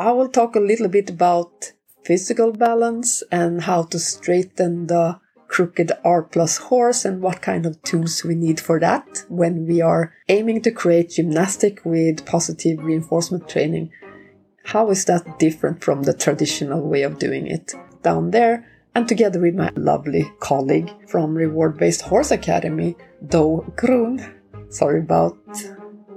I 0.00 0.12
will 0.12 0.28
talk 0.30 0.56
a 0.56 0.60
little 0.60 0.88
bit 0.88 1.10
about 1.10 1.72
physical 2.04 2.52
balance 2.52 3.22
and 3.30 3.60
how 3.60 3.82
to 3.82 3.98
straighten 3.98 4.86
the 4.86 5.20
crooked 5.46 5.92
R 6.02 6.22
plus 6.22 6.56
horse 6.56 7.04
and 7.04 7.20
what 7.20 7.42
kind 7.42 7.66
of 7.66 7.82
tools 7.82 8.24
we 8.24 8.34
need 8.34 8.60
for 8.60 8.80
that 8.80 9.26
when 9.28 9.66
we 9.66 9.82
are 9.82 10.14
aiming 10.30 10.62
to 10.62 10.70
create 10.70 11.10
gymnastic 11.10 11.84
with 11.84 12.24
positive 12.24 12.82
reinforcement 12.82 13.46
training. 13.46 13.90
How 14.64 14.88
is 14.88 15.04
that 15.04 15.38
different 15.38 15.84
from 15.84 16.04
the 16.04 16.14
traditional 16.14 16.80
way 16.80 17.02
of 17.02 17.18
doing 17.18 17.46
it 17.46 17.74
down 18.02 18.30
there? 18.30 18.66
And 18.94 19.06
together 19.06 19.38
with 19.38 19.54
my 19.54 19.70
lovely 19.76 20.32
colleague 20.40 20.90
from 21.10 21.34
Reward 21.34 21.76
Based 21.76 22.00
Horse 22.00 22.30
Academy, 22.30 22.96
Do 23.28 23.70
Grun. 23.76 24.34
Sorry 24.70 25.00
about 25.00 25.36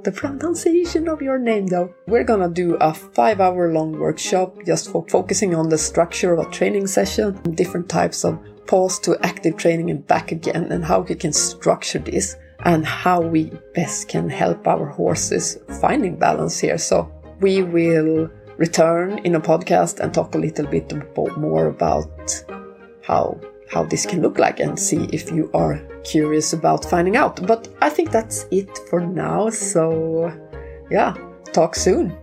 the 0.04 0.12
pronunciation 0.12 1.08
of 1.08 1.22
your 1.22 1.39
name 1.39 1.68
though. 1.68 1.93
We're 2.08 2.24
gonna 2.24 2.49
do 2.49 2.76
a 2.76 2.93
five 2.93 3.39
hour 3.39 3.72
long 3.72 3.97
workshop 3.97 4.58
just 4.66 4.89
for 4.89 5.06
focusing 5.10 5.56
on 5.56 5.70
the 5.70 5.78
structure 5.78 6.34
of 6.34 6.45
a 6.45 6.51
training 6.51 6.88
session, 6.88 7.39
different 7.56 7.89
types 7.89 8.26
of 8.26 8.39
pause 8.68 8.99
to 8.99 9.18
active 9.26 9.58
training 9.58 9.89
and 9.89 10.06
back 10.08 10.32
again, 10.32 10.72
and 10.72 10.84
how 10.84 11.01
we 11.01 11.16
can 11.16 11.34
structure 11.34 11.99
this 11.99 12.36
and 12.66 12.86
how 12.86 13.22
we 13.22 13.51
best 13.76 14.08
can 14.08 14.30
help 14.30 14.68
our 14.68 14.88
horses 14.88 15.58
finding 15.82 16.18
balance 16.18 16.60
here. 16.60 16.78
So 16.78 17.12
we 17.41 17.62
will 17.62 18.30
return 18.58 19.20
in 19.20 19.36
a 19.36 19.41
podcast 19.41 19.99
and 19.99 20.14
talk 20.14 20.36
a 20.36 20.38
little 20.38 20.68
bit 20.68 20.91
more 21.38 21.68
about 21.68 22.45
how 23.01 23.39
how 23.70 23.84
this 23.84 24.05
can 24.05 24.22
look 24.22 24.38
like 24.38 24.59
and 24.59 24.80
see 24.80 25.07
if 25.11 25.32
you 25.32 25.49
are 25.53 25.82
curious 26.03 26.53
about 26.53 26.86
finding 26.86 27.16
out. 27.16 27.45
But 27.45 27.68
I 27.82 27.89
think 27.89 28.11
that's 28.11 28.45
it 28.51 28.78
for 28.89 28.99
now. 28.99 29.49
So, 29.49 30.32
yeah, 30.89 31.16
talk 31.51 31.76
soon. 31.76 32.18